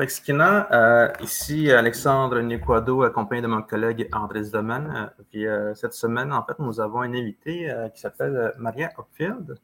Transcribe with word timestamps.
Prexkina, 0.00 0.66
euh, 0.72 1.12
ici 1.20 1.70
Alexandre 1.70 2.40
Niquado, 2.40 3.02
accompagné 3.02 3.42
de 3.42 3.48
mon 3.48 3.60
collègue 3.60 4.08
André 4.12 4.40
Domen. 4.50 5.10
Puis 5.28 5.46
euh, 5.46 5.74
cette 5.74 5.92
semaine, 5.92 6.32
en 6.32 6.42
fait, 6.42 6.58
nous 6.58 6.80
avons 6.80 7.02
une 7.02 7.14
invitée 7.14 7.70
euh, 7.70 7.90
qui 7.90 8.00
s'appelle 8.00 8.54
Maria 8.56 8.88
Hopfield. 8.96 9.58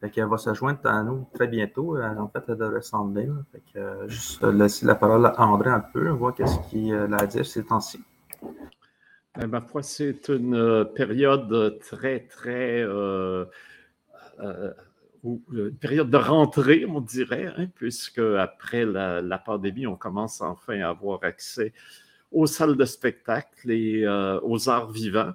Elle 0.00 0.24
va 0.24 0.38
se 0.38 0.54
joindre 0.54 0.86
à 0.86 1.02
nous 1.02 1.28
très 1.34 1.48
bientôt. 1.48 1.98
En 2.00 2.28
fait, 2.28 2.44
elle 2.48 2.56
devrait 2.56 2.80
s'en 2.80 3.08
venir. 3.08 3.44
Juste 4.06 4.42
laisser 4.42 4.86
la 4.86 4.94
parole 4.94 5.26
à 5.26 5.38
André 5.38 5.68
un 5.68 5.80
peu, 5.80 6.08
voir 6.08 6.34
qu'est-ce 6.34 6.60
qu'il 6.70 6.94
a 6.94 7.16
à 7.16 7.26
dire 7.26 7.44
ces 7.44 7.62
temps-ci. 7.62 8.02
Ma 9.36 9.60
foi, 9.60 9.82
c'est 9.82 10.28
une 10.28 10.86
période 10.94 11.78
très, 11.80 12.20
très 12.20 12.86
ou 15.22 15.42
une 15.52 15.72
période 15.72 16.10
de 16.10 16.16
rentrée, 16.16 16.84
on 16.86 17.00
dirait, 17.00 17.52
hein, 17.56 17.66
puisque 17.74 18.18
après 18.18 18.84
la, 18.84 19.38
pandémie, 19.38 19.86
on 19.86 19.96
commence 19.96 20.40
enfin 20.40 20.80
à 20.80 20.90
avoir 20.90 21.24
accès 21.24 21.72
aux 22.30 22.46
salles 22.46 22.76
de 22.76 22.84
spectacle 22.84 23.70
et 23.70 24.04
euh, 24.04 24.38
aux 24.42 24.68
arts 24.68 24.90
vivants. 24.90 25.32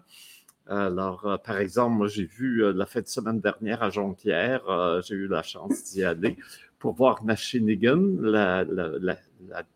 Alors, 0.68 1.26
euh, 1.26 1.38
par 1.38 1.58
exemple, 1.58 1.98
moi, 1.98 2.08
j'ai 2.08 2.26
vu 2.26 2.64
euh, 2.64 2.72
la 2.72 2.86
fête 2.86 3.06
de 3.06 3.10
semaine 3.10 3.42
dernière 3.42 3.84
à 3.84 3.90
Jonquière, 3.90 4.62
j'ai 5.04 5.16
eu 5.16 5.28
la 5.28 5.44
chance 5.44 5.84
d'y 5.92 6.04
aller 6.04 6.38
pour 6.80 6.94
voir 6.94 7.24
Machinigan, 7.24 8.02
la, 8.20 8.66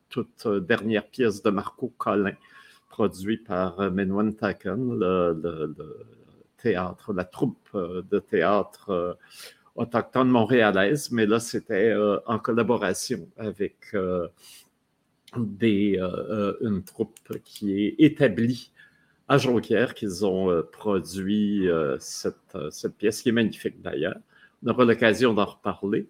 toute 0.10 0.48
dernière 0.48 1.08
pièce 1.08 1.42
de 1.42 1.50
Marco 1.50 1.94
Collin, 1.98 2.36
produite 2.90 3.46
par 3.46 3.92
Menwen 3.92 4.36
Taken, 4.36 5.00
le, 5.00 5.76
théâtre, 6.58 7.14
la 7.14 7.24
troupe 7.24 7.70
de 7.74 8.20
théâtre 8.20 9.18
autochtone 9.78 10.30
montréalaise, 10.30 11.12
mais 11.12 11.26
là, 11.26 11.40
c'était 11.40 11.92
euh, 11.92 12.20
en 12.26 12.40
collaboration 12.40 13.30
avec 13.38 13.78
euh, 13.94 14.28
des, 15.38 15.98
euh, 16.02 16.54
une 16.62 16.84
troupe 16.84 17.20
qui 17.46 17.86
est 17.86 17.96
établie 18.00 18.72
à 19.28 19.38
Jonquière, 19.38 19.94
qu'ils 19.94 20.26
ont 20.26 20.64
produit 20.72 21.68
cette, 22.00 22.98
pièce 22.98 23.22
qui 23.22 23.30
est 23.30 23.34
magnifique 23.34 23.82
d'ailleurs. 23.82 24.16
On 24.64 24.70
aura 24.70 24.86
l'occasion 24.86 25.34
d'en 25.34 25.44
reparler. 25.44 26.08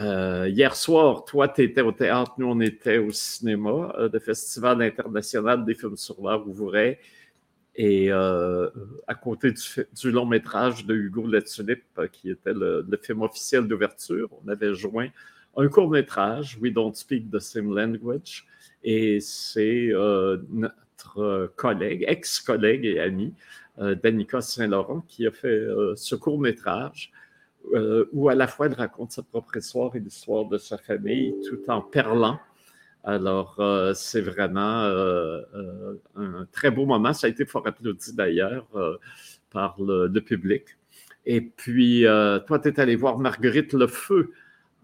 hier 0.00 0.74
soir, 0.74 1.24
toi, 1.24 1.46
tu 1.46 1.62
étais 1.62 1.80
au 1.80 1.92
théâtre, 1.92 2.32
nous, 2.38 2.48
on 2.48 2.58
était 2.58 2.98
au 2.98 3.12
cinéma, 3.12 3.94
le 4.12 4.18
Festival 4.18 4.82
international 4.82 5.64
des 5.64 5.76
films 5.76 5.96
sur 5.96 6.20
l'art 6.20 6.44
ouvrait 6.44 6.98
et 7.76 8.10
euh, 8.10 8.68
à 9.06 9.14
côté 9.14 9.52
du, 9.52 10.10
long 10.10 10.26
métrage 10.26 10.86
de 10.86 10.94
Hugo 10.94 11.26
Latulippe, 11.26 11.84
euh, 11.98 12.08
qui 12.08 12.30
était 12.30 12.52
le, 12.52 12.84
film 13.02 13.22
officiel 13.22 13.66
d'ouverture, 13.68 14.28
on 14.44 14.48
avait 14.48 14.74
joint 14.74 15.08
un 15.56 15.68
court 15.68 15.90
métrage, 15.90 16.58
We 16.60 16.72
Don't 16.72 16.94
Speak 16.94 17.30
the 17.30 17.38
Same 17.38 17.74
Language, 17.74 18.46
et 18.82 19.20
c'est 19.20 19.88
euh, 19.92 20.38
notre 20.50 21.52
collègue, 21.56 22.04
ex-collègue 22.06 22.84
et 22.84 23.00
ami, 23.00 23.34
Danica 23.78 24.42
Saint-Laurent, 24.42 25.02
qui 25.08 25.26
a 25.26 25.30
fait 25.30 25.66
ce 25.96 26.14
court 26.14 26.38
métrage. 26.38 27.10
où 28.12 28.28
à 28.28 28.34
la 28.34 28.46
fois 28.46 28.66
elle 28.66 28.74
raconte 28.74 29.12
sa 29.12 29.22
propre 29.22 29.56
histoire 29.56 29.96
et 29.96 30.00
l'histoire 30.00 30.44
de 30.44 30.58
sa 30.58 30.76
famille, 30.76 31.34
tout 31.48 31.62
en 31.68 31.80
perlant 31.80 32.38
alors, 33.02 33.56
euh, 33.60 33.94
c'est 33.94 34.20
vraiment 34.20 34.82
euh, 34.82 35.40
euh, 35.54 35.96
un 36.16 36.46
très 36.52 36.70
beau 36.70 36.84
moment. 36.84 37.12
Ça 37.12 37.26
a 37.26 37.30
été 37.30 37.46
fort 37.46 37.66
applaudi 37.66 38.14
d'ailleurs 38.14 38.66
par 39.50 39.76
le, 39.80 40.08
public. 40.20 40.64
Et 41.26 41.40
puis, 41.40 42.04
toi, 42.46 42.58
tu 42.58 42.68
es 42.68 42.80
allé 42.80 42.96
voir 42.96 43.18
Marguerite 43.18 43.72
Le 43.72 43.86
Feu 43.86 44.32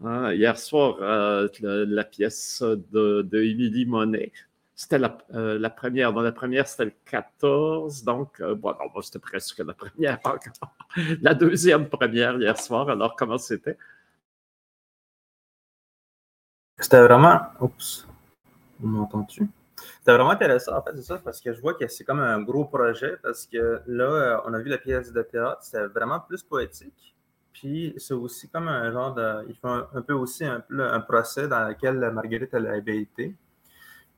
hein, 0.05 0.33
hier 0.33 0.59
soir, 0.59 0.99
la, 1.01 2.05
pièce 2.05 2.63
de, 2.63 3.29
Émilie 3.33 3.87
Monet. 3.87 4.33
C'était 4.75 4.99
la, 4.99 5.71
première. 5.71 6.13
Dans 6.13 6.23
la 6.23 6.33
première, 6.33 6.67
c'était 6.69 6.87
le 6.87 6.93
14. 7.05 8.03
Donc, 8.05 8.43
bon, 8.43 8.73
non, 8.73 9.03
c'était 9.03 9.19
presque 9.19 9.59
la 9.59 9.75
première 9.75 10.19
la 11.23 11.35
deuxième 11.35 11.89
première 11.89 12.39
hier 12.39 12.59
soir. 12.59 12.89
Alors, 12.89 13.15
comment 13.15 13.39
c'était? 13.39 13.77
C'était 16.79 17.03
vraiment. 17.03 17.41
Oups. 17.61 18.07
On 18.83 18.87
m'entend-tu? 18.87 19.49
C'était 19.99 20.13
vraiment 20.13 20.31
intéressant, 20.31 20.77
en 20.77 20.83
fait, 20.83 20.93
c'est 20.97 21.03
ça, 21.03 21.19
parce 21.19 21.41
que 21.41 21.53
je 21.53 21.61
vois 21.61 21.75
que 21.75 21.87
c'est 21.89 22.05
comme 22.05 22.21
un 22.21 22.41
gros 22.41 22.65
projet, 22.65 23.17
parce 23.23 23.47
que 23.47 23.81
là, 23.87 24.05
euh, 24.05 24.39
on 24.47 24.55
a 24.55 24.59
vu 24.59 24.69
la 24.69 24.79
pièce 24.79 25.13
de 25.13 25.23
théâtre, 25.23 25.59
c'était 25.63 25.87
vraiment 25.87 26.21
plus 26.21 26.43
poétique. 26.43 27.17
Puis 27.53 27.95
c'est 27.97 28.15
aussi 28.15 28.49
comme 28.51 28.69
un 28.69 28.93
genre 28.93 29.15
de. 29.15 29.47
Il 29.49 29.55
fait 29.55 29.67
un, 29.67 30.03
peu 30.03 30.13
aussi 30.13 30.45
un, 30.45 31.01
procès 31.01 31.49
dans 31.49 31.67
lequel 31.67 31.99
Marguerite 32.13 32.51
elle 32.53 32.67
avait 32.67 32.99
été. 32.99 33.35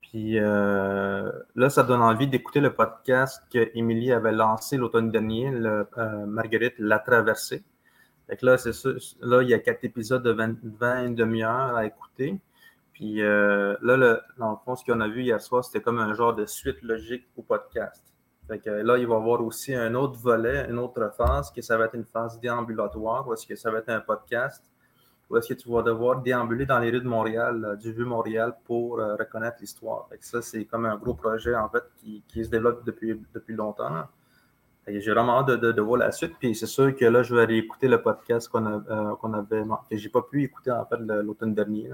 Puis 0.00 0.38
euh, 0.40 1.30
là, 1.54 1.70
ça 1.70 1.84
donne 1.84 2.02
envie 2.02 2.26
d'écouter 2.26 2.60
le 2.60 2.74
podcast 2.74 3.42
que 3.52 3.70
Émilie 3.74 4.12
avait 4.12 4.32
lancé 4.32 4.76
l'automne 4.76 5.12
dernier, 5.12 5.50
le, 5.52 5.86
euh, 5.98 6.26
Marguerite 6.26 6.74
l'a 6.78 6.98
traversé. 6.98 7.62
Fait 8.26 8.42
là, 8.42 8.58
c'est 8.58 8.72
ça. 8.72 8.88
Là, 9.20 9.42
il 9.42 9.48
y 9.50 9.54
a 9.54 9.58
quatre 9.60 9.84
épisodes 9.84 10.22
de 10.22 10.32
20, 10.32 10.56
20 10.64 11.10
demi-heure 11.10 11.76
à 11.76 11.86
écouter. 11.86 12.40
Puis 12.98 13.22
euh, 13.22 13.76
là, 13.80 13.96
le, 13.96 14.20
dans 14.38 14.50
le 14.50 14.56
fond, 14.64 14.74
ce 14.74 14.84
qu'on 14.84 15.00
a 15.00 15.06
vu 15.06 15.22
hier 15.22 15.40
soir, 15.40 15.64
c'était 15.64 15.80
comme 15.80 16.00
un 16.00 16.14
genre 16.14 16.34
de 16.34 16.46
suite 16.46 16.82
logique 16.82 17.28
au 17.36 17.42
podcast. 17.42 18.02
Fait 18.48 18.58
que 18.58 18.70
là, 18.70 18.98
il 18.98 19.06
va 19.06 19.14
y 19.14 19.16
avoir 19.16 19.40
aussi 19.40 19.72
un 19.72 19.94
autre 19.94 20.18
volet, 20.18 20.68
une 20.68 20.80
autre 20.80 21.08
phase, 21.16 21.52
que 21.52 21.62
ça 21.62 21.76
va 21.76 21.84
être 21.84 21.94
une 21.94 22.06
phase 22.06 22.40
déambulatoire, 22.40 23.28
ou 23.28 23.34
est-ce 23.34 23.46
que 23.46 23.54
ça 23.54 23.70
va 23.70 23.78
être 23.78 23.90
un 23.90 24.00
podcast, 24.00 24.64
ou 25.30 25.36
est-ce 25.36 25.46
que 25.46 25.54
tu 25.54 25.70
vas 25.70 25.82
devoir 25.82 26.22
déambuler 26.22 26.66
dans 26.66 26.80
les 26.80 26.90
rues 26.90 27.00
de 27.00 27.06
Montréal, 27.06 27.64
euh, 27.64 27.76
du 27.76 27.92
Vieux-Montréal, 27.92 28.56
pour 28.64 28.98
euh, 28.98 29.14
reconnaître 29.14 29.58
l'histoire. 29.60 30.08
Ça, 30.18 30.42
c'est 30.42 30.64
comme 30.64 30.84
un 30.84 30.96
gros 30.96 31.14
projet, 31.14 31.54
en 31.54 31.68
fait, 31.68 31.84
qui, 31.98 32.44
se 32.44 32.50
développe 32.50 32.84
depuis, 32.84 33.22
depuis 33.32 33.54
longtemps. 33.54 34.08
J'ai 34.88 35.12
vraiment 35.12 35.38
hâte 35.38 35.50
de, 35.50 35.80
voir 35.80 35.98
la 35.98 36.10
suite. 36.10 36.34
Puis 36.40 36.56
c'est 36.56 36.66
sûr 36.66 36.96
que 36.96 37.04
là, 37.04 37.22
je 37.22 37.32
vais 37.32 37.42
aller 37.42 37.58
écouter 37.58 37.86
le 37.86 38.02
podcast 38.02 38.48
qu'on 38.48 38.66
a, 38.66 39.14
qu'on 39.20 39.34
avait, 39.34 39.62
que 39.88 39.96
j'ai 39.96 40.08
pas 40.08 40.22
pu 40.22 40.42
écouter, 40.42 40.72
en 40.72 40.84
fait, 40.84 40.96
l'automne 40.98 41.54
dernier. 41.54 41.90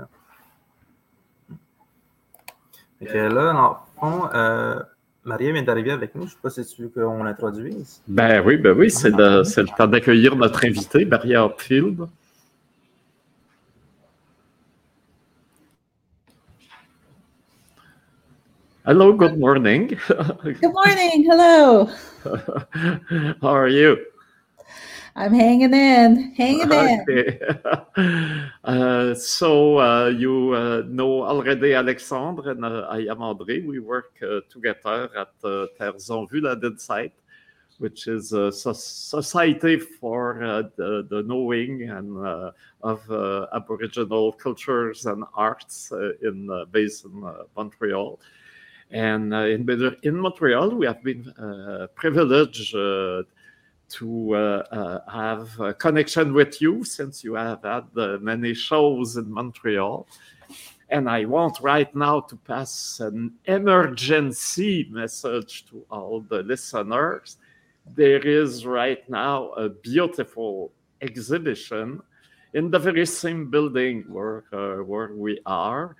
Et 3.12 3.28
là, 3.28 3.52
dans 3.52 3.68
le 3.70 3.74
fond, 4.00 4.28
euh, 4.34 4.80
Maria 5.24 5.52
vient 5.52 5.62
d'arriver 5.62 5.92
avec 5.92 6.14
nous. 6.14 6.22
Je 6.22 6.26
ne 6.26 6.30
sais 6.30 6.38
pas 6.42 6.50
si 6.50 6.64
tu 6.64 6.82
veux 6.82 6.88
qu'on 6.88 7.24
l'introduise. 7.24 8.00
Ben 8.06 8.42
oui, 8.44 8.56
ben 8.56 8.76
oui, 8.76 8.90
c'est 8.90 9.10
le, 9.10 9.42
le, 9.42 9.76
temps 9.76 9.86
d'accueillir 9.86 10.36
notre 10.36 10.64
invité, 10.64 11.04
Maria 11.04 11.44
Hopfield. 11.44 12.06
Hello, 18.86 19.14
good 19.14 19.38
morning. 19.38 19.96
good 20.42 20.60
morning, 20.62 21.24
hello. 21.24 21.88
How 23.40 23.56
are 23.56 23.68
you? 23.68 23.96
I'm 25.16 25.32
hanging 25.32 25.72
in, 25.72 26.34
hanging 26.34 26.72
okay. 26.72 27.38
in. 27.96 28.50
uh, 28.64 29.14
so 29.14 29.78
uh, 29.78 30.06
you 30.08 30.52
uh, 30.54 30.82
know 30.88 31.22
already 31.22 31.74
Alexandre 31.74 32.50
and 32.50 32.64
uh, 32.64 32.88
I 32.90 32.98
am 32.98 33.18
André. 33.18 33.64
We 33.64 33.78
work 33.78 34.16
uh, 34.22 34.40
together 34.50 35.10
at 35.16 35.30
uh, 35.44 35.66
Terres 35.78 36.10
en 36.10 36.26
Vue, 36.26 36.40
Land 36.40 36.64
InSights, 36.64 37.12
which 37.78 38.08
is 38.08 38.32
a 38.32 38.50
society 38.50 39.78
for 39.78 40.70
the, 40.76 41.06
the, 41.08 41.22
knowing 41.22 41.88
and 41.90 42.52
of 42.82 43.00
Aboriginal 43.54 44.32
cultures 44.32 45.06
and 45.06 45.22
arts 45.34 45.92
in 46.22 46.66
based 46.72 47.04
in 47.04 47.24
Montreal. 47.56 48.18
And 48.90 49.32
in, 49.32 49.96
in 50.02 50.16
Montreal, 50.16 50.70
we 50.70 50.86
have 50.86 51.04
been 51.04 51.32
privileged 51.94 52.74
to 53.90 54.34
uh, 54.34 54.38
uh, 54.70 55.10
have 55.10 55.60
a 55.60 55.74
connection 55.74 56.32
with 56.32 56.60
you 56.60 56.84
since 56.84 57.22
you 57.22 57.34
have 57.34 57.62
had 57.62 57.84
uh, 57.96 58.18
many 58.20 58.54
shows 58.54 59.16
in 59.16 59.30
Montreal. 59.30 60.06
And 60.90 61.08
I 61.08 61.24
want 61.24 61.58
right 61.60 61.94
now 61.94 62.20
to 62.20 62.36
pass 62.36 63.00
an 63.00 63.32
emergency 63.46 64.86
message 64.90 65.66
to 65.66 65.84
all 65.90 66.20
the 66.28 66.42
listeners. 66.42 67.38
There 67.94 68.24
is 68.26 68.66
right 68.66 69.08
now 69.08 69.50
a 69.52 69.68
beautiful 69.68 70.72
exhibition 71.00 72.00
in 72.52 72.70
the 72.70 72.78
very 72.78 73.06
same 73.06 73.50
building 73.50 74.04
where, 74.08 74.44
uh, 74.52 74.82
where 74.82 75.14
we 75.14 75.40
are 75.46 75.96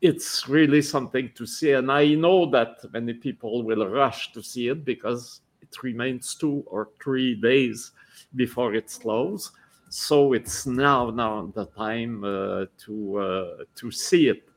it's 0.00 0.48
really 0.48 0.82
something 0.82 1.30
to 1.34 1.46
see. 1.46 1.72
And 1.72 1.90
I 1.90 2.14
know 2.14 2.50
that 2.50 2.76
many 2.92 3.14
people 3.14 3.62
will 3.62 3.88
rush 3.88 4.32
to 4.32 4.42
see 4.42 4.68
it 4.68 4.84
because 4.84 5.40
it 5.60 5.82
remains 5.82 6.34
two 6.34 6.62
or 6.66 6.90
three 7.02 7.34
days 7.34 7.92
before 8.34 8.74
it's 8.74 8.98
closed. 8.98 9.52
So 9.88 10.32
it's 10.32 10.66
now 10.66 11.10
now 11.10 11.52
the 11.54 11.66
time 11.66 12.24
uh, 12.24 12.66
to 12.86 13.18
uh, 13.18 13.64
to 13.76 13.90
see 13.90 14.28
it, 14.28 14.48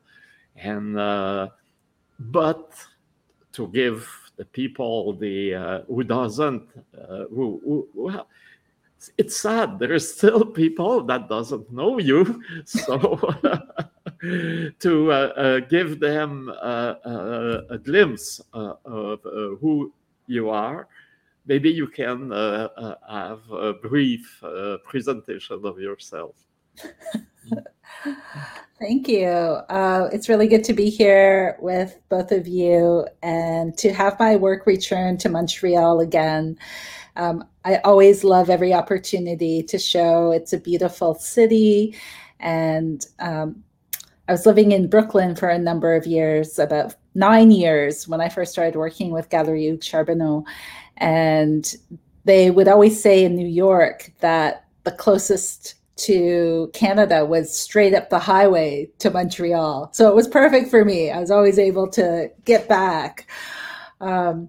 and 0.56 0.98
uh, 0.98 1.48
but 2.18 2.72
to 3.52 3.68
give 3.68 4.08
the 4.36 4.44
people 4.44 5.12
the 5.14 5.54
uh, 5.54 5.80
who 5.82 6.02
doesn't 6.02 6.68
uh, 6.98 7.24
who, 7.30 7.60
who 7.64 7.88
well 7.94 8.26
it's 9.16 9.36
sad. 9.36 9.78
There 9.78 9.92
is 9.92 10.14
still 10.14 10.44
people 10.62 11.02
that 11.04 11.28
doesn't 11.28 11.72
know 11.72 11.98
you. 11.98 12.42
So 12.64 13.18
to 14.80 15.12
uh, 15.12 15.60
give 15.60 16.00
them 16.00 16.48
a 16.48 17.78
glimpse 17.82 18.40
of 18.52 19.20
who 19.60 19.92
you 20.26 20.50
are 20.50 20.88
maybe 21.46 21.70
you 21.70 21.86
can 21.86 22.30
have 22.30 23.40
a 23.50 23.74
brief 23.82 24.42
presentation 24.84 25.60
of 25.64 25.78
yourself 25.78 26.36
Thank 28.78 29.08
you. 29.08 29.26
Uh, 29.26 30.08
it's 30.10 30.28
really 30.28 30.48
good 30.48 30.64
to 30.64 30.72
be 30.72 30.88
here 30.88 31.56
with 31.60 31.98
both 32.08 32.32
of 32.32 32.48
you 32.48 33.06
and 33.22 33.76
to 33.76 33.92
have 33.92 34.18
my 34.18 34.36
work 34.36 34.66
return 34.66 35.18
to 35.18 35.28
Montreal 35.28 36.00
again. 36.00 36.58
Um, 37.16 37.44
I 37.64 37.76
always 37.78 38.24
love 38.24 38.48
every 38.48 38.72
opportunity 38.72 39.62
to 39.64 39.78
show 39.78 40.30
it's 40.30 40.54
a 40.54 40.58
beautiful 40.58 41.14
city. 41.14 41.94
And 42.38 43.06
um, 43.18 43.62
I 44.28 44.32
was 44.32 44.46
living 44.46 44.72
in 44.72 44.88
Brooklyn 44.88 45.36
for 45.36 45.50
a 45.50 45.58
number 45.58 45.94
of 45.94 46.06
years, 46.06 46.58
about 46.58 46.94
nine 47.14 47.50
years, 47.50 48.08
when 48.08 48.22
I 48.22 48.30
first 48.30 48.52
started 48.52 48.76
working 48.76 49.10
with 49.10 49.28
Galerie 49.28 49.78
Charbonneau. 49.82 50.46
And 51.00 51.74
they 52.24 52.50
would 52.50 52.68
always 52.68 53.00
say 53.02 53.24
in 53.24 53.34
New 53.34 53.46
York 53.48 54.12
that 54.20 54.64
the 54.84 54.92
closest 54.92 55.74
to 55.96 56.70
Canada 56.72 57.24
was 57.24 57.54
straight 57.56 57.94
up 57.94 58.08
the 58.08 58.18
highway 58.18 58.88
to 58.98 59.10
Montreal. 59.10 59.90
So 59.92 60.08
it 60.08 60.14
was 60.14 60.28
perfect 60.28 60.70
for 60.70 60.84
me. 60.84 61.10
I 61.10 61.20
was 61.20 61.30
always 61.30 61.58
able 61.58 61.88
to 61.88 62.30
get 62.44 62.68
back. 62.68 63.26
Um, 64.00 64.48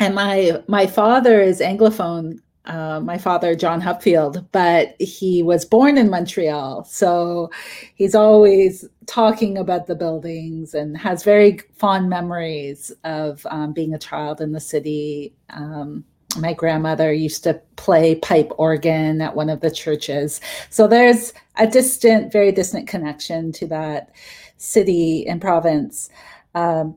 and 0.00 0.14
my 0.14 0.62
my 0.66 0.86
father 0.86 1.40
is 1.40 1.60
anglophone. 1.60 2.40
Uh, 2.66 2.98
my 3.00 3.18
father, 3.18 3.54
John 3.54 3.82
Hupfield, 3.82 4.46
but 4.50 4.96
he 4.98 5.42
was 5.42 5.66
born 5.66 5.98
in 5.98 6.08
Montreal. 6.08 6.84
So 6.84 7.50
he's 7.94 8.14
always 8.14 8.86
talking 9.06 9.58
about 9.58 9.86
the 9.86 9.94
buildings 9.94 10.72
and 10.72 10.96
has 10.96 11.24
very 11.24 11.60
fond 11.76 12.08
memories 12.08 12.90
of 13.04 13.46
um, 13.50 13.74
being 13.74 13.92
a 13.92 13.98
child 13.98 14.40
in 14.40 14.52
the 14.52 14.60
city. 14.60 15.34
Um, 15.50 16.04
my 16.38 16.54
grandmother 16.54 17.12
used 17.12 17.44
to 17.44 17.60
play 17.76 18.14
pipe 18.14 18.50
organ 18.56 19.20
at 19.20 19.36
one 19.36 19.50
of 19.50 19.60
the 19.60 19.70
churches. 19.70 20.40
So 20.70 20.86
there's 20.86 21.32
a 21.56 21.66
distant, 21.66 22.32
very 22.32 22.50
distant 22.50 22.88
connection 22.88 23.52
to 23.52 23.66
that 23.68 24.10
city 24.56 25.26
and 25.26 25.40
province. 25.40 26.08
Um, 26.54 26.96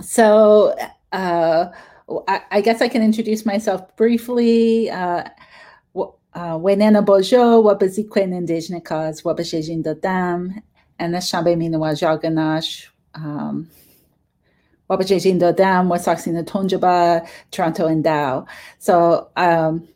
so 0.00 0.74
uh, 1.12 1.66
I, 2.28 2.60
guess 2.60 2.82
I 2.82 2.88
can 2.88 3.02
introduce 3.02 3.46
myself 3.46 3.96
briefly. 3.96 4.90
Uh, 4.90 5.24
Wenena 6.34 7.04
Bojo, 7.04 7.62
Wabazikwen 7.62 8.36
Indigenous, 8.36 9.22
Wabashejin 9.22 10.00
Dam, 10.00 10.60
and 10.98 11.14
the 11.14 11.18
Shambe 11.18 11.56
Minawa 11.56 11.94
Jaganash. 11.94 12.88
Um, 13.14 13.70
Wapajejin 14.90 15.38
Dam, 15.56 15.88
Wasaksina 15.88 16.44
Tonjaba, 16.44 17.26
Toronto 17.50 17.86
and 17.86 18.04
Dao. 18.04 18.46
So 18.78 19.30
um, 19.36 19.88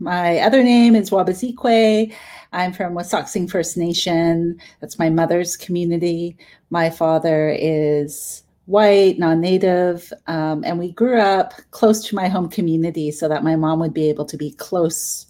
my 0.00 0.38
other 0.38 0.62
name 0.62 0.96
is 0.96 1.10
Wabazikwe. 1.10 2.12
I'm 2.52 2.72
from 2.72 2.94
Wasauksing 2.94 3.50
First 3.50 3.76
Nation. 3.76 4.60
That's 4.80 4.98
my 4.98 5.10
mother's 5.10 5.56
community. 5.56 6.36
My 6.70 6.90
father 6.90 7.50
is 7.50 8.41
white, 8.66 9.18
non-native, 9.18 10.12
um, 10.26 10.64
and 10.64 10.78
we 10.78 10.92
grew 10.92 11.18
up 11.18 11.52
close 11.72 12.06
to 12.06 12.14
my 12.14 12.28
home 12.28 12.48
community 12.48 13.10
so 13.10 13.28
that 13.28 13.42
my 13.42 13.56
mom 13.56 13.80
would 13.80 13.94
be 13.94 14.08
able 14.08 14.24
to 14.24 14.36
be 14.36 14.52
close 14.52 15.26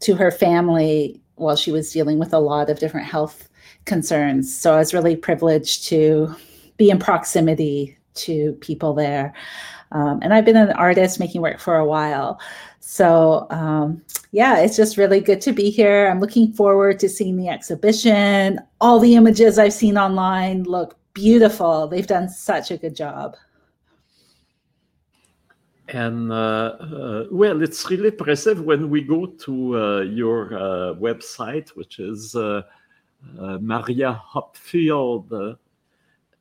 to 0.00 0.14
her 0.14 0.30
family 0.30 1.20
while 1.36 1.56
she 1.56 1.72
was 1.72 1.92
dealing 1.92 2.18
with 2.18 2.32
a 2.32 2.38
lot 2.38 2.70
of 2.70 2.78
different 2.78 3.06
health 3.06 3.48
concerns. 3.86 4.54
So 4.56 4.74
I 4.74 4.78
was 4.78 4.94
really 4.94 5.16
privileged 5.16 5.86
to 5.88 6.34
be 6.76 6.90
in 6.90 6.98
proximity 6.98 7.96
to 8.14 8.52
people 8.60 8.94
there. 8.94 9.34
Um, 9.92 10.20
and 10.22 10.34
I've 10.34 10.44
been 10.44 10.56
an 10.56 10.72
artist 10.72 11.20
making 11.20 11.40
work 11.40 11.60
for 11.60 11.76
a 11.76 11.84
while. 11.84 12.40
So, 12.80 13.46
um, 13.50 14.02
yeah, 14.32 14.58
it's 14.58 14.76
just 14.76 14.96
really 14.96 15.20
good 15.20 15.40
to 15.42 15.52
be 15.52 15.70
here. 15.70 16.08
I'm 16.08 16.20
looking 16.20 16.52
forward 16.52 16.98
to 17.00 17.08
seeing 17.08 17.36
the 17.36 17.48
exhibition. 17.48 18.60
All 18.80 18.98
the 18.98 19.14
images 19.14 19.58
I've 19.58 19.72
seen 19.72 19.96
online 19.96 20.64
look 20.64 20.96
beautiful. 21.14 21.86
They've 21.86 22.06
done 22.06 22.28
such 22.28 22.70
a 22.70 22.76
good 22.76 22.94
job. 22.94 23.36
And 25.88 26.30
uh, 26.32 26.76
uh, 26.80 27.24
well, 27.30 27.62
it's 27.62 27.88
really 27.90 28.08
impressive 28.08 28.60
when 28.60 28.90
we 28.90 29.02
go 29.02 29.26
to 29.26 29.78
uh, 29.78 30.00
your 30.00 30.54
uh, 30.54 30.94
website, 30.94 31.68
which 31.70 31.98
is 31.98 32.34
uh, 32.34 32.62
uh, 33.38 33.58
Maria 33.60 34.20
Hupfield 34.32 35.58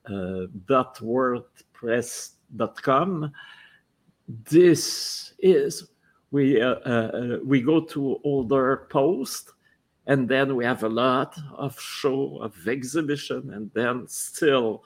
uh, 0.09 0.47
.wordpress.com. 0.69 3.31
This 4.27 5.33
is 5.39 5.89
we 6.31 6.63
we 7.43 7.61
go 7.61 7.81
to 7.81 8.19
older 8.23 8.87
posts 8.89 9.51
and 10.07 10.27
then 10.27 10.55
we 10.55 10.65
have 10.65 10.83
a 10.83 10.89
lot 10.89 11.37
of 11.53 11.79
show 11.79 12.37
of 12.41 12.67
exhibition 12.67 13.51
and 13.53 13.71
then 13.73 14.07
still 14.07 14.83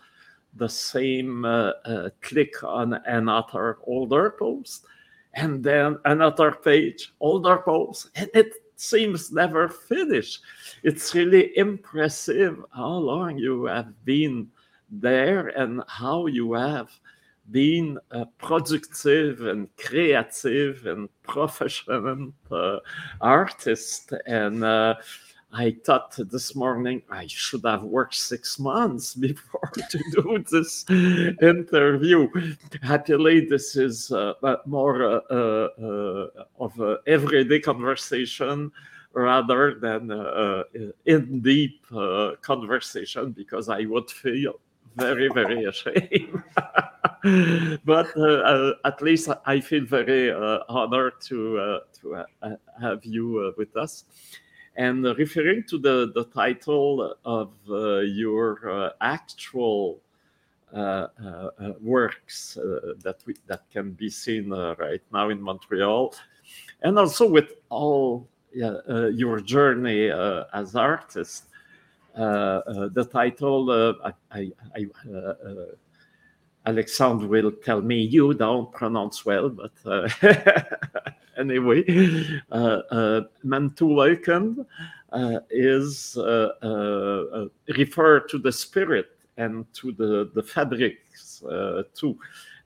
the 0.55 0.69
same 0.69 1.45
uh, 1.45 1.71
uh, 1.85 2.09
click 2.21 2.63
on 2.63 2.93
another 3.05 3.77
older 3.83 4.35
post 4.37 4.85
and 5.33 5.63
then 5.63 5.97
another 6.05 6.51
page 6.51 7.13
older 7.19 7.57
post 7.57 8.09
and 8.15 8.29
it 8.33 8.53
seems 8.75 9.31
never 9.31 9.67
finished 9.67 10.41
it's 10.83 11.13
really 11.15 11.55
impressive 11.57 12.63
how 12.75 12.93
long 12.93 13.37
you 13.37 13.65
have 13.65 13.93
been 14.05 14.47
there 14.89 15.47
and 15.49 15.81
how 15.87 16.27
you 16.27 16.53
have 16.53 16.89
been 17.51 17.97
a 18.11 18.25
productive 18.25 19.41
and 19.41 19.69
creative 19.77 20.85
and 20.85 21.09
professional 21.23 22.33
uh, 22.51 22.77
artist. 23.21 24.13
And 24.25 24.63
uh, 24.63 24.95
I 25.53 25.75
thought 25.85 26.13
this 26.17 26.55
morning 26.55 27.01
I 27.09 27.25
should 27.27 27.63
have 27.63 27.83
worked 27.83 28.15
six 28.15 28.59
months 28.59 29.13
before 29.27 29.71
to 29.89 29.97
do 30.11 30.43
this 30.51 30.85
interview. 30.89 32.27
Happily, 32.81 33.45
this 33.45 33.75
is 33.75 34.11
uh, 34.11 34.33
more 34.65 35.03
uh, 35.03 35.19
uh, 35.31 36.27
of 36.59 36.79
an 36.79 36.97
everyday 37.07 37.59
conversation 37.59 38.71
rather 39.13 39.75
than 39.79 40.11
uh, 40.11 40.63
in 41.05 41.39
deep 41.41 41.85
conversation 42.41 43.31
because 43.31 43.69
I 43.69 43.85
would 43.85 44.11
feel 44.11 44.59
very, 44.97 45.29
very 45.29 45.63
ashamed. 45.65 46.43
but 47.85 48.15
uh, 48.15 48.21
uh, 48.21 48.73
at 48.85 49.01
least 49.01 49.29
I 49.45 49.59
feel 49.59 49.85
very 49.85 50.31
uh, 50.31 50.59
honored 50.69 51.19
to 51.21 51.57
uh, 51.57 51.79
to 52.01 52.15
uh, 52.15 52.55
have 52.79 53.03
you 53.03 53.39
uh, 53.39 53.51
with 53.57 53.75
us. 53.75 54.05
And 54.75 55.03
referring 55.03 55.63
to 55.69 55.79
the, 55.79 56.11
the 56.13 56.25
title 56.25 57.15
of 57.25 57.51
your 57.65 58.93
actual 59.01 60.01
works 61.81 62.59
that 63.03 63.15
we, 63.25 63.33
that 63.47 63.61
can 63.71 63.93
be 63.93 64.07
seen 64.11 64.51
right 64.51 65.01
now 65.11 65.29
in 65.29 65.41
Montreal, 65.41 66.13
and 66.83 66.99
also 66.99 67.27
with 67.27 67.53
all 67.69 68.29
your 68.53 69.39
journey 69.39 70.11
as 70.53 70.75
artist, 70.75 71.47
uh, 72.17 72.61
uh, 72.65 72.89
the 72.93 73.05
title, 73.05 73.69
uh, 73.69 74.11
I, 74.31 74.51
I, 74.75 74.85
Alexandre 76.67 77.27
will 77.27 77.51
tell 77.51 77.81
me 77.81 78.01
you 78.01 78.33
don't 78.33 78.71
pronounce 78.73 79.25
well, 79.25 79.49
but 79.49 79.71
uh, 79.85 80.09
anyway, 81.37 81.83
uh, 82.51 82.81
uh, 82.91 83.21
Mantuaken 83.43 84.65
is 85.49 86.17
refer 87.77 88.19
to 88.19 88.37
the 88.37 88.51
spirit 88.51 89.07
and 89.37 89.65
to 89.73 89.93
the, 89.93 90.29
the 90.35 90.43
fabrics 90.43 91.41
too. 91.93 92.17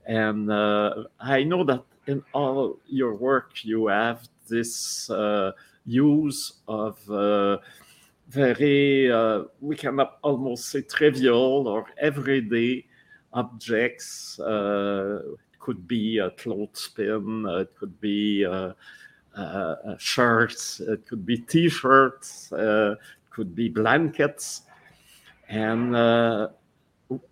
And 0.06 0.52
I 0.52 1.44
know 1.44 1.62
that 1.64 1.84
in 2.08 2.24
all 2.32 2.80
your 2.88 3.14
work 3.14 3.64
you 3.64 3.86
have 3.86 4.28
this 4.48 5.08
use 5.86 6.52
of 6.66 6.98
very, 8.28 9.12
uh, 9.12 9.42
we 9.60 9.76
can 9.76 10.00
almost 10.22 10.70
say 10.70 10.80
trivial 10.80 11.68
or 11.68 11.84
everyday 11.98 12.82
objects. 13.32 14.38
Uh, 14.40 15.20
it 15.52 15.58
could 15.58 15.86
be 15.86 16.18
a 16.18 16.30
clothespin, 16.30 17.46
uh, 17.46 17.58
it 17.58 17.74
could 17.78 18.00
be 18.00 18.44
uh, 18.44 18.72
uh, 19.36 19.96
shirts, 19.98 20.80
it 20.80 21.06
could 21.06 21.24
be 21.24 21.38
t-shirts, 21.38 22.52
it 22.52 22.98
could 23.30 23.54
be 23.54 23.68
blankets. 23.68 24.62
And 25.48 25.92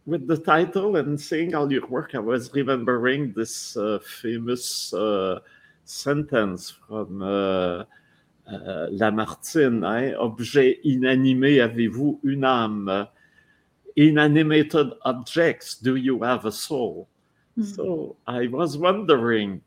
with 0.04 0.26
the 0.26 0.36
title 0.36 0.96
and 0.96 1.18
seeing 1.20 1.54
all 1.54 1.72
your 1.72 1.86
work, 1.86 2.14
I 2.14 2.18
was 2.18 2.52
remembering 2.52 3.32
this 3.32 3.76
famous 4.02 4.92
sentence 5.84 6.70
from 6.86 7.22
euh, 8.52 8.88
Lamartine, 8.90 9.84
hein? 9.84 10.14
objet 10.18 10.80
inanimé, 10.82 11.60
avez-vous 11.60 12.20
une 12.24 12.44
âme? 12.44 13.06
Inanimated 14.00 14.94
objects, 15.02 15.74
do 15.74 15.96
you 15.96 16.22
have 16.22 16.46
a 16.46 16.52
soul? 16.52 17.06
Mm 17.56 17.62
-hmm. 17.62 17.74
So 17.74 18.16
I 18.26 18.48
was 18.48 18.78
wondering, 18.78 19.60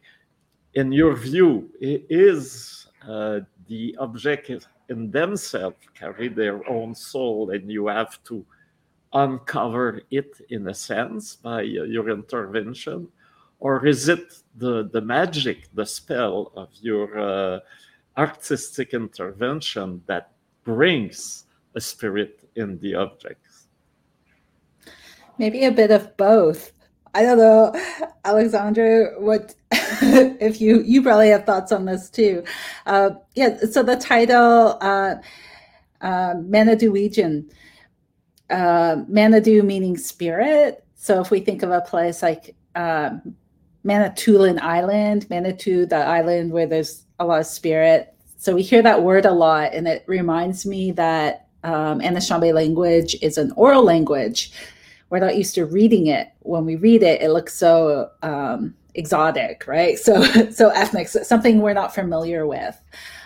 in 0.73 0.91
your 0.91 1.15
view, 1.15 1.69
is 2.09 2.87
uh, 3.07 3.37
the 3.67 3.95
object 3.97 4.67
in 4.89 5.11
themselves 5.11 5.77
carry 5.93 6.29
their 6.29 6.59
own 6.67 6.95
soul 6.95 7.51
and 7.51 7.69
you 7.69 7.87
have 7.87 8.17
to 8.23 8.45
uncover 9.11 10.01
it 10.09 10.41
in 10.49 10.67
a 10.67 10.73
sense 10.73 11.37
by 11.41 11.61
uh, 11.61 11.85
your 11.95 12.09
intervention? 12.09 13.07
Or 13.59 13.85
is 13.85 14.09
it 14.09 14.43
the, 14.57 14.89
the 14.91 15.01
magic, 15.01 15.69
the 15.75 15.85
spell 15.85 16.51
of 16.55 16.69
your 16.81 17.07
uh, 17.19 17.59
artistic 18.17 18.93
intervention 18.93 20.01
that 20.07 20.25
brings 20.63 21.45
a 21.75 21.79
spirit 21.79 22.49
in 22.55 22.79
the 22.79 22.95
objects? 22.95 23.42
Maybe 25.37 25.65
a 25.65 25.71
bit 25.71 25.91
of 25.91 26.15
both. 26.17 26.71
I 27.15 27.21
don't 27.23 27.37
know, 27.37 27.73
Alexandra, 28.25 29.19
what 29.19 29.53
if 29.71 30.59
you 30.59 30.81
you 30.81 31.03
probably 31.03 31.29
have 31.29 31.45
thoughts 31.45 31.71
on 31.71 31.85
this 31.85 32.09
too. 32.09 32.43
Uh, 32.85 33.11
yeah, 33.35 33.57
so 33.71 33.83
the 33.83 33.95
title 33.95 34.77
uh, 34.81 35.15
uh, 36.01 36.13
uh, 38.49 38.95
Manadu 39.05 39.63
meaning 39.63 39.97
spirit. 39.97 40.83
So 40.95 41.21
if 41.21 41.31
we 41.31 41.39
think 41.39 41.63
of 41.63 41.71
a 41.71 41.81
place 41.81 42.23
like 42.23 42.55
um, 42.75 43.35
Manitoulin 43.83 44.59
Island, 44.59 45.29
Manitou, 45.29 45.85
the 45.85 45.97
island 45.97 46.51
where 46.51 46.67
there's 46.67 47.03
a 47.19 47.25
lot 47.25 47.41
of 47.41 47.45
spirit. 47.45 48.13
So 48.37 48.55
we 48.55 48.61
hear 48.61 48.81
that 48.81 49.03
word 49.03 49.25
a 49.25 49.31
lot, 49.31 49.73
and 49.73 49.87
it 49.87 50.03
reminds 50.07 50.65
me 50.65 50.91
that 50.93 51.47
um, 51.63 51.99
Anishinaabe 51.99 52.53
language 52.53 53.15
is 53.21 53.37
an 53.37 53.51
oral 53.55 53.83
language. 53.83 54.51
We're 55.13 55.19
not 55.19 55.37
used 55.37 55.53
to 55.53 55.67
reading 55.67 56.07
it. 56.07 56.29
When 56.39 56.65
we 56.65 56.75
read 56.75 57.03
it, 57.03 57.21
it 57.21 57.29
looks 57.29 57.53
so 57.53 58.09
um, 58.23 58.73
exotic, 58.95 59.63
right? 59.67 59.99
So, 59.99 60.23
so 60.49 60.69
ethnic, 60.69 61.07
so 61.07 61.21
something 61.21 61.61
we're 61.61 61.75
not 61.75 61.93
familiar 61.93 62.47
with. 62.47 62.81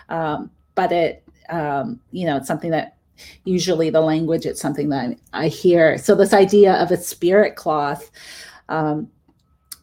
Um, 0.09 0.51
but 0.75 0.91
it, 0.91 1.23
um, 1.47 2.01
you 2.11 2.25
know, 2.25 2.35
it's 2.35 2.47
something 2.47 2.71
that 2.71 2.97
usually 3.45 3.89
the 3.89 4.01
language, 4.01 4.45
it's 4.45 4.59
something 4.59 4.89
that 4.89 5.17
I 5.31 5.47
hear. 5.47 5.97
So 5.97 6.13
this 6.13 6.33
idea 6.33 6.73
of 6.73 6.91
a 6.91 6.97
spirit 6.97 7.55
cloth. 7.55 8.11
Um, 8.67 9.09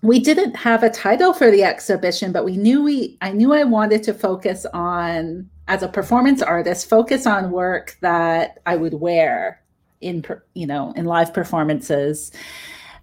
we 0.02 0.18
didn't 0.18 0.56
have 0.56 0.82
a 0.82 0.90
title 0.90 1.32
for 1.32 1.50
the 1.50 1.64
exhibition, 1.64 2.32
but 2.32 2.44
we 2.44 2.58
knew 2.58 2.82
we 2.82 3.16
I 3.22 3.32
knew 3.32 3.54
I 3.54 3.64
wanted 3.64 4.02
to 4.02 4.12
focus 4.12 4.66
on 4.74 5.48
as 5.68 5.82
a 5.82 5.88
performance 5.88 6.42
artist, 6.42 6.86
focus 6.86 7.26
on 7.26 7.50
work 7.50 7.96
that 8.02 8.58
I 8.66 8.76
would 8.76 8.92
wear 8.92 9.63
in 10.04 10.24
you 10.54 10.66
know 10.66 10.92
in 10.96 11.04
live 11.04 11.32
performances 11.32 12.30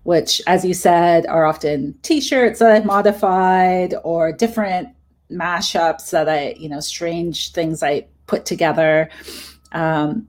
which 0.04 0.42
as 0.48 0.64
you 0.64 0.74
said 0.74 1.26
are 1.28 1.46
often 1.46 1.94
t-shirts 2.02 2.60
that 2.60 2.72
I've 2.72 2.86
modified 2.86 3.94
or 4.04 4.32
different 4.32 4.90
mashups 5.30 6.12
that 6.12 6.30
I 6.30 6.56
you 6.58 6.70
know 6.70 6.80
strange 6.80 7.52
things 7.52 7.84
I 7.84 8.08
put 8.28 8.46
together 8.46 9.10
um, 9.72 10.28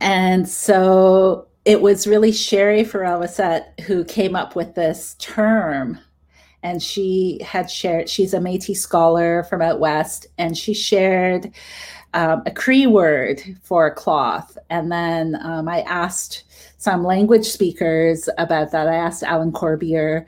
and 0.00 0.48
so 0.48 1.48
it 1.64 1.80
was 1.80 2.06
really 2.06 2.32
Sherry 2.32 2.84
Farrell-Racette 2.84 3.80
who 3.86 4.04
came 4.04 4.34
up 4.34 4.56
with 4.56 4.74
this 4.74 5.14
term. 5.18 5.98
And 6.64 6.82
she 6.82 7.40
had 7.44 7.70
shared, 7.70 8.08
she's 8.08 8.34
a 8.34 8.40
Metis 8.40 8.80
scholar 8.80 9.44
from 9.44 9.62
out 9.62 9.80
west, 9.80 10.26
and 10.38 10.56
she 10.56 10.74
shared 10.74 11.52
um, 12.14 12.42
a 12.46 12.50
Cree 12.50 12.86
word 12.86 13.42
for 13.62 13.92
cloth. 13.94 14.56
And 14.70 14.90
then 14.90 15.36
um, 15.42 15.68
I 15.68 15.82
asked 15.82 16.44
some 16.78 17.04
language 17.04 17.46
speakers 17.46 18.28
about 18.38 18.72
that. 18.72 18.88
I 18.88 18.96
asked 18.96 19.22
Alan 19.22 19.52
Corbiere, 19.52 20.26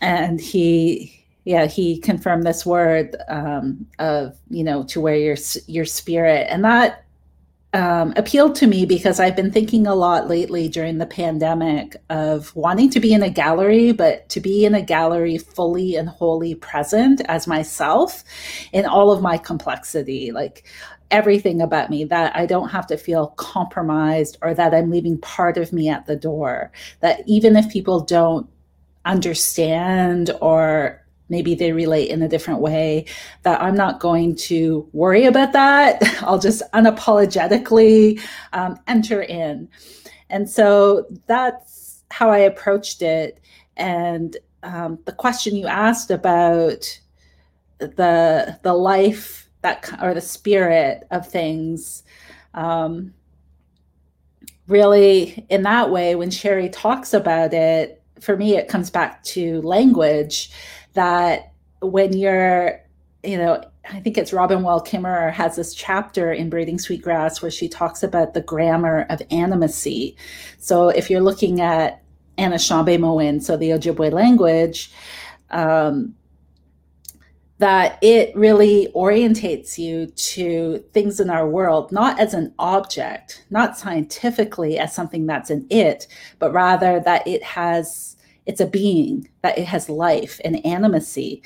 and 0.00 0.40
he 0.40 1.18
yeah 1.44 1.66
he 1.66 1.98
confirmed 1.98 2.44
this 2.44 2.66
word 2.66 3.16
um, 3.28 3.86
of 3.98 4.36
you 4.50 4.64
know 4.64 4.82
to 4.84 5.00
wear 5.00 5.16
your 5.16 5.36
your 5.66 5.84
spirit 5.84 6.46
and 6.50 6.64
that 6.64 7.04
um, 7.74 8.12
appealed 8.16 8.54
to 8.56 8.66
me 8.66 8.84
because 8.84 9.18
I've 9.18 9.36
been 9.36 9.50
thinking 9.50 9.86
a 9.86 9.94
lot 9.94 10.28
lately 10.28 10.68
during 10.68 10.98
the 10.98 11.06
pandemic 11.06 11.96
of 12.10 12.54
wanting 12.54 12.90
to 12.90 13.00
be 13.00 13.14
in 13.14 13.22
a 13.22 13.30
gallery, 13.30 13.92
but 13.92 14.28
to 14.30 14.40
be 14.40 14.66
in 14.66 14.74
a 14.74 14.82
gallery 14.82 15.38
fully 15.38 15.96
and 15.96 16.08
wholly 16.08 16.54
present 16.54 17.22
as 17.28 17.46
myself 17.46 18.24
in 18.72 18.84
all 18.84 19.10
of 19.10 19.22
my 19.22 19.38
complexity, 19.38 20.32
like 20.32 20.66
everything 21.10 21.62
about 21.62 21.88
me, 21.88 22.04
that 22.04 22.36
I 22.36 22.44
don't 22.44 22.68
have 22.68 22.86
to 22.88 22.98
feel 22.98 23.28
compromised 23.28 24.36
or 24.42 24.52
that 24.52 24.74
I'm 24.74 24.90
leaving 24.90 25.18
part 25.18 25.56
of 25.56 25.72
me 25.72 25.88
at 25.88 26.04
the 26.04 26.16
door. 26.16 26.72
That 27.00 27.22
even 27.26 27.56
if 27.56 27.70
people 27.70 28.00
don't 28.00 28.48
understand 29.06 30.30
or 30.42 31.02
maybe 31.28 31.54
they 31.54 31.72
relate 31.72 32.10
in 32.10 32.22
a 32.22 32.28
different 32.28 32.60
way 32.60 33.04
that 33.42 33.60
i'm 33.62 33.74
not 33.74 34.00
going 34.00 34.34
to 34.34 34.88
worry 34.92 35.24
about 35.24 35.52
that. 35.52 36.02
I'll 36.22 36.38
just 36.38 36.62
unapologetically 36.72 38.20
um, 38.52 38.78
enter 38.86 39.22
in. 39.22 39.68
And 40.30 40.48
so 40.48 41.06
that's 41.26 42.04
how 42.10 42.30
i 42.30 42.38
approached 42.38 43.02
it. 43.02 43.40
And 43.76 44.36
um, 44.62 44.98
the 45.06 45.12
question 45.12 45.56
you 45.56 45.66
asked 45.66 46.10
about 46.10 47.00
the 47.78 48.58
the 48.62 48.74
life 48.74 49.48
that 49.62 49.98
or 50.00 50.14
the 50.14 50.20
spirit 50.20 51.04
of 51.10 51.26
things 51.26 52.04
um, 52.54 53.12
really 54.68 55.44
in 55.48 55.62
that 55.62 55.90
way 55.90 56.14
when 56.14 56.30
sherry 56.30 56.68
talks 56.68 57.12
about 57.12 57.52
it 57.52 58.00
for 58.20 58.36
me 58.36 58.56
it 58.56 58.68
comes 58.68 58.88
back 58.88 59.22
to 59.24 59.60
language 59.62 60.52
that 60.94 61.52
when 61.80 62.12
you're, 62.12 62.80
you 63.22 63.36
know, 63.36 63.62
I 63.90 64.00
think 64.00 64.16
it's 64.16 64.32
Robin 64.32 64.62
Wall 64.62 64.80
Kimmerer 64.80 65.32
has 65.32 65.56
this 65.56 65.74
chapter 65.74 66.32
in 66.32 66.48
Braiding 66.48 66.78
Sweetgrass 66.78 67.42
where 67.42 67.50
she 67.50 67.68
talks 67.68 68.02
about 68.02 68.34
the 68.34 68.40
grammar 68.40 69.06
of 69.10 69.18
animacy. 69.30 70.14
So 70.58 70.88
if 70.88 71.10
you're 71.10 71.20
looking 71.20 71.60
at 71.60 72.02
Anishinaabe 72.38 73.42
so 73.42 73.56
the 73.56 73.70
Ojibwe 73.70 74.12
language, 74.12 74.92
um, 75.50 76.14
that 77.58 77.96
it 78.02 78.34
really 78.34 78.88
orientates 78.92 79.78
you 79.78 80.06
to 80.06 80.82
things 80.92 81.20
in 81.20 81.30
our 81.30 81.48
world, 81.48 81.92
not 81.92 82.18
as 82.18 82.34
an 82.34 82.52
object, 82.58 83.44
not 83.50 83.78
scientifically 83.78 84.78
as 84.78 84.92
something 84.92 85.26
that's 85.26 85.48
an 85.48 85.64
it, 85.70 86.08
but 86.40 86.52
rather 86.52 86.98
that 86.98 87.24
it 87.24 87.40
has 87.42 88.16
it's 88.46 88.60
a 88.60 88.66
being 88.66 89.28
that 89.42 89.58
it 89.58 89.66
has 89.66 89.88
life 89.88 90.40
and 90.44 90.56
animacy 90.56 91.42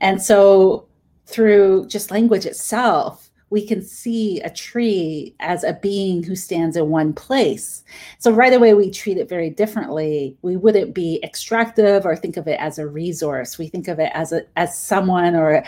and 0.00 0.22
so 0.22 0.86
through 1.26 1.86
just 1.86 2.10
language 2.10 2.46
itself 2.46 3.28
we 3.50 3.66
can 3.66 3.82
see 3.82 4.40
a 4.40 4.50
tree 4.50 5.34
as 5.40 5.64
a 5.64 5.72
being 5.74 6.22
who 6.22 6.36
stands 6.36 6.76
in 6.76 6.90
one 6.90 7.12
place. 7.12 7.82
So 8.18 8.30
right 8.30 8.52
away 8.52 8.74
we 8.74 8.90
treat 8.90 9.16
it 9.16 9.28
very 9.28 9.50
differently. 9.50 10.36
We 10.42 10.56
wouldn't 10.56 10.94
be 10.94 11.20
extractive 11.22 12.04
or 12.04 12.14
think 12.14 12.36
of 12.36 12.46
it 12.46 12.60
as 12.60 12.78
a 12.78 12.86
resource. 12.86 13.56
We 13.56 13.68
think 13.68 13.88
of 13.88 13.98
it 13.98 14.10
as 14.14 14.32
a 14.32 14.42
as 14.56 14.78
someone 14.78 15.34
or 15.34 15.64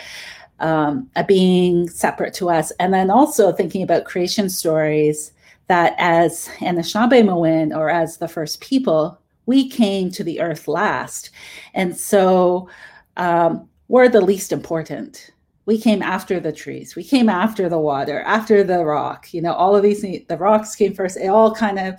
um, 0.59 1.09
a 1.15 1.23
being 1.23 1.89
separate 1.89 2.33
to 2.35 2.49
us. 2.49 2.71
And 2.79 2.93
then 2.93 3.09
also 3.09 3.51
thinking 3.51 3.81
about 3.81 4.05
creation 4.05 4.49
stories 4.49 5.31
that 5.67 5.95
as 5.97 6.49
Anishinaabe 6.59 7.75
or 7.75 7.89
as 7.89 8.17
the 8.17 8.27
first 8.27 8.61
people, 8.61 9.19
we 9.45 9.69
came 9.69 10.11
to 10.11 10.23
the 10.23 10.39
earth 10.39 10.67
last. 10.67 11.31
And 11.73 11.95
so 11.95 12.69
um, 13.17 13.67
we're 13.87 14.09
the 14.09 14.21
least 14.21 14.51
important. 14.51 15.31
We 15.65 15.79
came 15.79 16.01
after 16.01 16.39
the 16.39 16.51
trees. 16.51 16.95
We 16.95 17.03
came 17.03 17.29
after 17.29 17.69
the 17.69 17.79
water, 17.79 18.21
after 18.21 18.63
the 18.63 18.83
rock. 18.83 19.33
You 19.33 19.41
know, 19.41 19.53
all 19.53 19.75
of 19.75 19.83
these 19.83 20.01
the 20.01 20.37
rocks 20.37 20.75
came 20.75 20.93
first. 20.93 21.17
It 21.17 21.27
all 21.27 21.53
kind 21.53 21.79
of, 21.79 21.95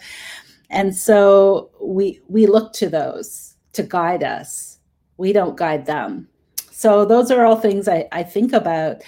and 0.71 0.95
so 0.95 1.71
we 1.81 2.21
we 2.29 2.47
look 2.47 2.73
to 2.75 2.89
those 2.89 3.55
to 3.75 3.83
guide 3.83 4.25
us. 4.25 4.79
We 5.17 5.33
don't 5.33 5.57
guide 5.57 5.87
them. 5.87 6.29
So 6.71 7.05
those 7.05 7.31
are 7.31 7.45
all 7.45 7.57
things 7.57 7.87
I, 7.87 8.09
I 8.11 8.25
think 8.25 8.53
about 8.53 9.03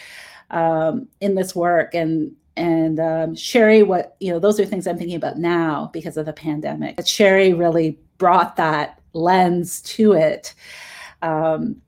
um, 0.51 1.09
in 1.21 1.35
this 1.35 1.55
work. 1.55 1.95
And 1.95 2.33
and 2.57 3.01
um, 3.01 3.35
Sherry, 3.35 3.83
what 3.83 4.17
you 4.21 4.31
know, 4.31 4.39
those 4.39 4.61
are 4.61 4.65
things 4.65 4.87
I'm 4.87 4.97
thinking 4.97 5.17
about 5.17 5.39
now 5.39 5.91
because 5.93 6.17
of 6.17 6.27
the 6.27 6.33
pandemic. 6.33 6.95
But 6.97 7.09
Sherry 7.09 7.53
really 7.53 7.99
brought 8.19 8.57
that 8.57 9.01
lens 9.13 9.81
to 9.83 10.13
it. 10.13 10.55
Um, 11.23 11.81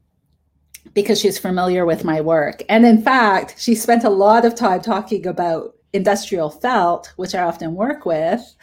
because 0.94 1.20
she's 1.20 1.38
familiar 1.38 1.84
with 1.84 2.04
my 2.04 2.22
work. 2.22 2.62
And 2.70 2.86
in 2.86 3.02
fact, 3.02 3.56
she 3.58 3.74
spent 3.74 4.02
a 4.02 4.08
lot 4.08 4.46
of 4.46 4.54
time 4.54 4.80
talking 4.80 5.26
about 5.26 5.76
industrial 5.92 6.48
felt, 6.48 7.12
which 7.16 7.34
I 7.34 7.42
often 7.42 7.74
work 7.74 8.06
with. 8.06 8.56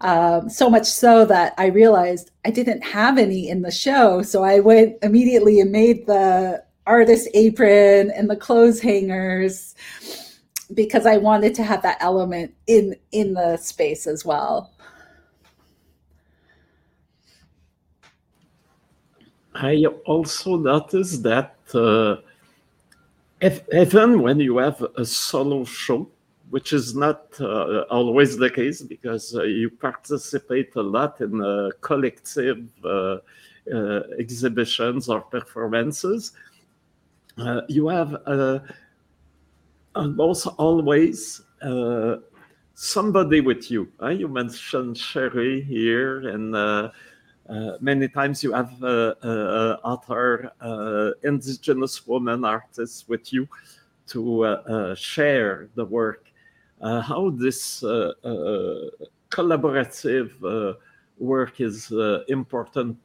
Um, 0.00 0.48
so 0.48 0.68
much 0.68 0.86
so 0.86 1.24
that 1.26 1.54
I 1.56 1.66
realized 1.66 2.30
I 2.44 2.50
didn't 2.50 2.82
have 2.82 3.16
any 3.16 3.48
in 3.48 3.62
the 3.62 3.70
show. 3.70 4.22
So 4.22 4.44
I 4.44 4.60
went 4.60 4.96
immediately 5.02 5.60
and 5.60 5.70
made 5.70 6.06
the 6.06 6.64
artist 6.86 7.28
apron 7.34 8.10
and 8.10 8.30
the 8.30 8.36
clothes 8.36 8.80
hangers 8.80 9.74
because 10.74 11.06
I 11.06 11.16
wanted 11.16 11.54
to 11.56 11.62
have 11.62 11.82
that 11.82 11.98
element 12.00 12.54
in 12.66 12.96
in 13.12 13.34
the 13.34 13.56
space 13.56 14.06
as 14.06 14.24
well. 14.24 14.72
I 19.60 19.84
also 20.06 20.56
noticed 20.56 21.24
that 21.24 21.56
uh, 21.74 22.22
if, 23.40 23.62
even 23.74 24.22
when 24.22 24.38
you 24.38 24.58
have 24.58 24.80
a 24.96 25.04
solo 25.04 25.64
show, 25.64 26.08
which 26.50 26.72
is 26.72 26.94
not 26.94 27.26
uh, 27.40 27.80
always 27.90 28.36
the 28.36 28.48
case 28.48 28.82
because 28.82 29.34
uh, 29.34 29.42
you 29.42 29.68
participate 29.68 30.74
a 30.76 30.82
lot 30.82 31.20
in 31.20 31.42
uh, 31.42 31.70
collective 31.80 32.68
uh, 32.84 33.18
uh, 33.74 34.00
exhibitions 34.18 35.08
or 35.08 35.20
performances, 35.22 36.32
you 37.68 37.88
have 37.88 38.16
almost 39.94 40.46
always 40.56 41.42
somebody 42.74 43.40
with 43.40 43.70
you. 43.70 43.88
You 44.08 44.28
mentioned 44.28 44.96
Sherry 44.96 45.62
here 45.62 46.28
and 46.28 46.54
uh, 46.54 46.90
many 47.80 48.08
times 48.08 48.42
you 48.42 48.52
have 48.52 48.72
uh, 48.82 49.14
uh, 49.22 49.76
other 49.84 50.52
indigenous 51.22 52.06
women 52.06 52.44
artists 52.44 53.08
with 53.08 53.32
you 53.32 53.48
to 54.06 54.94
share 54.96 55.68
the 55.74 55.84
work. 55.84 56.30
how 56.80 57.30
this 57.30 57.82
collaborative 59.30 60.76
work 61.18 61.60
is 61.60 61.92
important 62.28 62.96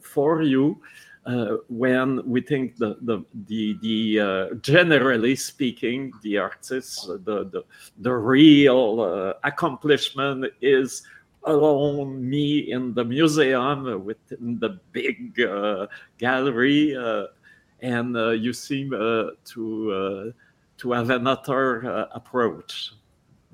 for 0.00 0.42
you 0.42 0.80
uh, 1.26 1.56
when 1.68 2.20
we 2.28 2.40
think 2.40 2.76
the 2.76 2.96
the 3.02 3.24
the, 3.46 3.78
the 3.80 4.20
uh, 4.20 4.54
generally 4.56 5.34
speaking 5.34 6.12
the 6.22 6.36
artists 6.38 7.06
the 7.06 7.44
the, 7.50 7.64
the 7.98 8.12
real 8.12 9.00
uh, 9.00 9.32
accomplishment 9.44 10.44
is 10.60 11.02
alone 11.46 12.28
me 12.28 12.70
in 12.70 12.94
the 12.94 13.04
museum 13.04 14.04
within 14.04 14.58
the 14.58 14.80
big 14.92 15.40
uh, 15.40 15.86
gallery, 16.18 16.96
uh, 16.96 17.26
and 17.80 18.16
uh, 18.16 18.30
you 18.30 18.52
seem 18.52 18.92
uh, 18.92 19.30
to 19.44 20.32
to 20.76 20.92
have 20.92 21.10
another 21.10 22.08
approach. 22.12 22.92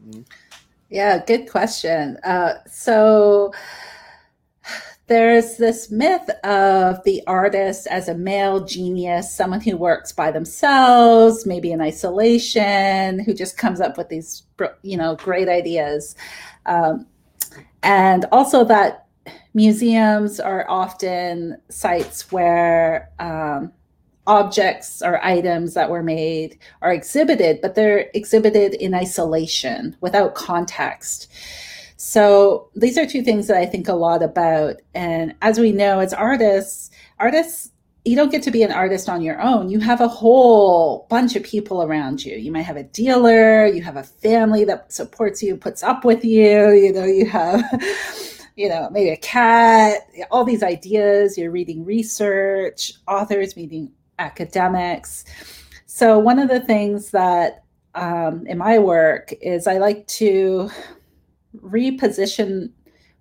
Mm. 0.09 0.25
Yeah, 0.89 1.25
good 1.25 1.49
question. 1.49 2.19
so 2.67 3.53
there's 5.11 5.57
this 5.57 5.91
myth 5.91 6.31
of 6.45 7.03
the 7.03 7.21
artist 7.27 7.89
as 7.89 8.09
a 8.09 8.15
male 8.15 8.65
genius, 8.65 9.35
someone 9.35 9.61
who 9.61 9.77
works 9.77 10.13
by 10.13 10.31
themselves, 10.31 11.45
maybe 11.45 11.73
in 11.73 11.81
isolation, 11.81 13.19
who 13.19 13.35
just 13.35 13.57
comes 13.57 13.81
up 13.81 13.99
with 13.99 14.09
these, 14.09 14.45
you 14.83 14.97
know, 14.97 15.17
great 15.17 15.49
ideas. 15.49 16.15
Um, 16.67 17.07
and 17.83 18.27
also 18.33 18.65
that 18.65 19.07
museums 19.55 20.41
are 20.41 20.69
often 20.69 21.57
sites 21.69 22.31
where 22.31 23.11
um, 23.19 23.73
objects 24.27 25.03
or 25.03 25.25
items 25.25 25.75
that 25.75 25.91
were 25.91 26.03
made 26.03 26.59
are 26.83 26.93
exhibited, 26.93 27.61
but 27.61 27.75
they're 27.75 28.11
exhibited 28.15 28.75
in 28.75 28.95
isolation 28.95 29.97
without 30.01 30.35
context. 30.35 31.29
So 31.97 32.71
these 32.75 32.97
are 32.97 33.07
two 33.07 33.23
things 33.23 33.47
that 33.49 33.57
I 33.57 33.67
think 33.67 33.89
a 33.89 33.95
lot 33.95 34.23
about. 34.23 34.77
And 34.95 35.35
as 35.43 35.59
we 35.59 35.73
know, 35.73 35.99
as 35.99 36.15
artists, 36.15 36.91
artists 37.19 37.73
you 38.05 38.17
don't 38.17 38.31
get 38.31 38.43
to 38.45 38.51
be 38.51 38.63
an 38.63 38.73
artist 38.73 39.09
on 39.09 39.23
your 39.23 39.41
own. 39.41 39.69
You 39.69 39.79
have 39.81 40.01
a 40.01 40.09
whole 40.09 41.07
bunch 41.11 41.37
of 41.37 41.43
people 41.43 41.83
around 41.83 42.25
you. 42.25 42.37
You 42.37 42.51
might 42.51 42.63
have 42.63 42.77
a 42.77 42.85
dealer, 42.85 43.67
you 43.67 43.83
have 43.83 43.97
a 43.97 44.03
family 44.03 44.65
that 44.65 44.93
supports 44.93 45.43
you, 45.43 45.57
puts 45.57 45.83
up 45.83 46.05
with 46.05 46.25
you, 46.25 46.71
you 46.71 46.93
know, 46.93 47.05
you 47.05 47.27
have 47.27 47.63
you 48.57 48.69
know, 48.69 48.91
maybe 48.91 49.11
a 49.11 49.17
cat, 49.17 50.03
all 50.31 50.45
these 50.45 50.63
ideas, 50.63 51.39
you're 51.39 51.51
reading 51.51 51.85
research, 51.85 52.93
authors 53.09 53.57
meeting 53.57 53.91
academics. 54.19 55.25
So 55.87 56.19
one 56.19 56.39
of 56.39 56.49
the 56.49 56.61
things 56.61 57.11
that 57.11 57.65
um, 57.95 58.47
in 58.47 58.59
my 58.59 58.79
work 58.79 59.33
is 59.41 59.67
I 59.67 59.79
like 59.79 60.07
to 60.09 60.71
reposition 61.57 62.71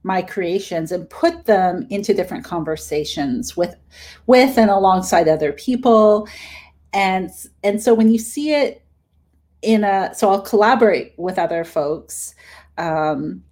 my 0.04 0.22
creations 0.22 0.92
and 0.92 1.10
put 1.10 1.46
them 1.46 1.86
into 1.90 2.14
different 2.14 2.46
conversations 2.46 3.58
with 3.58 3.76
with 4.28 4.58
and 4.58 4.70
alongside 4.70 5.28
other 5.28 5.52
people. 5.52 6.28
And 6.94 7.30
and 7.64 7.82
so 7.82 7.94
when 7.94 8.10
you 8.12 8.20
see 8.20 8.54
it 8.54 8.84
in 9.62 9.84
a 9.84 10.14
so 10.16 10.30
i'll 10.30 10.42
collaborate 10.42 11.14
with 11.18 11.38
other 11.38 11.66
folks 11.66 12.34
um, 12.78 13.44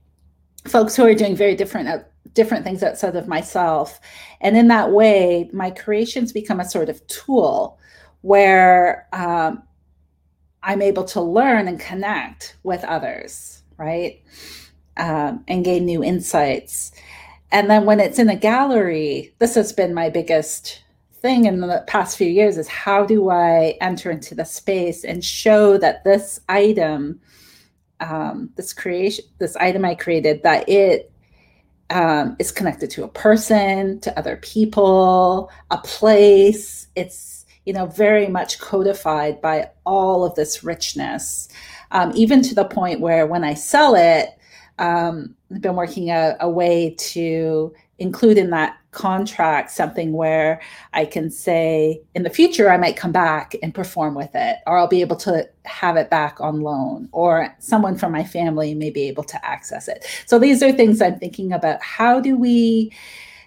folks 0.65 0.95
who 0.95 1.03
are 1.03 1.13
doing 1.13 1.35
very 1.35 1.53
different 1.53 1.89
uh, 1.89 1.99
different 2.33 2.63
things 2.63 2.83
outside 2.83 3.15
of 3.15 3.27
myself. 3.27 3.99
And 4.41 4.55
in 4.55 4.67
that 4.69 4.91
way 4.91 5.49
my 5.53 5.71
creations 5.71 6.31
become 6.31 6.59
a 6.59 6.69
sort 6.69 6.87
of 6.89 7.05
tool 7.07 7.79
where 8.21 9.07
um, 9.13 9.63
i'm 10.63 10.81
able 10.81 11.03
to 11.03 11.21
learn 11.21 11.67
and 11.67 11.79
connect 11.79 12.57
with 12.63 12.83
others 12.85 13.63
right 13.77 14.21
um, 14.97 15.43
and 15.47 15.65
gain 15.65 15.85
new 15.85 16.03
insights. 16.03 16.91
And 17.51 17.69
then 17.69 17.85
when 17.85 17.99
it's 17.99 18.19
in 18.19 18.29
a 18.29 18.35
gallery, 18.35 19.33
this 19.39 19.55
has 19.55 19.71
been 19.71 19.93
my 19.93 20.09
biggest 20.09 20.83
thing 21.21 21.45
in 21.45 21.61
the 21.61 21.83
past 21.87 22.17
few 22.17 22.27
years 22.27 22.57
is 22.57 22.67
how 22.67 23.05
do 23.05 23.29
I 23.29 23.77
enter 23.81 24.11
into 24.11 24.35
the 24.35 24.45
space 24.45 25.03
and 25.03 25.23
show 25.23 25.77
that 25.77 26.03
this 26.03 26.39
item, 26.49 27.19
um, 27.99 28.49
this 28.55 28.73
creation, 28.73 29.25
this 29.39 29.55
item 29.55 29.85
I 29.85 29.95
created, 29.95 30.43
that 30.43 30.67
it 30.69 31.11
um, 31.89 32.35
is 32.39 32.51
connected 32.51 32.89
to 32.91 33.03
a 33.03 33.07
person, 33.07 33.99
to 34.01 34.17
other 34.19 34.37
people, 34.37 35.49
a 35.71 35.77
place. 35.79 36.87
It's 36.95 37.45
you 37.65 37.73
know 37.73 37.85
very 37.87 38.27
much 38.27 38.59
codified 38.59 39.41
by 39.41 39.69
all 39.85 40.23
of 40.23 40.35
this 40.35 40.63
richness, 40.63 41.49
um, 41.91 42.11
even 42.15 42.41
to 42.43 42.55
the 42.55 42.65
point 42.65 42.99
where 42.99 43.25
when 43.25 43.43
I 43.43 43.53
sell 43.53 43.95
it, 43.95 44.36
um, 44.79 45.35
been 45.59 45.75
working 45.75 46.09
a, 46.09 46.35
a 46.39 46.49
way 46.49 46.95
to 46.97 47.73
include 47.99 48.37
in 48.37 48.51
that 48.51 48.77
contract 48.91 49.71
something 49.71 50.13
where 50.13 50.61
I 50.93 51.05
can 51.05 51.29
say 51.29 52.01
in 52.15 52.23
the 52.23 52.29
future 52.29 52.69
I 52.69 52.77
might 52.77 52.97
come 52.97 53.11
back 53.11 53.55
and 53.61 53.73
perform 53.73 54.15
with 54.15 54.31
it, 54.33 54.57
or 54.65 54.77
I'll 54.77 54.87
be 54.87 55.01
able 55.01 55.15
to 55.17 55.47
have 55.65 55.97
it 55.97 56.09
back 56.09 56.39
on 56.39 56.61
loan, 56.61 57.09
or 57.11 57.55
someone 57.59 57.97
from 57.97 58.11
my 58.11 58.23
family 58.23 58.73
may 58.73 58.89
be 58.89 59.03
able 59.07 59.23
to 59.25 59.45
access 59.45 59.87
it. 59.87 60.05
So 60.25 60.39
these 60.39 60.61
are 60.61 60.71
things 60.71 61.01
I'm 61.01 61.19
thinking 61.19 61.53
about. 61.53 61.81
How 61.81 62.19
do 62.19 62.37
we, 62.37 62.91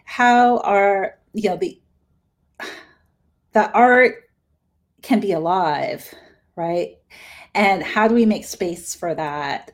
how 0.04 0.58
are, 0.58 1.18
you 1.32 1.50
know, 1.50 1.56
the, 1.56 1.80
the 3.52 3.70
art 3.72 4.30
can 5.02 5.20
be 5.20 5.32
alive, 5.32 6.12
right? 6.56 6.96
And 7.54 7.82
how 7.82 8.06
do 8.06 8.14
we 8.14 8.26
make 8.26 8.44
space 8.44 8.94
for 8.94 9.14
that? 9.14 9.72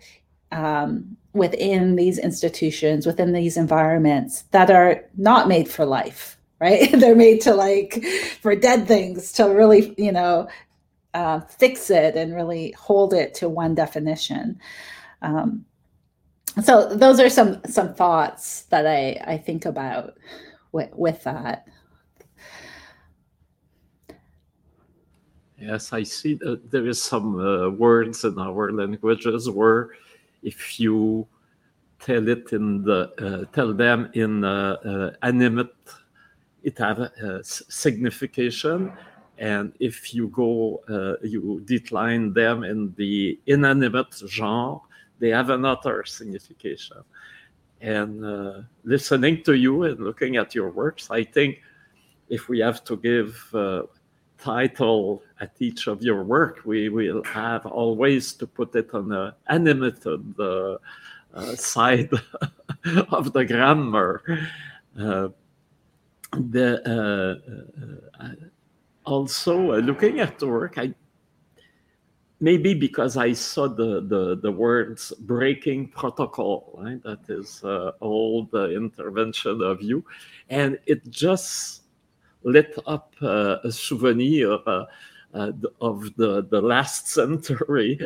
Um, 0.53 1.17
within 1.37 1.97
these 1.97 2.19
institutions, 2.19 3.07
within 3.07 3.33
these 3.33 3.57
environments 3.57 4.43
that 4.51 4.71
are 4.71 5.05
not 5.17 5.49
made 5.49 5.69
for 5.69 5.85
life, 5.85 6.39
right? 6.61 6.91
They're 6.99 7.15
made 7.15 7.41
to 7.43 7.55
like 7.55 8.05
for 8.41 8.57
dead 8.57 8.89
things 8.89 9.33
to 9.33 9.45
really, 9.45 9.95
you 9.99 10.13
know, 10.13 10.49
uh, 11.15 11.41
fix 11.41 11.91
it 11.91 12.17
and 12.17 12.35
really 12.35 12.73
hold 12.73 13.15
it 13.15 13.35
to 13.35 13.49
one 13.49 13.75
definition. 13.75 14.61
Um, 15.23 15.65
so 16.63 16.95
those 16.95 17.21
are 17.21 17.29
some 17.29 17.61
some 17.67 17.95
thoughts 17.95 18.63
that 18.65 18.87
I 18.87 19.23
I 19.27 19.37
think 19.39 19.67
about 19.67 20.17
with, 20.73 20.91
with 20.95 21.23
that. 21.25 21.67
Yes, 25.59 25.93
I 25.93 26.03
see 26.03 26.35
that 26.35 26.71
there 26.71 26.87
is 26.87 27.03
some 27.03 27.41
uh, 27.41 27.71
words 27.71 28.25
in 28.25 28.39
our 28.39 28.73
languages 28.73 29.49
where 29.49 29.91
if 30.47 30.81
you 30.81 31.27
tell 31.99 32.29
it 32.29 32.53
in 32.53 32.83
the 32.85 33.01
uh, 33.19 33.45
tell 33.53 33.75
them 33.75 34.09
in 34.15 34.45
uh, 34.45 34.77
uh, 34.85 35.11
animate, 35.23 35.75
it 36.63 36.79
have 36.79 37.01
a 37.01 37.43
signification, 37.45 38.93
And 39.39 39.73
if 39.81 40.15
you 40.15 40.29
go, 40.29 40.83
uh, 40.89 41.17
you 41.23 41.61
decline 41.65 42.33
them 42.33 42.65
in 42.65 42.95
the 42.97 43.39
inanimate 43.47 44.15
genre, 44.27 44.81
they 45.19 45.29
have 45.29 45.51
another 45.51 46.05
signification. 46.07 46.99
And 47.81 48.25
uh, 48.25 48.63
listening 48.85 49.43
to 49.43 49.53
you 49.53 49.85
and 49.85 50.01
looking 50.01 50.37
at 50.37 50.55
your 50.55 50.71
works, 50.71 51.11
I 51.11 51.23
think 51.25 51.61
if 52.29 52.49
we 52.49 52.61
have 52.61 52.83
to 52.85 52.97
give 52.97 53.55
uh, 53.55 53.83
title 54.39 55.23
at 55.41 55.53
each 55.59 55.87
of 55.87 56.03
your 56.03 56.25
work, 56.25 56.61
we 56.65 56.89
will 56.89 57.23
have 57.25 57.67
always 57.67 58.33
to 58.35 58.47
put 58.47 58.75
it 58.75 58.93
on 58.95 59.09
the 59.09 59.35
animated 59.49 60.35
uh, 60.39 60.77
uh, 61.35 61.55
side 61.55 62.11
of 63.11 63.33
the 63.33 63.45
grammar. 63.45 64.23
Uh, 64.99 65.29
the, 66.33 66.81
uh, 66.87 68.23
uh, 68.23 68.29
also, 69.05 69.81
looking 69.81 70.21
at 70.21 70.39
the 70.39 70.47
work, 70.47 70.79
I 70.79 70.95
maybe 72.41 72.75
because 72.75 73.17
I 73.17 73.33
saw 73.33 73.69
the, 73.69 74.03
the, 74.03 74.39
the 74.43 74.53
words 74.53 75.13
breaking 75.21 75.89
protocol, 75.89 76.79
right? 76.83 77.03
That 77.03 77.21
is 77.29 77.65
uh, 77.65 77.93
old 78.01 78.55
uh, 78.55 78.69
intervention 78.69 79.63
of 79.63 79.83
you. 79.83 80.05
And 80.51 80.79
it 80.87 81.09
just 81.09 81.83
lit 82.47 82.79
up 82.87 83.15
uh, 83.21 83.59
a 83.65 83.71
souvenir 83.71 84.59
uh, 84.67 84.85
uh, 85.35 85.53
of 85.83 86.15
the, 86.17 86.47
the 86.51 86.61
last 86.63 87.09
century. 87.19 88.01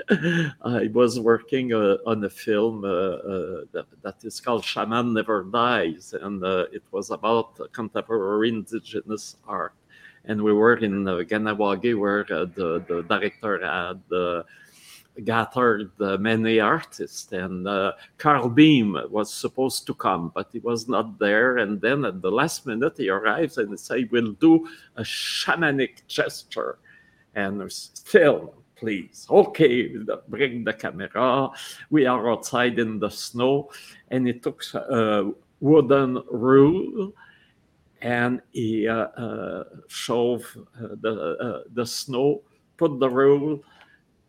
I 0.62 0.88
was 0.92 1.20
working 1.20 1.72
uh, 1.72 1.98
on 2.06 2.24
a 2.24 2.30
film 2.30 2.80
that, 2.82 3.86
that 4.02 4.16
is 4.24 4.40
called 4.40 4.64
Shaman 4.64 5.14
Never 5.14 5.44
Dies, 5.44 6.14
and 6.20 6.42
it 6.72 6.82
was 6.90 7.10
about 7.10 7.72
contemporary 7.72 8.48
indigenous 8.48 9.36
art 9.46 9.74
and 10.24 10.42
we 10.42 10.52
were 10.52 10.76
in 10.76 11.08
uh, 11.08 11.16
Kahnawake 11.28 11.98
where 11.98 12.20
uh, 12.32 12.46
the, 12.54 12.84
the 12.88 13.02
director 13.08 13.58
had 13.64 14.00
uh, 14.14 14.42
gathered 15.24 15.90
uh, 16.00 16.16
many 16.16 16.60
artists 16.60 17.32
and 17.32 17.66
uh, 17.66 17.92
Carl 18.16 18.48
Beam 18.48 18.96
was 19.10 19.32
supposed 19.32 19.86
to 19.86 19.94
come 19.94 20.30
but 20.34 20.48
he 20.52 20.60
was 20.60 20.88
not 20.88 21.18
there 21.18 21.58
and 21.58 21.80
then 21.80 22.04
at 22.04 22.22
the 22.22 22.30
last 22.30 22.66
minute 22.66 22.94
he 22.96 23.08
arrives 23.08 23.58
and 23.58 23.78
said 23.78 24.08
we'll 24.10 24.32
do 24.32 24.66
a 24.96 25.02
shamanic 25.02 26.06
gesture. 26.06 26.78
And 27.34 27.70
still 27.70 28.54
please 28.76 29.26
okay 29.30 29.94
bring 30.28 30.64
the 30.64 30.72
camera. 30.72 31.50
We 31.90 32.06
are 32.06 32.30
outside 32.30 32.78
in 32.78 32.98
the 32.98 33.10
snow. 33.10 33.70
And 34.08 34.26
he 34.26 34.32
took 34.32 34.64
a 34.74 35.30
wooden 35.60 36.22
rule 36.30 37.12
and 38.00 38.40
he 38.52 38.88
uh, 38.88 38.94
uh, 38.94 39.64
shoved 39.88 40.56
uh, 40.56 40.96
the 41.00 41.64
the 41.74 41.84
snow, 41.84 42.42
put 42.78 42.98
the 42.98 43.10
rule, 43.10 43.62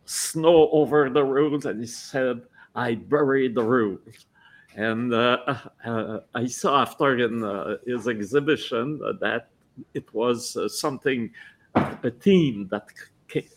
snow 0.04 0.68
over 0.70 1.10
the 1.10 1.24
rules, 1.24 1.66
and 1.66 1.80
he 1.80 1.86
said, 1.86 2.42
"I 2.74 2.94
buried 2.96 3.54
the 3.54 3.64
rules." 3.64 4.26
And 4.74 5.14
I 5.14 6.46
saw 6.46 6.80
after 6.80 7.18
in 7.18 7.44
his 7.86 8.08
exhibition 8.08 8.98
that 9.20 9.48
it 9.92 10.12
was 10.14 10.56
something, 10.80 11.30
a 11.74 12.10
theme 12.10 12.68
that 12.70 12.86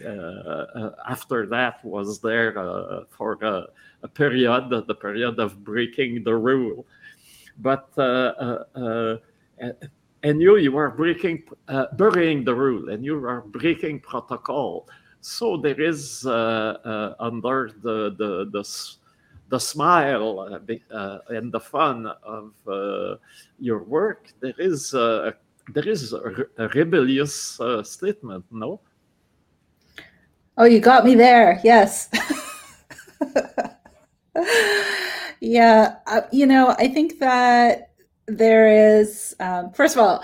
uh, 0.05 0.07
uh, 0.07 0.91
after 1.09 1.45
that 1.45 1.83
was 1.83 2.21
there 2.21 2.57
uh, 2.57 3.03
for 3.09 3.33
a, 3.41 4.07
period, 4.07 4.69
the 4.69 4.95
period 4.95 5.39
of 5.39 5.63
breaking 5.63 6.23
the 6.23 6.33
rule. 6.35 6.85
But 7.57 7.89
and 10.23 10.41
you 10.41 10.57
you 10.57 10.77
are 10.77 10.89
breaking 10.89 11.43
uh, 11.67 11.87
burying 11.97 12.43
the 12.43 12.55
rule 12.55 12.89
and 12.89 13.03
you 13.03 13.23
are 13.25 13.41
breaking 13.41 13.99
protocol 13.99 14.87
so 15.25 15.57
there 15.57 15.81
is 15.81 16.23
uh, 16.27 16.77
uh, 16.85 17.15
under 17.19 17.71
the 17.81 18.13
the 18.15 18.45
the, 18.53 18.63
the 19.49 19.59
smile 19.59 20.39
uh, 20.39 21.19
and 21.29 21.51
the 21.51 21.59
fun 21.59 22.05
of 22.21 22.53
your 23.59 23.81
work 23.83 24.27
there 24.39 24.53
is 24.59 24.91
there 24.91 25.87
is 25.89 26.13
a, 26.13 26.45
a 26.59 26.67
rebellious 26.69 27.59
statement 27.81 28.45
no? 28.51 28.79
Oh 30.57 30.65
you 30.65 30.79
got 30.79 31.03
me 31.03 31.15
there 31.15 31.59
yes. 31.63 32.09
Yeah 35.41 35.95
you 36.31 36.45
know 36.45 36.75
i 36.77 36.87
think 36.87 37.19
that 37.19 37.91
there 38.27 38.99
is 38.99 39.35
um, 39.39 39.71
first 39.71 39.95
of 39.95 40.01
all 40.01 40.23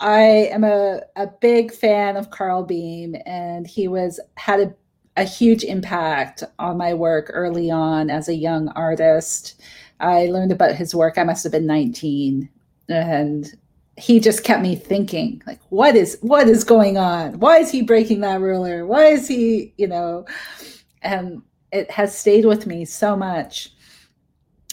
i 0.00 0.20
am 0.20 0.64
a, 0.64 1.00
a 1.16 1.26
big 1.40 1.72
fan 1.72 2.16
of 2.16 2.30
carl 2.30 2.62
beam 2.62 3.16
and 3.26 3.66
he 3.66 3.88
was 3.88 4.20
had 4.36 4.60
a, 4.60 4.74
a 5.16 5.24
huge 5.24 5.64
impact 5.64 6.44
on 6.58 6.76
my 6.76 6.92
work 6.92 7.30
early 7.32 7.70
on 7.70 8.10
as 8.10 8.28
a 8.28 8.34
young 8.34 8.68
artist. 8.70 9.62
I 9.98 10.26
learned 10.26 10.52
about 10.52 10.74
his 10.74 10.94
work 10.94 11.18
i 11.18 11.24
must 11.24 11.42
have 11.42 11.52
been 11.52 11.66
19 11.66 12.48
and 12.88 13.56
he 13.96 14.20
just 14.20 14.44
kept 14.44 14.62
me 14.62 14.76
thinking 14.76 15.42
like 15.46 15.60
what 15.70 15.96
is 15.96 16.18
what 16.20 16.48
is 16.48 16.64
going 16.64 16.98
on? 16.98 17.38
Why 17.38 17.58
is 17.58 17.70
he 17.70 17.82
breaking 17.82 18.20
that 18.20 18.40
ruler? 18.40 18.86
Why 18.86 19.06
is 19.06 19.26
he 19.26 19.72
you 19.76 19.86
know? 19.86 20.26
And 21.02 21.42
it 21.72 21.90
has 21.90 22.16
stayed 22.16 22.44
with 22.44 22.66
me 22.66 22.84
so 22.84 23.16
much. 23.16 23.70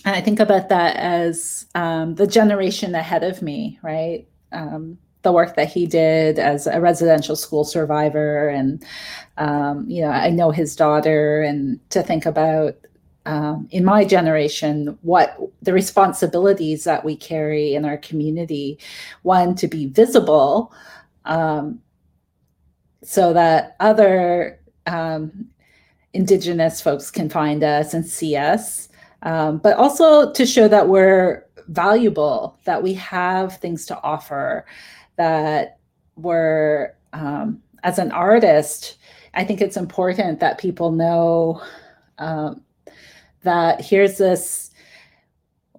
And 0.06 0.16
I 0.16 0.22
think 0.22 0.40
about 0.40 0.70
that 0.70 0.98
as 0.98 1.66
um, 1.76 2.16
the 2.16 2.28
generation 2.28 2.94
ahead 2.94 3.24
of 3.24 3.42
me, 3.42 3.80
right? 3.82 4.28
Um, 4.52 4.98
the 5.24 5.32
work 5.32 5.56
that 5.56 5.70
he 5.70 5.86
did 5.86 6.40
as 6.40 6.68
a 6.68 6.80
residential 6.80 7.36
school 7.36 7.64
survivor, 7.64 8.50
and 8.50 8.84
um, 9.38 9.90
you 9.90 10.02
know, 10.02 10.10
I 10.10 10.30
know 10.30 10.52
his 10.52 10.76
daughter, 10.76 11.42
and 11.42 11.80
to 11.90 12.04
think 12.04 12.26
about 12.26 12.76
um, 13.26 13.68
in 13.72 13.86
my 13.86 14.06
generation 14.06 14.98
what 15.02 15.38
the 15.62 15.74
responsibilities 15.74 16.84
that 16.84 17.04
we 17.04 17.16
carry 17.16 17.74
in 17.74 17.86
our 17.86 17.98
community. 17.98 18.80
One 19.24 19.56
to 19.56 19.68
be 19.68 19.88
visible, 19.88 20.74
um, 21.26 21.82
so 23.04 23.34
that 23.34 23.76
other 23.80 24.60
um, 24.86 25.48
Indigenous 26.14 26.80
folks 26.82 27.10
can 27.10 27.30
find 27.30 27.64
us 27.64 27.94
and 27.94 28.06
see 28.06 28.36
us 28.36 28.90
um, 29.24 29.58
but 29.58 29.78
also 29.78 30.32
to 30.32 30.46
show 30.46 30.68
that 30.68 30.88
we're 30.88 31.46
valuable, 31.68 32.58
that 32.66 32.84
we 32.84 32.94
have 32.96 33.58
things 33.58 33.86
to 33.88 34.02
offer, 34.02 34.66
that 35.18 35.80
we're, 36.16 36.94
um, 37.14 37.62
as 37.84 38.00
an 38.00 38.12
artist, 38.12 38.98
I 39.34 39.44
think 39.44 39.62
it's 39.62 39.78
important 39.78 40.40
that 40.40 40.58
people 40.58 40.92
know 40.92 41.62
um, 42.18 42.62
that 43.44 43.82
here's 43.82 44.18
this 44.18 44.72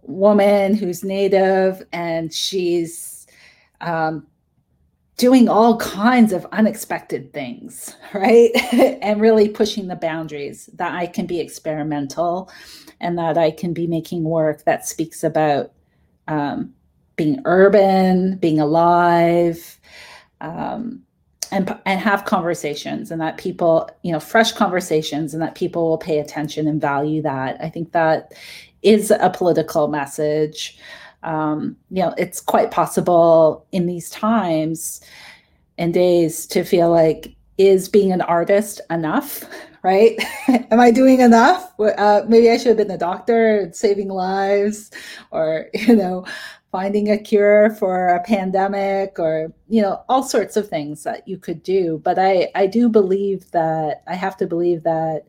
woman 0.03 0.75
who's 0.75 1.03
native 1.03 1.83
and 1.93 2.33
she's 2.33 3.27
um, 3.81 4.27
doing 5.17 5.49
all 5.49 5.79
kinds 5.79 6.33
of 6.33 6.47
unexpected 6.53 7.33
things, 7.33 7.97
right? 8.15 8.51
and 8.73 9.21
really 9.21 9.49
pushing 9.49 9.89
the 9.89 9.97
boundaries 9.97 10.69
that 10.75 10.95
I 10.95 11.07
can 11.07 11.27
be 11.27 11.41
experimental 11.41 12.51
and 13.01 13.19
that 13.19 13.39
I 13.39 13.51
can 13.51 13.73
be 13.73 13.87
making 13.87 14.25
work 14.25 14.65
that 14.65 14.87
speaks 14.87 15.25
about 15.25 15.73
um, 16.29 16.73
being 17.17 17.41
urban, 17.45 18.37
being 18.37 18.61
alive, 18.61 19.79
um, 20.41 21.03
and 21.51 21.77
and 21.87 22.01
have 22.01 22.25
conversations, 22.25 23.11
and 23.11 23.21
that 23.21 23.39
people, 23.39 23.89
you 24.03 24.13
know, 24.13 24.21
fresh 24.21 24.53
conversations, 24.53 25.35
and 25.35 25.43
that 25.43 25.55
people 25.55 25.89
will 25.89 25.99
pay 25.99 26.19
attention 26.19 26.67
and 26.67 26.81
value 26.81 27.23
that. 27.23 27.57
I 27.61 27.69
think 27.69 27.93
that 27.93 28.33
is 28.83 29.11
a 29.11 29.31
political 29.31 29.89
message. 29.89 30.79
Um, 31.23 31.77
you 31.91 32.03
know, 32.03 32.15
it's 32.19 32.41
quite 32.41 32.71
possible 32.71 33.67
in 33.73 33.87
these 33.87 34.11
times 34.11 35.01
and 35.79 35.95
days 35.95 36.47
to 36.47 36.65
feel 36.65 36.91
like 36.91 37.35
is 37.57 37.89
being 37.89 38.13
an 38.13 38.21
artist 38.21 38.81
enough 38.91 39.45
right? 39.85 40.19
Am 40.49 40.81
I 40.81 40.91
doing 40.91 41.21
enough? 41.21 41.79
Uh, 41.79 42.23
maybe 42.27 42.51
I 42.51 42.57
should 42.57 42.69
have 42.69 42.77
been 42.79 42.91
a 42.91 42.99
doctor 42.99 43.71
saving 43.73 44.09
lives 44.09 44.91
or, 45.31 45.67
you 45.75 45.95
know, 45.95 46.25
finding 46.73 47.11
a 47.11 47.19
cure 47.19 47.71
for 47.75 48.09
a 48.09 48.23
pandemic 48.23 49.19
or, 49.19 49.53
you 49.69 49.83
know, 49.83 50.03
all 50.09 50.25
sorts 50.25 50.57
of 50.57 50.69
things 50.69 51.05
that 51.05 51.29
you 51.29 51.39
could 51.39 51.63
do. 51.63 52.01
But 52.03 52.19
I, 52.19 52.49
I 52.55 52.67
do 52.67 52.89
believe 52.89 53.49
that, 53.53 54.03
I 54.09 54.15
have 54.15 54.39
to 54.39 54.47
believe 54.47 54.83
that, 54.85 55.27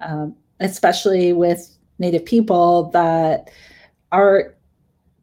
um, 0.00 0.36
especially 0.60 1.32
with 1.32 1.76
Native 1.98 2.26
people, 2.26 2.90
that 2.90 3.50
art, 4.12 4.58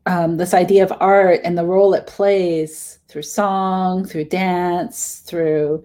um, 0.07 0.37
this 0.37 0.55
idea 0.55 0.83
of 0.83 0.91
art 0.99 1.39
and 1.43 1.55
the 1.55 1.65
role 1.65 1.93
it 1.93 2.07
plays 2.07 2.97
through 3.07 3.21
song, 3.21 4.05
through 4.05 4.25
dance, 4.25 5.19
through, 5.19 5.83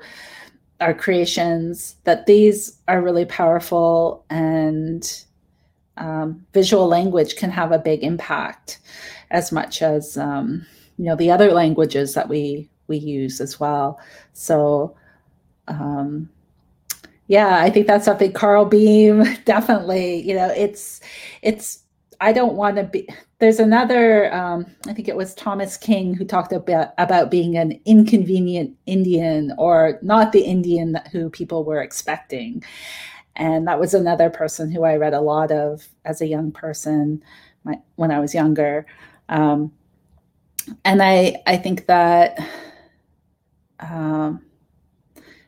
our 0.80 0.94
creations, 0.94 1.96
that 2.04 2.26
these 2.26 2.78
are 2.88 3.02
really 3.02 3.24
powerful 3.24 4.24
and 4.30 5.24
um, 5.96 6.44
visual 6.52 6.86
language 6.86 7.36
can 7.36 7.50
have 7.50 7.72
a 7.72 7.78
big 7.78 8.02
impact 8.04 8.80
as 9.30 9.50
much 9.50 9.82
as 9.82 10.16
um, 10.18 10.66
you 10.98 11.04
know 11.04 11.16
the 11.16 11.30
other 11.30 11.52
languages 11.52 12.14
that 12.14 12.28
we 12.28 12.68
we 12.86 12.96
use 12.96 13.40
as 13.40 13.58
well. 13.58 13.98
So, 14.32 14.96
um, 15.68 16.28
yeah, 17.26 17.60
I 17.62 17.70
think 17.70 17.86
that's 17.86 18.04
something 18.04 18.32
Carl 18.32 18.64
Beam 18.64 19.24
definitely. 19.44 20.22
You 20.22 20.34
know, 20.34 20.48
it's 20.56 21.00
it's. 21.42 21.82
I 22.20 22.32
don't 22.32 22.54
want 22.54 22.76
to 22.76 22.84
be. 22.84 23.08
There's 23.38 23.60
another. 23.60 24.32
Um, 24.32 24.66
I 24.86 24.92
think 24.92 25.08
it 25.08 25.16
was 25.16 25.34
Thomas 25.34 25.76
King 25.76 26.14
who 26.14 26.24
talked 26.24 26.52
about 26.52 26.92
about 26.98 27.30
being 27.30 27.56
an 27.56 27.80
inconvenient 27.84 28.76
Indian 28.86 29.52
or 29.58 29.98
not 30.02 30.32
the 30.32 30.42
Indian 30.42 30.92
that, 30.92 31.08
who 31.08 31.30
people 31.30 31.64
were 31.64 31.82
expecting, 31.82 32.62
and 33.36 33.66
that 33.68 33.80
was 33.80 33.94
another 33.94 34.30
person 34.30 34.70
who 34.70 34.84
I 34.84 34.96
read 34.96 35.14
a 35.14 35.20
lot 35.20 35.50
of 35.50 35.88
as 36.04 36.20
a 36.20 36.26
young 36.26 36.52
person, 36.52 37.22
my, 37.64 37.78
when 37.96 38.10
I 38.10 38.20
was 38.20 38.34
younger. 38.34 38.86
Um, 39.28 39.72
and 40.84 41.02
I 41.02 41.42
I 41.46 41.56
think 41.56 41.86
that 41.86 42.38
um, 43.80 44.42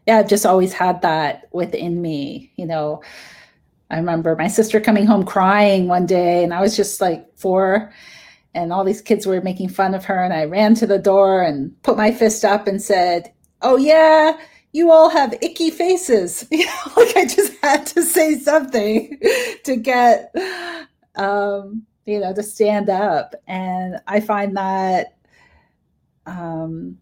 yeah, 0.07 0.19
I've 0.19 0.29
just 0.29 0.47
always 0.47 0.73
had 0.73 1.03
that 1.03 1.49
within 1.53 2.01
me. 2.01 2.53
You 2.57 2.67
know, 2.67 3.03
I 3.90 3.96
remember 3.96 4.37
my 4.37 4.48
sister 4.48 4.81
coming 4.81 5.07
home 5.07 5.24
crying 5.24 5.88
one 5.88 6.07
day, 6.07 6.44
and 6.44 6.53
I 6.53 6.61
was 6.61 6.77
just 6.77 7.01
like 7.01 7.27
four, 7.37 7.92
and 8.55 8.72
all 8.72 8.85
these 8.85 9.03
kids 9.03 9.27
were 9.27 9.40
making 9.40 9.70
fun 9.70 9.94
of 9.94 10.05
her, 10.07 10.22
and 10.22 10.33
I 10.33 10.44
ran 10.44 10.74
to 10.77 10.87
the 10.87 10.98
door 10.98 11.42
and 11.42 11.81
put 11.83 11.96
my 11.96 12.12
fist 12.12 12.44
up 12.44 12.66
and 12.66 12.83
said, 12.83 13.33
"Oh 13.62 13.77
yeah." 13.77 14.38
You 14.72 14.90
all 14.90 15.09
have 15.09 15.33
icky 15.42 15.70
faces. 15.70 16.46
You 16.53 16.66
know, 16.66 16.92
like 16.96 17.16
I 17.16 17.24
just 17.24 17.55
had 17.62 17.87
to 17.87 18.03
say 18.03 18.38
something 18.38 19.18
to 19.64 19.77
get, 19.77 20.31
um, 21.16 21.87
you 22.05 22.20
know, 22.20 22.35
to 22.35 22.42
stand 22.42 22.90
up. 22.90 23.35
And 23.46 23.96
I 24.07 24.20
find 24.20 24.57
that 24.59 25.18
um, 26.29 26.98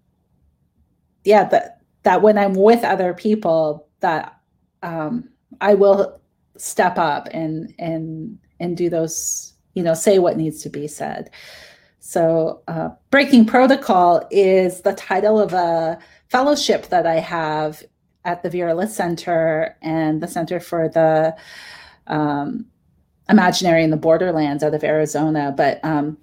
yeah, 1.24 1.44
that 1.48 1.80
that 2.04 2.22
when 2.22 2.38
I'm 2.38 2.54
with 2.54 2.84
other 2.84 3.12
people, 3.12 3.88
that 4.00 4.40
um, 4.82 5.28
I 5.60 5.74
will 5.74 6.20
step 6.58 6.98
up 6.98 7.28
and 7.32 7.74
and 7.78 8.38
and 8.60 8.76
do 8.76 8.88
those, 8.88 9.54
you 9.74 9.82
know, 9.82 9.94
say 9.94 10.18
what 10.18 10.36
needs 10.36 10.62
to 10.62 10.70
be 10.70 10.88
said. 10.88 11.30
So, 12.00 12.62
uh, 12.68 12.90
breaking 13.10 13.46
protocol 13.46 14.26
is 14.30 14.82
the 14.82 14.92
title 14.94 15.40
of 15.40 15.52
a 15.52 15.98
fellowship 16.28 16.86
that 16.86 17.06
I 17.06 17.16
have 17.16 17.82
at 18.24 18.42
the 18.42 18.50
Vera 18.50 18.74
List 18.74 18.96
Center 18.96 19.76
and 19.82 20.22
the 20.22 20.28
Center 20.28 20.60
for 20.60 20.88
the 20.88 21.34
um, 22.06 22.66
Imaginary 23.28 23.82
in 23.82 23.90
the 23.90 23.96
Borderlands 23.96 24.62
out 24.62 24.74
of 24.74 24.84
Arizona. 24.84 25.52
But 25.56 25.84
um, 25.84 26.16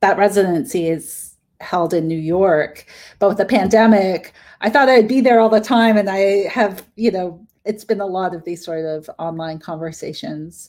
that 0.00 0.16
residency 0.16 0.88
is 0.88 1.36
held 1.60 1.94
in 1.94 2.08
New 2.08 2.18
York. 2.18 2.86
But 3.18 3.28
with 3.28 3.38
the 3.38 3.44
pandemic, 3.44 4.32
I 4.60 4.70
thought 4.70 4.88
I'd 4.88 5.08
be 5.08 5.20
there 5.20 5.40
all 5.40 5.48
the 5.48 5.60
time. 5.60 5.96
And 5.96 6.08
I 6.08 6.48
have, 6.48 6.86
you 6.96 7.10
know, 7.10 7.46
it's 7.64 7.84
been 7.84 8.00
a 8.00 8.06
lot 8.06 8.34
of 8.34 8.44
these 8.44 8.64
sort 8.64 8.84
of 8.84 9.08
online 9.18 9.58
conversations. 9.58 10.68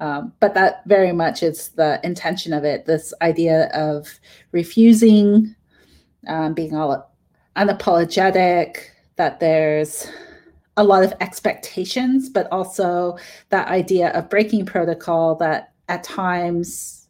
Um, 0.00 0.32
but 0.40 0.54
that 0.54 0.82
very 0.86 1.12
much 1.12 1.42
is 1.42 1.68
the 1.68 2.00
intention 2.02 2.52
of 2.52 2.64
it 2.64 2.84
this 2.84 3.14
idea 3.22 3.70
of 3.72 4.08
refusing, 4.52 5.54
um, 6.26 6.54
being 6.54 6.74
all 6.74 7.10
unapologetic, 7.56 8.78
that 9.16 9.40
there's 9.40 10.08
a 10.76 10.84
lot 10.84 11.04
of 11.04 11.14
expectations, 11.20 12.28
but 12.28 12.48
also 12.50 13.16
that 13.50 13.68
idea 13.68 14.08
of 14.10 14.28
breaking 14.28 14.66
protocol 14.66 15.36
that 15.36 15.72
at 15.88 16.02
times 16.02 17.06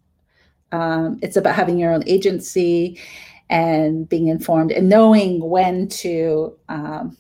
um, 0.73 1.19
it's 1.23 1.37
about 1.37 1.55
having 1.55 1.79
your 1.79 1.93
own 1.93 2.03
agency 2.07 3.01
and 3.49 4.09
being 4.09 4.29
informed 4.29 4.73
and 4.73 4.89
knowing 4.89 5.41
when 5.49 5.89
to 5.89 6.55
um, 6.69 7.17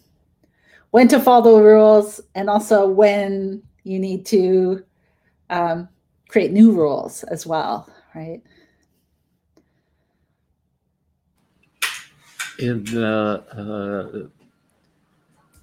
when 0.95 1.09
to 1.09 1.19
follow 1.19 1.57
the 1.57 1.61
rules 1.61 2.21
and 2.37 2.49
also 2.49 2.87
when 2.87 3.61
you 3.83 3.99
need 3.99 4.25
to 4.25 4.81
um, 5.51 5.89
create 6.29 6.53
new 6.53 6.71
rules 6.71 7.25
as 7.25 7.45
well, 7.45 7.93
right? 8.15 8.41
In 12.61 12.87
uh, 12.97 13.43
uh, 13.59 14.29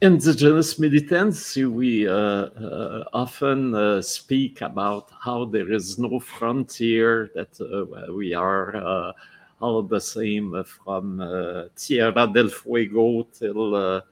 indigenous 0.02 0.78
militancy, 0.78 1.64
we 1.64 2.10
uh, 2.10 2.12
uh, 2.12 3.06
often 3.14 3.74
uh, 3.74 4.02
speak 4.02 4.60
about 4.60 5.12
how 5.18 5.46
there 5.46 5.72
is 5.72 5.98
no 5.98 6.20
frontier, 6.20 7.32
that 7.36 7.56
uh, 7.62 8.12
we 8.12 8.34
are 8.34 9.14
all 9.62 9.82
the 9.82 10.02
same 10.02 10.62
from 10.66 11.70
Tierra 11.78 12.28
del 12.28 12.50
Fuego 12.50 13.24
till 13.32 14.04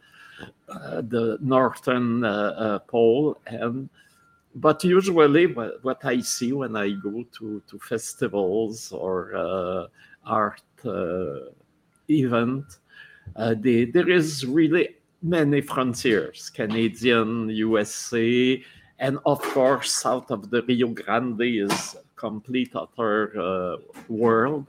Uh, 0.70 1.02
the 1.02 1.38
northern 1.42 2.24
uh, 2.24 2.30
uh, 2.30 2.80
pole. 2.80 3.36
And 3.48 3.90
but 4.54 4.84
usually, 4.84 5.48
what, 5.48 5.84
what, 5.84 6.06
I 6.06 6.22
see 6.22 6.54
when 6.54 6.76
I 6.76 6.92
go 6.92 7.24
to, 7.40 7.62
to 7.68 7.80
festivals 7.80 8.92
or 8.92 9.90
art 10.26 10.62
event, 12.08 12.66
they, 13.58 13.86
there 13.86 14.10
is 14.10 14.46
really 14.46 14.96
many 15.24 15.62
frontiers 15.62 16.50
Canadian, 16.50 17.50
USA, 17.50 18.64
and 19.00 19.18
of 19.26 19.42
course, 19.42 19.92
south 19.92 20.30
of 20.30 20.50
the 20.50 20.62
Rio 20.64 20.90
Grande 20.90 21.42
is 21.42 21.96
complete 22.16 22.76
other 22.76 23.40
uh, 23.40 23.78
world. 24.08 24.68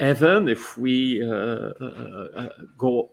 Even 0.00 0.48
if 0.48 0.76
we 0.76 1.22
uh, 1.22 1.34
uh, 1.80 2.28
uh 2.36 2.48
go 2.76 3.10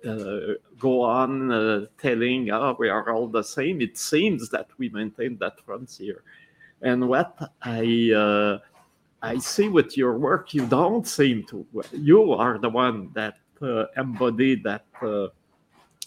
go 0.78 1.02
on 1.02 1.88
telling 1.98 2.52
oh, 2.52 2.76
we 2.80 2.90
are 2.90 3.12
all 3.12 3.28
the 3.28 3.44
same, 3.44 3.82
it 3.82 3.98
seems 3.98 4.50
that 4.50 4.68
we 4.78 4.90
maintain 4.90 5.38
that 5.38 5.60
frontier. 5.66 6.24
And 6.82 7.08
what 7.08 7.38
I 7.62 8.60
I 9.22 9.38
see 9.38 9.68
with 9.68 9.98
your 9.98 10.18
work, 10.18 10.54
you 10.54 10.66
don't 10.66 11.06
seem 11.06 11.44
to. 11.48 11.66
You 11.92 12.34
are 12.34 12.58
the 12.58 12.70
one 12.70 13.12
that 13.14 13.36
uh, 13.62 13.86
embody 13.98 14.56
that 14.56 14.86
uh, 15.02 15.28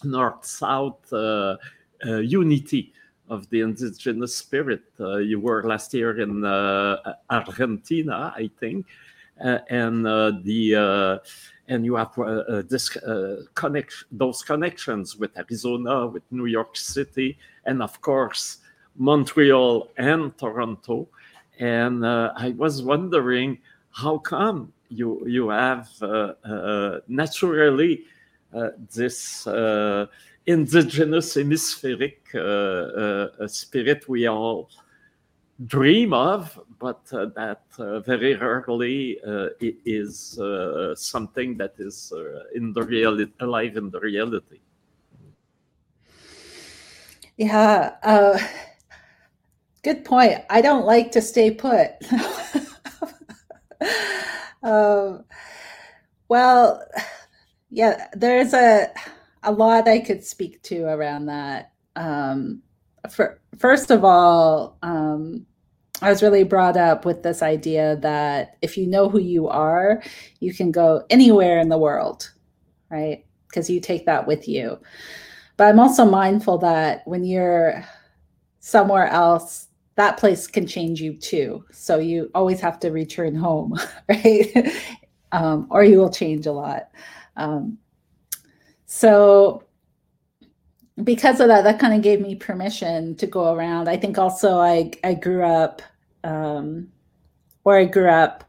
north-south 0.04 1.12
uh, 1.12 1.56
unity 2.02 2.94
of 3.28 3.48
the 3.50 3.60
indigenous 3.60 4.34
spirit. 4.34 4.82
you 4.98 5.38
were 5.38 5.62
last 5.64 5.92
year 5.92 6.18
in 6.20 6.44
Argentina, 7.28 8.32
I 8.34 8.50
think, 8.58 8.86
and 9.42 10.04
the 10.44 11.20
and 11.68 11.84
you 11.84 11.94
have 11.94 12.16
uh, 12.18 12.62
this 12.68 12.96
uh, 12.98 13.42
connect 13.54 14.04
those 14.12 14.42
connections 14.42 15.16
with 15.16 15.36
Arizona, 15.36 16.06
with 16.06 16.22
New 16.30 16.46
York 16.46 16.76
City, 16.76 17.38
and 17.64 17.82
of 17.82 18.00
course 18.00 18.58
Montreal 18.96 19.88
and 19.96 20.36
Toronto. 20.36 21.08
And 21.58 22.04
uh, 22.04 22.32
I 22.36 22.50
was 22.50 22.82
wondering 22.82 23.58
how 23.90 24.18
come 24.18 24.72
you 24.88 25.22
you 25.26 25.48
have 25.50 25.88
uh, 26.02 26.34
uh, 26.44 27.00
naturally 27.08 28.04
uh, 28.52 28.70
this 28.94 29.46
indigenous 30.46 31.34
hemispheric 31.34 32.20
spirit 33.46 34.08
we 34.08 34.26
all 34.26 34.68
dream 35.66 36.12
of, 36.12 36.58
but 36.78 37.00
uh, 37.12 37.26
that 37.36 37.62
uh, 37.78 38.00
very 38.00 38.34
rarely 38.34 39.18
uh, 39.26 39.48
is 39.60 40.38
something 40.94 41.56
that 41.56 41.74
is 41.78 42.12
in 42.54 42.72
the 42.72 42.82
reality, 42.82 43.32
alive 43.40 43.76
in 43.76 43.90
the 43.90 44.00
reality. 44.00 44.60
Yeah, 47.36 47.94
good 49.82 50.04
point. 50.04 50.44
I 50.50 50.60
don't 50.60 50.84
like 50.84 51.12
to 51.12 51.20
stay 51.20 51.50
put. 51.50 51.90
Um, 54.62 55.24
well, 56.28 56.86
yeah, 57.70 58.08
there's 58.14 58.54
a 58.54 58.88
a 59.42 59.52
lot 59.52 59.88
I 59.88 59.98
could 59.98 60.24
speak 60.24 60.62
to 60.64 60.84
around 60.84 61.26
that. 61.26 61.72
Um, 61.96 62.62
for, 63.10 63.40
first 63.58 63.90
of 63.90 64.04
all, 64.04 64.78
um, 64.82 65.46
I 66.02 66.10
was 66.10 66.22
really 66.22 66.42
brought 66.42 66.76
up 66.76 67.04
with 67.04 67.22
this 67.22 67.42
idea 67.42 67.96
that 67.96 68.56
if 68.60 68.76
you 68.76 68.88
know 68.88 69.08
who 69.08 69.20
you 69.20 69.46
are, 69.48 70.02
you 70.40 70.52
can 70.52 70.72
go 70.72 71.04
anywhere 71.10 71.60
in 71.60 71.68
the 71.68 71.78
world, 71.78 72.28
right? 72.90 73.24
Because 73.48 73.70
you 73.70 73.80
take 73.80 74.04
that 74.06 74.26
with 74.26 74.48
you. 74.48 74.78
But 75.56 75.68
I'm 75.68 75.78
also 75.78 76.04
mindful 76.04 76.58
that 76.58 77.06
when 77.06 77.24
you're 77.24 77.84
somewhere 78.58 79.06
else, 79.06 79.68
that 79.94 80.16
place 80.16 80.48
can 80.48 80.66
change 80.66 81.00
you 81.00 81.14
too. 81.14 81.64
So 81.70 82.00
you 82.00 82.30
always 82.34 82.60
have 82.60 82.80
to 82.80 82.90
return 82.90 83.36
home, 83.36 83.78
right? 84.08 84.72
um, 85.30 85.68
or 85.70 85.84
you 85.84 85.98
will 85.98 86.10
change 86.10 86.46
a 86.46 86.52
lot. 86.52 86.90
Um, 87.36 87.78
so 88.86 89.62
because 91.04 91.38
of 91.38 91.46
that, 91.48 91.62
that 91.62 91.78
kind 91.78 91.94
of 91.94 92.02
gave 92.02 92.20
me 92.20 92.34
permission 92.34 93.14
to 93.16 93.26
go 93.26 93.54
around. 93.54 93.88
I 93.88 93.96
think 93.96 94.18
also 94.18 94.58
I 94.58 94.90
I 95.04 95.14
grew 95.14 95.44
up 95.44 95.80
um, 96.24 96.88
where 97.62 97.78
I 97.78 97.84
grew 97.84 98.08
up 98.08 98.44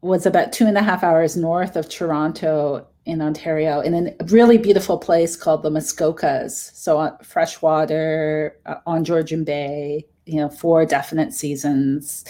was 0.00 0.26
about 0.26 0.52
two 0.52 0.66
and 0.66 0.78
a 0.78 0.82
half 0.82 1.02
hours 1.02 1.36
north 1.36 1.76
of 1.76 1.88
Toronto 1.88 2.86
in 3.06 3.22
Ontario 3.22 3.80
in 3.80 3.94
a 3.94 4.24
really 4.26 4.58
beautiful 4.58 4.98
place 4.98 5.36
called 5.36 5.62
the 5.62 5.70
Muskokas. 5.70 6.74
So 6.74 6.98
uh, 6.98 7.16
freshwater 7.22 8.58
uh, 8.66 8.76
on 8.86 9.04
Georgian 9.04 9.44
Bay, 9.44 10.06
you 10.26 10.40
know, 10.40 10.48
four 10.48 10.84
definite 10.84 11.32
seasons. 11.32 12.24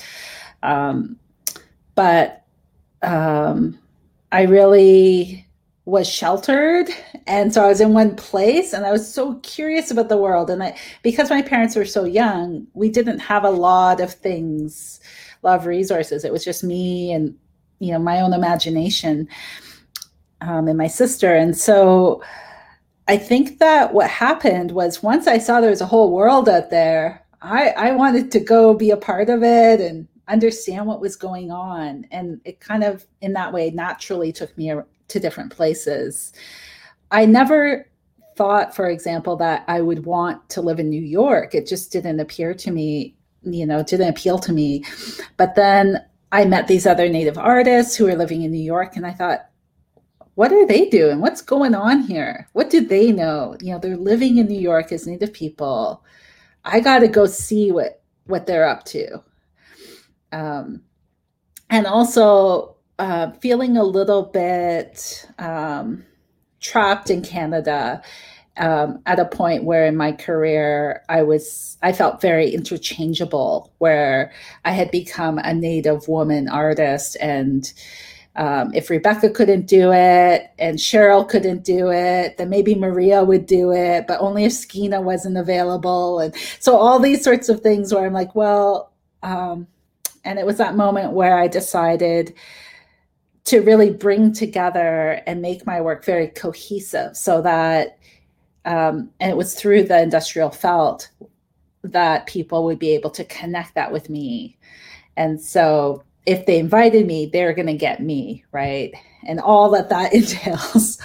Um, 0.62 1.18
but 1.94 2.44
um, 3.02 3.78
I 4.32 4.42
really 4.42 5.45
was 5.86 6.08
sheltered 6.08 6.88
and 7.26 7.54
so 7.54 7.64
i 7.64 7.68
was 7.68 7.80
in 7.80 7.94
one 7.94 8.14
place 8.16 8.72
and 8.72 8.84
i 8.84 8.92
was 8.92 9.10
so 9.12 9.36
curious 9.36 9.90
about 9.90 10.08
the 10.08 10.16
world 10.16 10.50
and 10.50 10.62
i 10.62 10.76
because 11.02 11.30
my 11.30 11.40
parents 11.40 11.76
were 11.76 11.84
so 11.84 12.04
young 12.04 12.66
we 12.74 12.90
didn't 12.90 13.20
have 13.20 13.44
a 13.44 13.50
lot 13.50 14.00
of 14.00 14.12
things 14.12 15.00
a 15.42 15.46
lot 15.46 15.58
of 15.60 15.66
resources. 15.66 16.24
It 16.24 16.32
was 16.32 16.44
just 16.44 16.64
me 16.64 17.12
and 17.12 17.34
you 17.78 17.92
know 17.92 17.98
my 17.98 18.20
own 18.20 18.32
imagination 18.32 19.28
um, 20.40 20.66
and 20.66 20.78
my 20.78 20.86
sister 20.86 21.34
and 21.34 21.56
so 21.56 22.22
i 23.06 23.18
think 23.18 23.58
that 23.58 23.92
what 23.92 24.08
happened 24.08 24.72
was 24.72 25.02
once 25.02 25.26
i 25.26 25.36
saw 25.36 25.60
there 25.60 25.68
was 25.68 25.82
a 25.82 25.86
whole 25.86 26.10
world 26.10 26.48
out 26.48 26.70
there 26.70 27.22
i 27.42 27.68
i 27.70 27.90
wanted 27.90 28.30
to 28.32 28.40
go 28.40 28.72
be 28.72 28.90
a 28.90 28.96
part 28.96 29.28
of 29.28 29.42
it 29.42 29.78
and 29.78 30.08
understand 30.28 30.86
what 30.86 31.02
was 31.02 31.16
going 31.16 31.50
on 31.50 32.06
and 32.10 32.40
it 32.46 32.60
kind 32.60 32.82
of 32.82 33.04
in 33.20 33.34
that 33.34 33.52
way 33.52 33.70
naturally 33.70 34.32
took 34.32 34.56
me 34.56 34.72
to 35.08 35.20
different 35.20 35.52
places. 35.52 36.32
I 37.10 37.26
never 37.26 37.88
thought, 38.36 38.74
for 38.74 38.88
example, 38.88 39.36
that 39.36 39.64
I 39.68 39.80
would 39.80 40.04
want 40.04 40.48
to 40.50 40.60
live 40.60 40.78
in 40.78 40.90
New 40.90 41.02
York. 41.02 41.54
It 41.54 41.66
just 41.66 41.90
didn't 41.90 42.20
appear 42.20 42.54
to 42.54 42.70
me, 42.70 43.16
you 43.42 43.66
know, 43.66 43.82
didn't 43.82 44.08
appeal 44.08 44.38
to 44.40 44.52
me. 44.52 44.84
But 45.36 45.54
then 45.54 46.04
I 46.32 46.44
met 46.44 46.68
these 46.68 46.86
other 46.86 47.08
Native 47.08 47.38
artists 47.38 47.96
who 47.96 48.04
were 48.04 48.16
living 48.16 48.42
in 48.42 48.50
New 48.50 48.62
York, 48.62 48.96
and 48.96 49.06
I 49.06 49.12
thought, 49.12 49.46
what 50.34 50.52
are 50.52 50.66
they 50.66 50.90
doing? 50.90 51.20
What's 51.20 51.40
going 51.40 51.74
on 51.74 52.02
here? 52.02 52.46
What 52.52 52.68
do 52.68 52.82
they 52.82 53.10
know? 53.10 53.56
You 53.60 53.72
know, 53.72 53.78
they're 53.78 53.96
living 53.96 54.36
in 54.36 54.46
New 54.46 54.60
York 54.60 54.92
as 54.92 55.06
Native 55.06 55.32
people. 55.32 56.04
I 56.64 56.80
got 56.80 56.98
to 56.98 57.08
go 57.08 57.26
see 57.26 57.72
what 57.72 58.02
what 58.26 58.46
they're 58.46 58.68
up 58.68 58.84
to. 58.84 59.22
Um, 60.32 60.82
and 61.70 61.86
also 61.86 62.75
uh, 62.98 63.30
feeling 63.32 63.76
a 63.76 63.84
little 63.84 64.22
bit 64.22 65.26
um, 65.38 66.04
trapped 66.60 67.10
in 67.10 67.22
Canada 67.22 68.02
um, 68.56 69.00
at 69.06 69.18
a 69.18 69.24
point 69.24 69.64
where 69.64 69.86
in 69.86 69.96
my 69.96 70.12
career 70.12 71.02
I 71.08 71.22
was 71.22 71.76
I 71.82 71.92
felt 71.92 72.20
very 72.22 72.50
interchangeable, 72.50 73.72
where 73.78 74.32
I 74.64 74.72
had 74.72 74.90
become 74.90 75.38
a 75.38 75.52
Native 75.52 76.08
woman 76.08 76.48
artist, 76.48 77.16
and 77.20 77.70
um, 78.34 78.72
if 78.74 78.90
Rebecca 78.90 79.30
couldn't 79.30 79.66
do 79.66 79.92
it 79.92 80.50
and 80.58 80.78
Cheryl 80.78 81.28
couldn't 81.28 81.64
do 81.64 81.90
it, 81.90 82.36
then 82.36 82.50
maybe 82.50 82.74
Maria 82.74 83.24
would 83.24 83.46
do 83.46 83.72
it, 83.72 84.06
but 84.06 84.20
only 84.20 84.44
if 84.44 84.52
Skeena 84.52 85.02
wasn't 85.02 85.36
available, 85.36 86.20
and 86.20 86.34
so 86.58 86.76
all 86.76 86.98
these 86.98 87.22
sorts 87.22 87.48
of 87.50 87.60
things 87.60 87.92
where 87.92 88.06
I'm 88.06 88.14
like, 88.14 88.34
well, 88.34 88.92
um, 89.22 89.66
and 90.24 90.38
it 90.38 90.46
was 90.46 90.58
that 90.58 90.76
moment 90.76 91.12
where 91.12 91.38
I 91.38 91.46
decided 91.46 92.34
to 93.46 93.60
really 93.60 93.90
bring 93.90 94.32
together 94.32 95.22
and 95.26 95.40
make 95.40 95.64
my 95.66 95.80
work 95.80 96.04
very 96.04 96.28
cohesive 96.28 97.16
so 97.16 97.40
that 97.42 97.98
um, 98.64 99.10
and 99.20 99.30
it 99.30 99.36
was 99.36 99.54
through 99.54 99.84
the 99.84 100.02
industrial 100.02 100.50
felt 100.50 101.08
that 101.84 102.26
people 102.26 102.64
would 102.64 102.80
be 102.80 102.90
able 102.90 103.10
to 103.10 103.24
connect 103.26 103.76
that 103.76 103.92
with 103.92 104.10
me. 104.10 104.58
And 105.16 105.40
so 105.40 106.02
if 106.26 106.44
they 106.46 106.58
invited 106.58 107.06
me 107.06 107.26
they're 107.26 107.54
going 107.54 107.68
to 107.68 107.76
get 107.76 108.02
me 108.02 108.44
right? 108.50 108.92
And 109.24 109.40
all 109.40 109.70
that 109.70 109.88
that 109.90 110.12
entails 110.12 111.00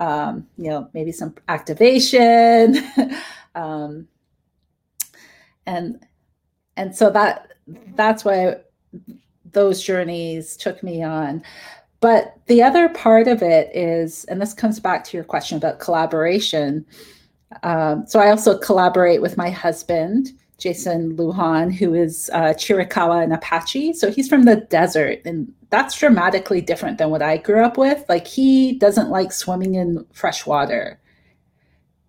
um, 0.00 0.46
you 0.58 0.70
know 0.70 0.88
maybe 0.92 1.12
some 1.12 1.34
activation 1.48 2.78
um, 3.54 4.08
and 5.66 6.04
and 6.76 6.94
so 6.94 7.08
that 7.10 7.52
that's 7.94 8.24
why 8.24 8.56
those 9.52 9.80
journeys 9.80 10.56
took 10.56 10.82
me 10.82 11.04
on 11.04 11.44
but 12.04 12.36
the 12.48 12.62
other 12.62 12.90
part 12.90 13.28
of 13.28 13.40
it 13.42 13.74
is, 13.74 14.24
and 14.24 14.38
this 14.38 14.52
comes 14.52 14.78
back 14.78 15.04
to 15.04 15.16
your 15.16 15.24
question 15.24 15.56
about 15.56 15.78
collaboration. 15.78 16.84
Um, 17.62 18.04
so 18.06 18.20
I 18.20 18.28
also 18.28 18.58
collaborate 18.58 19.22
with 19.22 19.38
my 19.38 19.48
husband, 19.48 20.30
Jason 20.58 21.16
Lujan, 21.16 21.72
who 21.72 21.94
is 21.94 22.28
uh, 22.34 22.52
Chiricahua 22.58 23.24
and 23.24 23.32
Apache. 23.32 23.94
So 23.94 24.10
he's 24.10 24.28
from 24.28 24.42
the 24.42 24.56
desert, 24.56 25.22
and 25.24 25.50
that's 25.70 25.98
dramatically 25.98 26.60
different 26.60 26.98
than 26.98 27.08
what 27.08 27.22
I 27.22 27.38
grew 27.38 27.64
up 27.64 27.78
with. 27.78 28.04
Like 28.06 28.26
he 28.26 28.74
doesn't 28.74 29.08
like 29.08 29.32
swimming 29.32 29.74
in 29.74 30.04
fresh 30.12 30.44
water. 30.44 31.00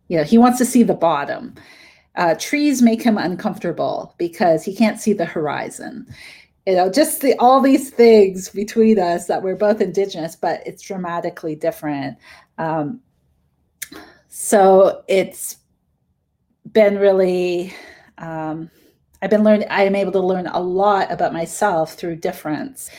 You 0.09 0.17
know, 0.17 0.25
he 0.25 0.37
wants 0.37 0.57
to 0.57 0.65
see 0.65 0.83
the 0.83 0.93
bottom. 0.93 1.55
Uh, 2.15 2.35
trees 2.37 2.81
make 2.81 3.01
him 3.01 3.17
uncomfortable 3.17 4.13
because 4.17 4.61
he 4.65 4.75
can't 4.75 4.99
see 4.99 5.13
the 5.13 5.23
horizon 5.23 6.05
you 6.65 6.75
know 6.75 6.89
just 6.91 7.21
the, 7.21 7.35
all 7.37 7.61
these 7.61 7.89
things 7.89 8.49
between 8.49 8.99
us 8.99 9.27
that 9.27 9.41
we're 9.41 9.55
both 9.55 9.81
indigenous 9.81 10.35
but 10.35 10.65
it's 10.65 10.83
dramatically 10.83 11.55
different. 11.55 12.17
Um, 12.57 13.01
so 14.27 15.03
it's 15.07 15.57
been 16.71 16.97
really 16.97 17.73
um, 18.17 18.69
i've 19.21 19.29
been 19.29 19.43
learning 19.43 19.67
i 19.69 19.83
am 19.83 19.95
able 19.95 20.11
to 20.11 20.19
learn 20.19 20.47
a 20.47 20.59
lot 20.59 21.11
about 21.11 21.33
myself 21.33 21.93
through 21.93 22.15
difference. 22.15 22.89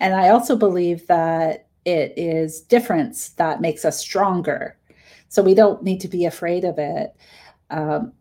And 0.00 0.14
i 0.14 0.30
also 0.30 0.56
believe 0.56 1.06
that 1.06 1.66
it 1.84 2.12
is 2.16 2.60
difference 2.62 3.30
that 3.30 3.60
makes 3.60 3.84
us 3.84 3.98
stronger. 3.98 4.76
So 5.28 5.42
we 5.42 5.54
don't 5.54 5.82
need 5.82 6.00
to 6.00 6.08
be 6.08 6.26
afraid 6.26 6.64
of 6.64 6.78
it. 6.78 7.14
Um, 7.70 8.12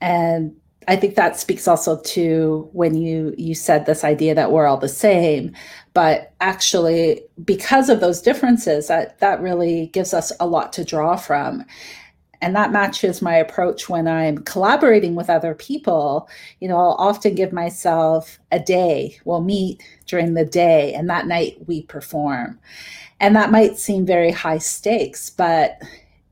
and 0.00 0.56
I 0.88 0.96
think 0.96 1.14
that 1.14 1.38
speaks 1.38 1.66
also 1.68 2.00
to 2.00 2.68
when 2.72 2.94
you 2.94 3.34
you 3.38 3.54
said 3.54 3.86
this 3.86 4.04
idea 4.04 4.34
that 4.34 4.52
we're 4.52 4.66
all 4.66 4.76
the 4.76 4.88
same, 4.88 5.52
but 5.94 6.32
actually 6.40 7.22
because 7.44 7.88
of 7.88 8.00
those 8.00 8.20
differences, 8.22 8.88
that 8.88 9.18
that 9.20 9.40
really 9.40 9.86
gives 9.88 10.12
us 10.14 10.32
a 10.40 10.46
lot 10.46 10.72
to 10.74 10.84
draw 10.84 11.16
from. 11.16 11.64
And 12.42 12.54
that 12.56 12.72
matches 12.72 13.22
my 13.22 13.34
approach 13.36 13.88
when 13.88 14.06
I'm 14.06 14.38
collaborating 14.38 15.14
with 15.14 15.30
other 15.30 15.54
people. 15.54 16.28
You 16.60 16.68
know, 16.68 16.76
I'll 16.76 16.96
often 16.98 17.34
give 17.34 17.52
myself 17.54 18.38
a 18.52 18.60
day. 18.60 19.18
We'll 19.24 19.40
meet 19.40 19.82
during 20.06 20.34
the 20.34 20.44
day, 20.44 20.92
and 20.92 21.08
that 21.08 21.26
night 21.26 21.56
we 21.66 21.84
perform. 21.84 22.58
And 23.20 23.34
that 23.36 23.50
might 23.50 23.78
seem 23.78 24.04
very 24.04 24.30
high 24.30 24.58
stakes, 24.58 25.30
but 25.30 25.80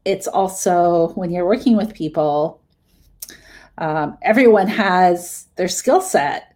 it's 0.04 0.26
also 0.26 1.08
when 1.14 1.30
you're 1.30 1.46
working 1.46 1.76
with 1.76 1.94
people, 1.94 2.60
um, 3.78 4.18
everyone 4.22 4.68
has 4.68 5.46
their 5.56 5.68
skill 5.68 6.00
set 6.00 6.54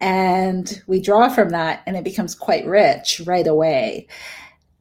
and 0.00 0.82
we 0.86 1.00
draw 1.00 1.28
from 1.28 1.50
that 1.50 1.82
and 1.86 1.96
it 1.96 2.04
becomes 2.04 2.34
quite 2.34 2.66
rich 2.66 3.22
right 3.26 3.46
away. 3.46 4.08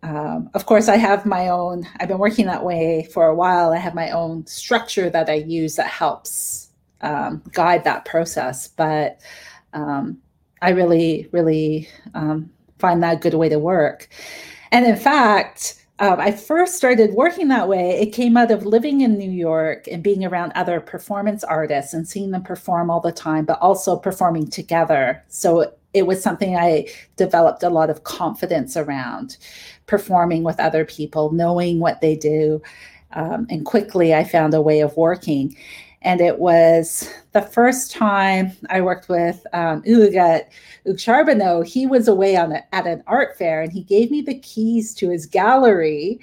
Um, 0.04 0.52
of 0.54 0.68
course 0.68 0.88
i 0.88 0.98
have 0.98 1.26
my 1.26 1.48
own 1.48 1.88
i've 2.00 2.08
been 2.08 2.20
working 2.20 2.46
that 2.46 2.64
way 2.64 3.10
for 3.12 3.26
a 3.26 3.34
while. 3.34 3.74
I 3.74 3.78
have 3.78 3.96
my 3.96 4.12
own 4.12 4.46
structure 4.46 5.10
that 5.10 5.30
i 5.30 5.34
use 5.34 5.78
that 5.78 5.88
helps 5.88 6.70
um, 7.02 7.42
guide 7.54 7.84
that 7.86 8.06
process 8.06 8.68
but 8.68 9.20
um, 9.74 10.20
i 10.62 10.70
really 10.70 11.28
really 11.32 11.90
um, 12.14 12.52
find 12.78 13.02
that 13.02 13.16
a 13.16 13.20
good 13.20 13.34
way 13.34 13.50
to 13.50 13.58
work. 13.58 14.10
And 14.72 14.86
in 14.86 14.96
fact 14.96 15.85
um, 16.00 16.20
I 16.20 16.32
first 16.32 16.76
started 16.76 17.14
working 17.14 17.48
that 17.48 17.70
way. 17.70 17.92
It 17.92 18.08
came 18.08 18.36
out 18.36 18.52
of 18.52 18.66
living 18.66 19.02
in 19.02 19.18
New 19.18 19.32
York 19.32 19.88
and 19.90 20.04
being 20.04 20.26
around 20.26 20.52
other 20.54 20.82
performance 20.82 21.44
artists 21.44 21.94
and 21.94 22.06
seeing 22.06 22.32
them 22.32 22.44
perform 22.44 22.90
all 22.90 23.00
the 23.00 23.14
time, 23.14 23.46
but 23.46 23.60
also 23.62 23.96
performing 23.96 24.48
together. 24.48 25.24
So 25.30 25.74
it 25.94 26.06
was 26.06 26.22
something 26.22 26.58
I 26.58 26.88
developed 27.16 27.64
a 27.64 27.70
lot 27.70 27.90
of 27.90 28.04
confidence 28.04 28.76
around 28.76 29.38
performing 29.86 30.44
with 30.44 30.60
other 30.60 30.84
people, 30.84 31.32
knowing 31.32 31.80
what 31.80 32.02
they 32.02 32.18
do. 32.18 32.62
Um, 33.14 33.48
and 33.50 33.66
quickly 33.66 34.14
I 34.14 34.26
found 34.26 34.54
a 34.54 34.62
way 34.62 34.82
of 34.82 34.98
working. 34.98 35.56
And 36.06 36.22
it 36.22 36.38
was 36.38 37.12
the 37.32 37.42
first 37.42 37.92
time 37.92 38.52
I 38.70 38.80
worked 38.80 39.10
with 39.10 39.46
um, 39.54 39.82
Hugues 39.84 40.44
Charbonneau. 40.98 41.64
He 41.64 41.88
was 41.88 42.08
away 42.08 42.38
on 42.38 42.52
a, 42.52 42.64
at 42.72 42.86
an 42.86 43.04
art 43.08 43.36
fair 43.40 43.64
and 43.64 43.74
he 43.74 43.82
gave 43.82 44.12
me 44.12 44.22
the 44.22 44.38
keys 44.40 44.94
to 44.96 45.10
his 45.10 45.26
gallery. 45.26 46.20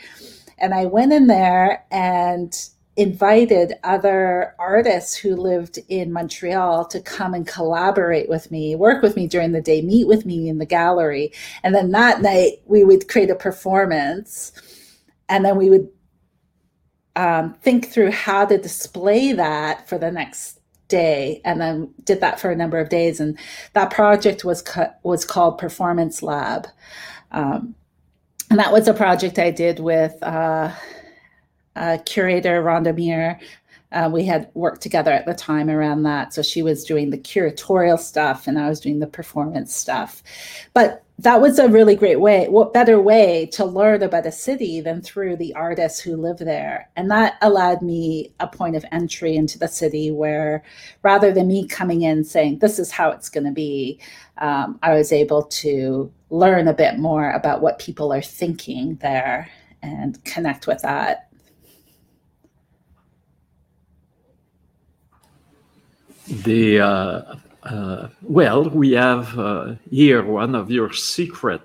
And 0.58 0.72
I 0.72 0.86
went 0.86 1.12
in 1.12 1.26
there 1.26 1.84
and 1.90 2.56
invited 2.96 3.72
other 3.82 4.54
artists 4.60 5.16
who 5.16 5.34
lived 5.34 5.80
in 5.88 6.12
Montreal 6.12 6.84
to 6.84 7.00
come 7.00 7.34
and 7.34 7.44
collaborate 7.44 8.28
with 8.28 8.52
me, 8.52 8.76
work 8.76 9.02
with 9.02 9.16
me 9.16 9.26
during 9.26 9.50
the 9.50 9.60
day, 9.60 9.82
meet 9.82 10.06
with 10.06 10.24
me 10.24 10.48
in 10.48 10.58
the 10.58 10.66
gallery. 10.66 11.32
And 11.64 11.74
then 11.74 11.90
that 11.90 12.22
night 12.22 12.60
we 12.66 12.84
would 12.84 13.08
create 13.08 13.30
a 13.30 13.34
performance 13.34 14.52
and 15.28 15.44
then 15.44 15.56
we 15.56 15.70
would 15.70 15.88
um, 17.16 17.54
think 17.54 17.88
through 17.88 18.10
how 18.10 18.44
to 18.46 18.58
display 18.58 19.32
that 19.32 19.88
for 19.88 19.98
the 19.98 20.10
next 20.10 20.60
day 20.88 21.40
and 21.44 21.60
then 21.60 21.92
did 22.04 22.20
that 22.20 22.38
for 22.38 22.50
a 22.50 22.56
number 22.56 22.78
of 22.78 22.88
days 22.88 23.18
and 23.20 23.38
that 23.72 23.90
project 23.90 24.44
was 24.44 24.60
cut 24.60 25.00
was 25.02 25.24
called 25.24 25.58
performance 25.58 26.22
lab. 26.22 26.66
Um, 27.30 27.74
and 28.50 28.58
that 28.58 28.72
was 28.72 28.86
a 28.86 28.92
project 28.92 29.38
i 29.38 29.50
did 29.50 29.80
with 29.80 30.14
uh, 30.22 30.70
uh, 31.76 31.98
curator 32.04 32.62
rhonda 32.62 32.94
muir. 32.94 33.40
Uh, 33.90 34.08
we 34.12 34.24
had 34.24 34.50
worked 34.54 34.80
together 34.82 35.10
at 35.12 35.26
the 35.26 35.34
time 35.34 35.70
around 35.70 36.02
that 36.02 36.34
so 36.34 36.42
she 36.42 36.62
was 36.62 36.84
doing 36.84 37.10
the 37.10 37.18
curatorial 37.18 37.98
stuff 37.98 38.46
and 38.46 38.58
i 38.58 38.68
was 38.68 38.80
doing 38.80 39.00
the 39.00 39.06
performance 39.06 39.74
stuff. 39.74 40.22
But 40.74 41.02
that 41.22 41.40
was 41.40 41.58
a 41.58 41.68
really 41.68 41.94
great 41.94 42.20
way 42.20 42.48
what 42.48 42.72
better 42.72 43.00
way 43.00 43.46
to 43.46 43.64
learn 43.64 44.02
about 44.02 44.26
a 44.26 44.32
city 44.32 44.80
than 44.80 45.00
through 45.00 45.36
the 45.36 45.54
artists 45.54 46.00
who 46.00 46.16
live 46.16 46.38
there. 46.38 46.88
And 46.96 47.10
that 47.10 47.34
allowed 47.42 47.80
me 47.80 48.32
a 48.40 48.46
point 48.46 48.76
of 48.76 48.84
entry 48.92 49.36
into 49.36 49.58
the 49.58 49.68
city 49.68 50.10
where 50.10 50.62
rather 51.02 51.32
than 51.32 51.48
me 51.48 51.66
coming 51.66 52.02
in 52.02 52.24
saying 52.24 52.58
this 52.58 52.78
is 52.78 52.90
how 52.90 53.10
it's 53.10 53.28
going 53.28 53.46
to 53.46 53.52
be 53.52 54.00
um, 54.38 54.78
i 54.82 54.94
was 54.94 55.12
able 55.12 55.44
to 55.44 56.12
learn 56.30 56.66
a 56.66 56.74
bit 56.74 56.98
more 56.98 57.30
about 57.32 57.60
what 57.60 57.78
people 57.78 58.12
are 58.12 58.22
thinking 58.22 58.96
there 58.96 59.48
and 59.82 60.22
connect 60.24 60.66
with 60.66 60.80
that. 60.82 61.28
The 66.26 66.80
uh, 66.80 67.34
uh, 67.64 68.08
well, 68.22 68.68
we 68.70 68.92
have 68.92 69.38
uh, 69.38 69.74
here 69.90 70.24
one 70.24 70.54
of 70.54 70.70
your 70.70 70.92
secret. 70.92 71.62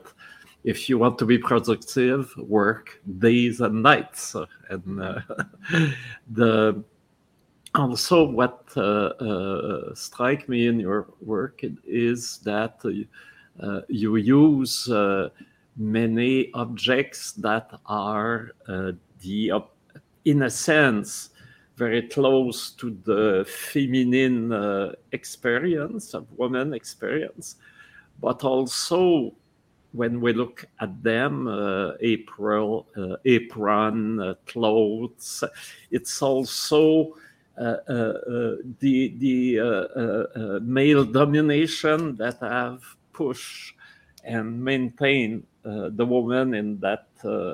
If 0.64 0.90
you 0.90 0.98
want 0.98 1.18
to 1.20 1.26
be 1.26 1.38
productive, 1.38 2.36
work 2.38 3.00
days 3.20 3.62
and 3.62 3.82
nights. 3.82 4.36
And 4.70 5.02
uh, 5.02 5.22
the 6.32 6.84
also 7.74 8.24
what 8.24 8.64
uh, 8.76 8.82
uh, 8.82 9.96
strike 9.96 10.50
me 10.50 10.68
in 10.68 10.80
your 10.80 11.08
work 11.22 11.62
is 11.86 12.40
that 12.40 12.80
uh, 13.62 13.82
you 13.88 14.16
use 14.16 14.90
many 15.78 16.52
objects 16.54 17.34
that 17.34 17.80
are 17.86 18.52
the, 19.22 19.52
in 20.26 20.44
a 20.44 20.50
sense, 20.50 21.30
very 21.78 22.02
close 22.02 22.72
to 22.72 22.98
the 23.06 23.46
feminine 23.48 24.52
uh, 24.52 24.92
experience 25.12 26.16
of 26.16 26.26
woman 26.36 26.74
experience, 26.74 27.58
but 28.20 28.44
also 28.44 29.34
when 29.94 30.20
we 30.20 30.34
look 30.34 30.66
at 30.82 31.02
them, 31.04 31.48
uh, 31.48 31.92
April, 32.02 32.88
uh, 32.98 33.16
apron, 33.26 34.20
uh, 34.20 34.34
clothes, 34.46 35.44
it's 35.92 36.22
also 36.22 37.16
uh, 37.58 37.78
uh, 37.88 38.56
the 38.80 39.16
the 39.18 40.60
male 40.62 41.06
domination 41.06 42.16
that 42.16 42.38
have 42.42 42.84
pushed 43.14 43.76
and 44.24 44.64
maintained 44.64 45.44
the 45.64 46.06
woman 46.06 46.54
in 46.54 46.80
that 46.80 47.08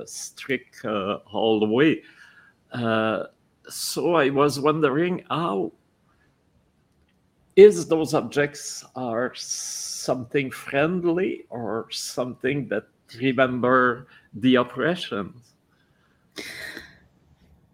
strict 0.05 0.81
hallway 0.83 2.01
so 3.69 4.15
I 4.15 4.29
was 4.29 4.59
wondering 4.59 5.23
how 5.29 5.71
is 7.55 7.87
those 7.87 8.13
objects 8.13 8.83
are 8.95 9.31
something 9.35 10.49
friendly 10.49 11.45
or 11.49 11.87
something 11.91 12.67
that 12.69 12.85
remember 13.19 14.07
the 14.33 14.55
oppressions? 14.55 15.53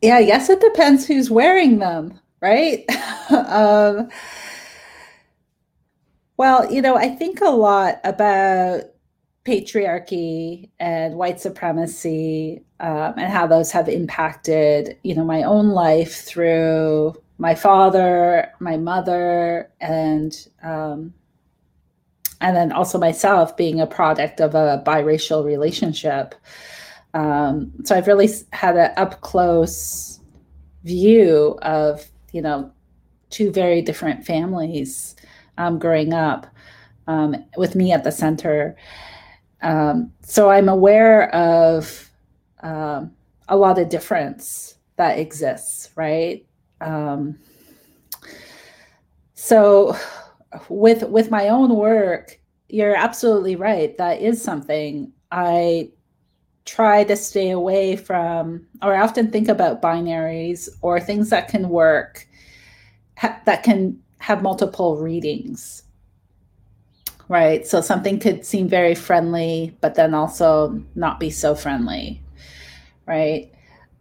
Yeah, 0.02 0.16
I 0.16 0.26
guess 0.26 0.50
it 0.50 0.62
depends 0.62 1.06
who's 1.06 1.30
wearing 1.30 1.80
them, 1.80 2.20
right? 2.42 2.86
um, 3.30 4.10
well, 6.38 6.72
you 6.72 6.82
know, 6.82 6.96
I 6.96 7.10
think 7.10 7.42
a 7.42 7.50
lot 7.50 8.00
about 8.04 8.84
patriarchy 9.46 10.70
and 10.80 11.16
white 11.16 11.40
supremacy 11.40 12.62
um, 12.80 13.14
and 13.18 13.32
how 13.32 13.48
those 13.48 13.72
have 13.72 13.88
impacted 13.88 14.98
you 15.04 15.16
know 15.16 15.24
my 15.24 15.44
own 15.44 15.70
life 15.70 16.24
through 16.24 17.14
my 17.38 17.56
father 17.56 18.52
my 18.60 18.78
mother 18.78 19.70
and 19.80 20.48
um, 20.62 21.14
and 22.42 22.56
then 22.56 22.72
also 22.72 22.98
myself 22.98 23.56
being 23.58 23.82
a 23.82 23.88
product 23.88 24.40
of 24.40 24.56
a 24.56 24.82
biracial 24.86 25.44
relationship. 25.44 26.36
Um, 27.14 27.72
so 27.86 27.96
i've 27.96 28.06
really 28.06 28.30
had 28.54 28.78
an 28.78 28.92
up 28.96 29.22
close 29.22 30.20
view 30.84 31.58
of 31.64 32.08
you 32.32 32.42
know 32.42 32.72
two 33.32 33.52
very 33.52 33.82
different 33.82 34.26
families 34.26 35.16
um, 35.58 35.80
growing 35.80 36.14
up 36.14 36.46
um, 37.08 37.36
with 37.58 37.74
me 37.74 37.92
at 37.92 38.04
the 38.04 38.12
center 38.12 38.76
um, 39.62 40.12
so 40.22 40.50
I'm 40.50 40.70
aware 40.70 41.34
of 41.34 42.10
um, 42.62 43.12
a 43.48 43.58
lot 43.58 43.80
of 43.80 43.90
difference 43.90 44.76
that 44.96 45.20
exists, 45.20 45.90
right? 45.96 46.46
Um, 46.82 47.38
so 49.34 49.98
with 50.70 51.04
with 51.04 51.32
my 51.32 51.50
own 51.50 51.76
work, 51.76 52.40
you're 52.70 52.96
absolutely 52.96 53.56
right. 53.56 53.98
That 53.98 54.22
is 54.22 54.42
something 54.42 55.12
I 55.32 55.92
try 56.66 57.04
to 57.04 57.16
stay 57.16 57.50
away 57.50 57.96
from, 57.96 58.68
or 58.82 58.96
I 58.96 59.02
often 59.02 59.32
think 59.32 59.48
about 59.48 59.82
binaries 59.82 60.70
or 60.82 61.00
things 61.00 61.30
that 61.32 61.48
can 61.48 61.70
work, 61.70 62.28
ha- 63.18 63.42
that 63.46 63.64
can 63.64 64.00
have 64.20 64.44
multiple 64.44 64.98
readings 64.98 65.84
right? 67.30 67.66
So 67.66 67.80
something 67.80 68.20
could 68.20 68.46
seem 68.46 68.68
very 68.68 68.96
friendly, 68.96 69.78
but 69.80 69.96
then 69.96 70.14
also 70.14 70.84
not 70.96 71.20
be 71.20 71.30
so 71.30 71.56
friendly, 71.56 72.22
right? 73.06 73.52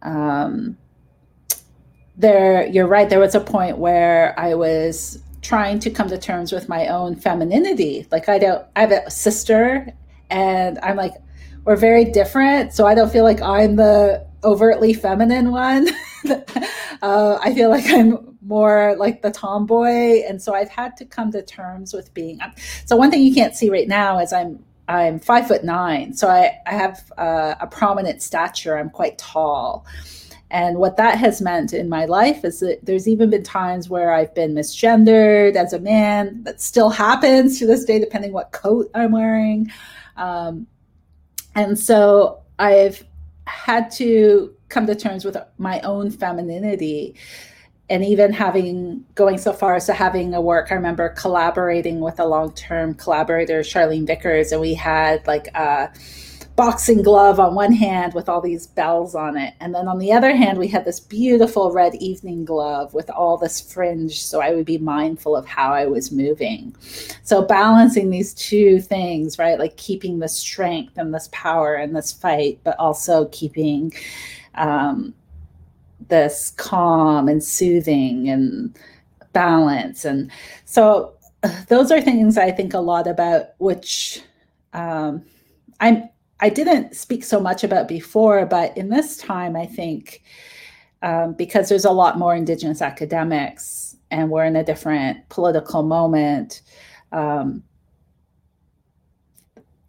Um, 0.01 0.77
there, 2.17 2.67
you're 2.67 2.87
right. 2.87 3.09
There 3.09 3.19
was 3.19 3.35
a 3.35 3.39
point 3.39 3.77
where 3.77 4.37
I 4.37 4.55
was 4.55 5.23
trying 5.41 5.79
to 5.79 5.89
come 5.89 6.09
to 6.09 6.17
terms 6.17 6.51
with 6.51 6.67
my 6.67 6.87
own 6.87 7.15
femininity. 7.15 8.07
Like 8.11 8.27
I 8.27 8.39
don't, 8.39 8.65
I 8.75 8.81
have 8.81 8.91
a 8.91 9.09
sister, 9.09 9.93
and 10.29 10.79
I'm 10.79 10.97
like, 10.97 11.13
we're 11.63 11.75
very 11.75 12.05
different. 12.05 12.73
So 12.73 12.87
I 12.87 12.95
don't 12.95 13.11
feel 13.11 13.23
like 13.23 13.41
I'm 13.41 13.75
the 13.75 14.25
overtly 14.43 14.93
feminine 14.93 15.51
one. 15.51 15.87
uh, 17.01 17.37
I 17.41 17.53
feel 17.53 17.69
like 17.69 17.85
I'm 17.87 18.37
more 18.49 18.95
like 18.97 19.21
the 19.21 19.29
tomboy 19.29 20.23
and 20.27 20.41
so 20.41 20.55
i've 20.55 20.69
had 20.69 20.97
to 20.97 21.05
come 21.05 21.31
to 21.31 21.41
terms 21.41 21.93
with 21.93 22.11
being 22.13 22.39
so 22.85 22.95
one 22.95 23.11
thing 23.11 23.21
you 23.21 23.33
can't 23.33 23.55
see 23.55 23.69
right 23.69 23.87
now 23.87 24.17
is 24.17 24.33
i'm 24.33 24.57
i'm 24.87 25.19
five 25.19 25.47
foot 25.47 25.63
nine 25.63 26.13
so 26.13 26.27
i, 26.27 26.57
I 26.65 26.71
have 26.71 27.11
uh, 27.17 27.55
a 27.59 27.67
prominent 27.67 28.21
stature. 28.21 28.77
I'm 28.77 28.89
quite 28.89 29.17
tall. 29.17 29.85
And 30.51 30.77
what 30.77 30.97
that 30.97 31.19
has 31.19 31.41
meant 31.41 31.73
in 31.73 31.89
my 31.89 32.05
life 32.05 32.43
is 32.43 32.59
that 32.61 32.79
there's 32.83 33.07
even 33.07 33.29
been 33.29 33.43
times 33.43 33.87
where 33.87 34.13
i've 34.13 34.33
been 34.33 34.55
misgendered 34.55 35.55
as 35.55 35.73
a 35.73 35.79
man. 35.79 36.41
That 36.43 36.59
still 36.59 36.89
happens 36.89 37.59
to 37.59 37.67
this 37.67 37.85
day 37.85 37.99
depending 37.99 38.33
what 38.33 38.51
coat 38.51 38.89
i'm 38.95 39.11
wearing. 39.11 39.71
Um, 40.17 40.65
and 41.55 41.77
so 41.77 42.41
i've 42.57 43.03
had 43.49 43.91
to 43.91 44.53
come 44.69 44.87
to 44.87 44.95
terms 44.95 45.25
with 45.25 45.37
my 45.57 45.79
own 45.81 46.11
femininity 46.11 47.15
and 47.89 48.05
even 48.05 48.31
having 48.31 49.03
going 49.15 49.37
so 49.37 49.51
far 49.51 49.75
as 49.75 49.87
to 49.87 49.93
having 49.93 50.33
a 50.33 50.41
work 50.41 50.71
i 50.71 50.75
remember 50.75 51.09
collaborating 51.09 51.99
with 51.99 52.19
a 52.19 52.25
long-term 52.25 52.93
collaborator 52.93 53.61
charlene 53.61 54.05
vickers 54.05 54.51
and 54.51 54.61
we 54.61 54.73
had 54.73 55.25
like 55.25 55.47
a 55.55 55.91
boxing 56.59 57.01
glove 57.01 57.39
on 57.39 57.55
one 57.55 57.71
hand 57.71 58.13
with 58.13 58.27
all 58.27 58.41
these 58.41 58.67
bells 58.67 59.15
on 59.15 59.37
it 59.37 59.53
and 59.61 59.73
then 59.73 59.87
on 59.87 59.97
the 59.97 60.11
other 60.11 60.35
hand 60.35 60.57
we 60.57 60.67
had 60.67 60.83
this 60.83 60.99
beautiful 60.99 61.71
red 61.71 61.95
evening 61.95 62.43
glove 62.43 62.93
with 62.93 63.09
all 63.11 63.37
this 63.37 63.61
fringe 63.61 64.21
so 64.21 64.41
i 64.41 64.53
would 64.53 64.65
be 64.65 64.77
mindful 64.77 65.37
of 65.37 65.45
how 65.45 65.71
i 65.71 65.85
was 65.85 66.11
moving 66.11 66.75
so 67.23 67.41
balancing 67.41 68.09
these 68.09 68.33
two 68.33 68.81
things 68.81 69.39
right 69.39 69.57
like 69.57 69.77
keeping 69.77 70.19
the 70.19 70.27
strength 70.27 70.97
and 70.97 71.13
this 71.13 71.29
power 71.31 71.75
and 71.75 71.95
this 71.95 72.11
fight 72.11 72.59
but 72.65 72.77
also 72.77 73.29
keeping 73.31 73.93
um, 74.55 75.13
this 76.09 76.51
calm 76.57 77.29
and 77.29 77.43
soothing 77.43 78.27
and 78.29 78.77
balance. 79.33 80.05
And 80.05 80.29
so 80.65 81.13
those 81.67 81.91
are 81.91 82.01
things 82.01 82.37
I 82.37 82.51
think 82.51 82.73
a 82.73 82.79
lot 82.79 83.07
about, 83.07 83.49
which 83.59 84.21
um, 84.73 85.23
I'm 85.79 86.09
I 86.39 86.49
didn't 86.49 86.95
speak 86.95 87.23
so 87.23 87.39
much 87.39 87.63
about 87.63 87.87
before, 87.87 88.45
but 88.45 88.75
in 88.77 88.89
this 88.89 89.17
time, 89.17 89.55
I 89.55 89.65
think 89.65 90.23
um, 91.01 91.33
because 91.33 91.69
there's 91.69 91.85
a 91.85 91.91
lot 91.91 92.17
more 92.17 92.35
Indigenous 92.35 92.81
academics 92.81 93.95
and 94.11 94.29
we're 94.29 94.45
in 94.45 94.55
a 94.55 94.63
different 94.63 95.27
political 95.29 95.83
moment, 95.83 96.61
um, 97.11 97.63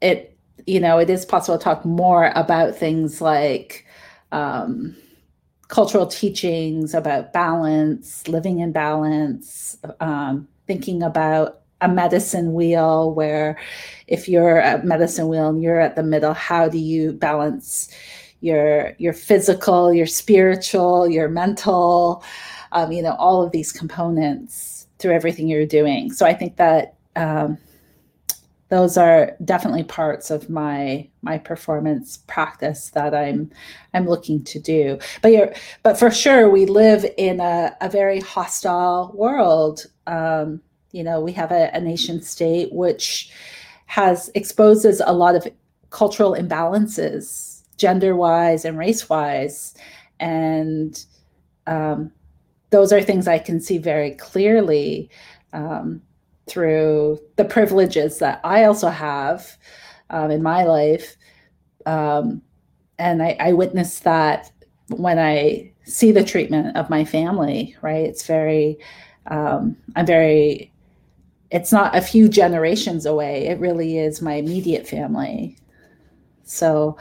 it 0.01 0.37
you 0.67 0.81
know 0.81 0.99
it 0.99 1.11
is 1.11 1.25
possible 1.27 1.59
to 1.59 1.63
talk 1.63 1.85
more 1.85 2.33
about 2.35 2.75
things 2.75 3.21
like 3.21 3.87
um, 4.33 4.97
cultural 5.69 6.07
teachings 6.07 6.95
about 6.95 7.33
balance, 7.33 8.27
living 8.29 8.61
in 8.61 8.73
balance, 8.73 9.77
um, 10.01 10.49
thinking 10.67 11.03
about 11.03 11.60
a 11.81 11.89
medicine 11.89 12.53
wheel 12.53 13.13
where 13.13 13.59
if 14.07 14.29
you're 14.29 14.61
a 14.61 14.83
medicine 14.85 15.29
wheel 15.29 15.49
and 15.49 15.63
you're 15.63 15.81
at 15.81 15.97
the 15.97 16.03
middle, 16.03 16.35
how 16.35 16.69
do 16.69 16.79
you 16.79 17.13
balance 17.13 17.89
your 18.41 18.95
your 18.99 19.13
physical, 19.13 19.93
your 19.93 20.07
spiritual, 20.07 21.09
your 21.09 21.29
mental, 21.29 22.25
um, 22.73 22.93
you 22.93 23.03
know, 23.03 23.15
all 23.19 23.43
of 23.43 23.53
these 23.53 23.73
components 23.73 24.87
through 24.99 25.13
everything 25.13 25.49
you're 25.49 25.67
doing. 25.67 26.13
So 26.13 26.27
I 26.27 26.35
think 26.35 26.57
that 26.57 26.95
um, 27.17 27.59
those 28.71 28.97
are 28.97 29.37
definitely 29.45 29.85
parts 29.85 30.31
of 30.31 30.49
my 30.49 31.09
my 31.23 31.39
performance 31.39 32.19
practice 32.27 32.91
that 32.91 33.15
I'm 33.15 33.51
I'm 33.95 34.07
looking 34.07 34.43
to 34.45 34.61
do. 34.61 34.99
But 35.23 35.33
you're 35.33 35.53
but 35.83 35.99
for 35.99 36.11
sure 36.11 36.49
we 36.49 36.67
live 36.67 37.05
in 37.19 37.41
a, 37.41 37.77
a 37.81 37.89
very 37.91 38.21
hostile 38.21 39.13
world. 39.15 39.87
Um, 40.07 40.61
you 40.93 41.03
know, 41.05 41.21
we 41.21 41.33
have 41.33 41.53
a, 41.53 41.71
a 41.75 41.81
nation 41.81 42.23
state 42.23 42.73
which 42.73 43.31
has 43.87 44.31
exposes 44.35 45.03
a 45.05 45.13
lot 45.13 45.35
of 45.35 45.47
cultural 45.91 46.35
imbalances, 46.35 47.63
gender 47.77 48.15
wise 48.15 48.65
and 48.65 48.79
race 48.79 49.09
wise, 49.09 49.75
and 50.19 51.05
um, 51.67 52.13
those 52.71 52.93
are 52.93 53.03
things 53.03 53.27
I 53.27 53.39
can 53.39 53.61
see 53.61 53.79
very 53.79 54.13
clearly. 54.13 55.11
Um, 55.53 56.03
through 56.51 57.19
the 57.37 57.45
privileges 57.45 58.19
that 58.19 58.41
I 58.43 58.65
also 58.65 58.89
have 58.89 59.57
um, 60.11 60.31
in 60.31 60.43
my 60.43 60.65
life. 60.65 61.17
Um, 61.87 62.43
and 62.99 63.23
I, 63.23 63.37
I 63.39 63.53
witness 63.53 64.01
that 64.01 64.51
when 64.89 65.19
I 65.19 65.73
see 65.85 66.13
the 66.13 66.25
treatment 66.25 66.77
of 66.77 66.91
my 66.91 67.05
family, 67.05 67.77
right? 67.81 68.05
It's 68.05 68.27
very, 68.27 68.79
um, 69.29 69.77
I'm 69.95 70.07
very, 70.07 70.70
it's 71.51 71.73
not 71.73 71.97
a 71.97 72.01
few 72.01 72.29
generations 72.29 73.07
away. 73.07 73.47
It 73.47 73.59
really 73.59 73.99
is 73.99 74.23
my 74.23 74.35
immediate 74.35 74.87
family. 74.87 75.57
So, 76.45 76.97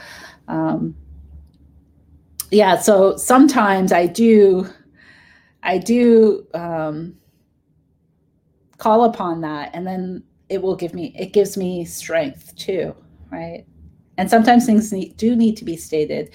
um, 0.47 0.95
yeah, 2.51 2.77
so 2.79 3.15
sometimes 3.17 3.91
I 3.91 4.07
do, 4.07 4.67
I 5.61 5.77
do, 5.77 6.47
um, 6.53 7.19
call 8.79 9.03
upon 9.03 9.41
that 9.41 9.69
and 9.73 9.85
then 9.85 10.23
it 10.47 10.61
will 10.61 10.75
give 10.75 10.93
me 10.93 11.13
it 11.17 11.31
gives 11.33 11.55
me 11.55 11.85
strength 11.85 12.55
too 12.55 12.95
right 13.29 13.65
and 14.17 14.29
sometimes 14.29 14.65
things 14.65 14.91
need, 14.91 15.15
do 15.17 15.35
need 15.35 15.55
to 15.55 15.65
be 15.65 15.77
stated 15.77 16.31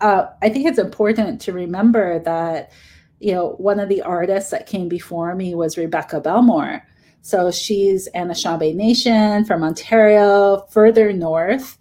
uh, 0.00 0.26
i 0.40 0.48
think 0.48 0.66
it's 0.66 0.78
important 0.78 1.40
to 1.40 1.52
remember 1.52 2.20
that 2.20 2.70
you 3.18 3.32
know 3.32 3.50
one 3.58 3.78
of 3.78 3.88
the 3.88 4.00
artists 4.00 4.50
that 4.50 4.66
came 4.66 4.88
before 4.88 5.34
me 5.34 5.54
was 5.54 5.76
rebecca 5.76 6.20
belmore 6.20 6.82
so 7.22 7.50
she's 7.50 8.08
anishinaabe 8.14 8.74
nation 8.74 9.44
from 9.44 9.62
ontario 9.62 10.66
further 10.70 11.12
north. 11.12 11.78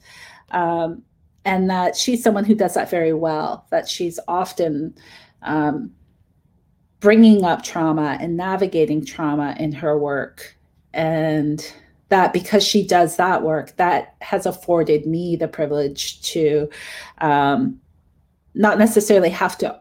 Um, 0.51 1.03
and 1.43 1.69
that 1.69 1.95
she's 1.95 2.23
someone 2.23 2.45
who 2.45 2.53
does 2.53 2.75
that 2.75 2.89
very 2.89 3.13
well 3.13 3.65
that 3.71 3.89
she's 3.89 4.19
often 4.27 4.93
um, 5.41 5.91
bringing 6.99 7.43
up 7.43 7.63
trauma 7.63 8.17
and 8.21 8.37
navigating 8.37 9.03
trauma 9.03 9.55
in 9.59 9.71
her 9.71 9.97
work. 9.97 10.55
And 10.93 11.73
that 12.09 12.33
because 12.33 12.63
she 12.63 12.85
does 12.85 13.15
that 13.15 13.41
work 13.41 13.75
that 13.77 14.15
has 14.21 14.45
afforded 14.45 15.07
me 15.07 15.35
the 15.35 15.47
privilege 15.47 16.21
to 16.21 16.69
um, 17.19 17.79
not 18.53 18.77
necessarily 18.77 19.29
have 19.29 19.57
to 19.57 19.79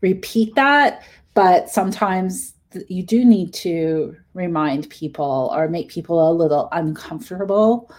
repeat 0.00 0.54
that 0.54 1.02
but 1.34 1.68
sometimes 1.68 2.54
you 2.88 3.02
do 3.02 3.24
need 3.24 3.52
to 3.54 4.16
remind 4.34 4.90
people 4.90 5.50
or 5.54 5.68
make 5.68 5.88
people 5.88 6.30
a 6.30 6.32
little 6.32 6.68
uncomfortable. 6.72 7.90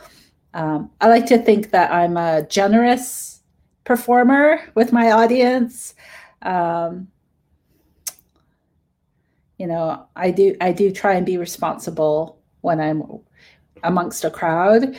Um, 0.54 0.90
i 1.00 1.08
like 1.08 1.28
to 1.28 1.38
think 1.38 1.70
that 1.72 1.92
i'm 1.92 2.18
a 2.18 2.42
generous 2.48 3.42
performer 3.84 4.62
with 4.74 4.92
my 4.92 5.12
audience. 5.12 5.94
Um, 6.42 7.08
you 9.60 9.68
know 9.68 10.08
i 10.16 10.32
do 10.32 10.56
i 10.62 10.72
do 10.72 10.90
try 10.90 11.14
and 11.14 11.26
be 11.26 11.38
responsible 11.38 12.40
when 12.62 12.80
i'm 12.82 13.04
amongst 13.84 14.26
a 14.26 14.32
crowd 14.32 14.98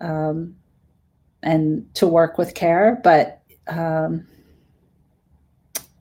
um, 0.00 0.56
and 1.42 1.94
to 1.94 2.06
work 2.08 2.36
with 2.38 2.54
care 2.54 2.98
but 3.04 3.42
um, 3.68 4.26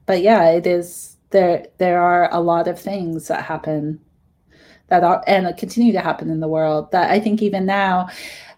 but 0.05 0.21
yeah 0.21 0.49
it 0.49 0.65
is 0.65 1.08
there 1.31 1.65
there 1.77 2.01
are 2.01 2.33
a 2.33 2.39
lot 2.39 2.67
of 2.67 2.79
things 2.79 3.27
that 3.27 3.43
happen 3.43 3.99
that 4.87 5.03
are 5.03 5.23
and 5.27 5.55
continue 5.57 5.91
to 5.91 6.01
happen 6.01 6.29
in 6.29 6.39
the 6.39 6.47
world 6.47 6.91
that 6.91 7.11
i 7.11 7.19
think 7.19 7.41
even 7.41 7.65
now 7.65 8.07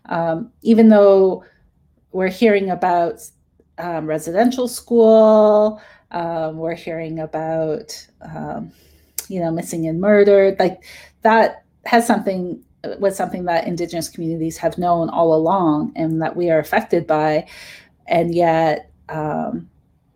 um, 0.06 0.52
even 0.62 0.90
though 0.90 1.44
we're 2.12 2.28
hearing 2.28 2.70
about 2.70 3.22
um, 3.78 4.06
residential 4.06 4.68
school 4.68 5.82
um, 6.12 6.58
we're 6.58 6.76
hearing 6.76 7.20
about 7.20 8.06
um, 8.22 8.72
you 9.32 9.40
know, 9.40 9.50
missing 9.50 9.88
and 9.88 10.02
murdered, 10.02 10.60
like 10.60 10.84
that 11.22 11.64
has 11.86 12.06
something 12.06 12.64
was 13.00 13.16
something 13.16 13.46
that 13.46 13.68
indigenous 13.68 14.10
communities 14.10 14.58
have 14.58 14.78
known 14.78 15.08
all 15.10 15.36
along 15.36 15.94
and 15.96 16.22
that 16.22 16.36
we 16.36 16.50
are 16.50 16.60
affected 16.60 17.06
by. 17.06 17.48
And 18.08 18.34
yet 18.34 18.92
um, 19.08 19.70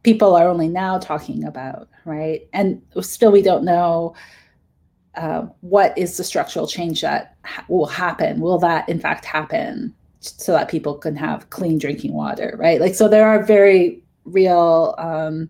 people 0.06 0.36
are 0.36 0.48
only 0.48 0.68
now 0.70 0.98
talking 1.00 1.44
about 1.44 1.90
right? 2.06 2.48
And 2.54 2.82
still 3.02 3.32
we 3.32 3.42
don't 3.42 3.66
know 3.66 4.16
uh, 5.16 5.48
what 5.62 5.98
is 5.98 6.18
the 6.18 6.24
structural 6.24 6.68
change 6.68 7.02
that 7.02 7.36
ha- 7.44 7.66
will 7.68 7.88
happen? 7.88 8.40
Will 8.40 8.60
that 8.60 8.88
in 8.88 9.00
fact 9.00 9.26
happen 9.26 9.94
so 10.20 10.52
that 10.52 10.70
people 10.70 10.96
can 10.96 11.16
have 11.16 11.50
clean 11.50 11.78
drinking 11.80 12.14
water 12.14 12.56
right? 12.60 12.80
Like 12.80 12.96
so 12.96 13.08
there 13.08 13.28
are 13.28 13.44
very 13.44 14.04
real 14.24 14.96
um, 14.98 15.50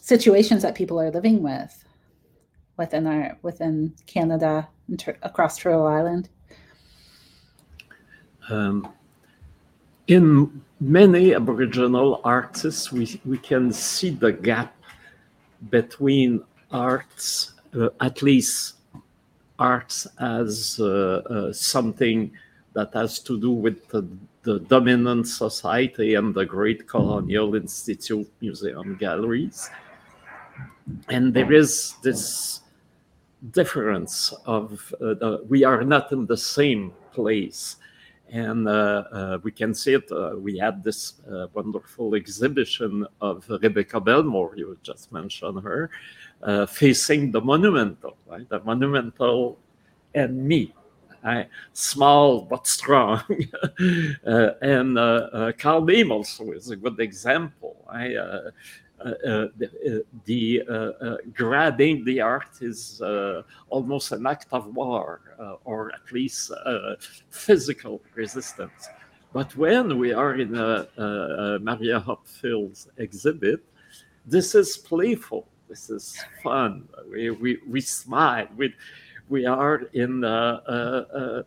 situations 0.00 0.62
that 0.62 0.74
people 0.74 1.00
are 1.00 1.10
living 1.10 1.42
with 1.42 1.84
within 2.76 3.06
our 3.06 3.36
within 3.42 3.92
Canada 4.06 4.68
across 5.22 5.58
Turtle 5.58 5.86
Island? 5.86 6.28
Um, 8.50 8.88
in 10.06 10.62
many 10.80 11.34
Aboriginal 11.34 12.20
artists, 12.24 12.92
we, 12.92 13.20
we 13.24 13.38
can 13.38 13.72
see 13.72 14.10
the 14.10 14.32
gap 14.32 14.74
between 15.70 16.42
arts, 16.70 17.52
uh, 17.78 17.88
at 18.00 18.22
least 18.22 18.74
arts 19.58 20.06
as 20.18 20.78
uh, 20.80 21.22
uh, 21.30 21.52
something 21.52 22.30
that 22.74 22.92
has 22.92 23.20
to 23.20 23.40
do 23.40 23.52
with 23.52 23.88
the, 23.88 24.06
the, 24.42 24.58
dominant 24.60 25.28
society 25.28 26.16
and 26.16 26.34
the 26.34 26.44
great 26.44 26.88
colonial 26.88 27.54
institute 27.54 28.30
museum 28.40 28.96
galleries. 28.96 29.70
And 31.08 31.32
there 31.32 31.52
is 31.52 31.94
this 32.02 32.60
difference 33.52 34.34
of 34.44 34.92
uh, 35.00 35.38
we 35.48 35.64
are 35.64 35.84
not 35.84 36.10
in 36.12 36.26
the 36.26 36.36
same 36.36 36.92
place 37.12 37.76
and 38.34 38.66
uh, 38.66 39.04
uh, 39.12 39.38
we 39.44 39.52
can 39.52 39.72
see 39.72 39.94
it. 39.94 40.10
Uh, 40.10 40.32
we 40.36 40.58
had 40.58 40.82
this 40.82 41.20
uh, 41.30 41.46
wonderful 41.54 42.16
exhibition 42.16 43.06
of 43.20 43.48
Rebecca 43.48 44.00
Belmore, 44.00 44.54
you 44.56 44.76
just 44.82 45.12
mentioned 45.12 45.62
her, 45.62 45.88
uh, 46.42 46.66
facing 46.66 47.30
the 47.30 47.40
monumental, 47.40 48.16
right? 48.26 48.48
The 48.48 48.58
monumental 48.64 49.56
and 50.16 50.44
me, 50.44 50.74
right? 51.24 51.48
small 51.74 52.40
but 52.42 52.66
strong. 52.66 53.22
and 54.24 54.96
Carl 55.58 55.82
Beam 55.82 56.10
also 56.10 56.50
is 56.50 56.70
a 56.70 56.76
good 56.76 56.98
example. 56.98 57.76
I, 57.88 58.16
uh, 58.16 58.22
uh, 58.24 58.50
the, 59.04 60.04
the 60.24 60.62
uh, 60.68 61.16
grabbing 61.32 62.04
the 62.04 62.20
art 62.20 62.62
is 62.62 63.02
almost 63.68 64.12
an 64.12 64.26
act 64.26 64.48
of 64.52 64.74
war, 64.74 65.20
or 65.64 65.92
at 65.92 66.12
least 66.12 66.50
physical 67.30 68.00
resistance. 68.14 68.88
But 69.32 69.56
when 69.56 69.98
we 69.98 70.12
are 70.12 70.36
in 70.36 70.54
a, 70.54 70.86
a 70.96 71.58
Maria 71.58 71.98
Hupfield's 72.00 72.88
exhibit, 72.98 73.60
this 74.24 74.54
is 74.54 74.76
playful. 74.76 75.48
This 75.68 75.90
is 75.90 76.16
fun. 76.42 76.88
We, 77.10 77.30
we, 77.30 77.58
we 77.68 77.80
smile. 77.80 78.46
We, 78.56 78.74
we 79.28 79.44
are 79.44 79.82
in 79.92 80.22
a, 80.22 80.62
a, 80.66 81.44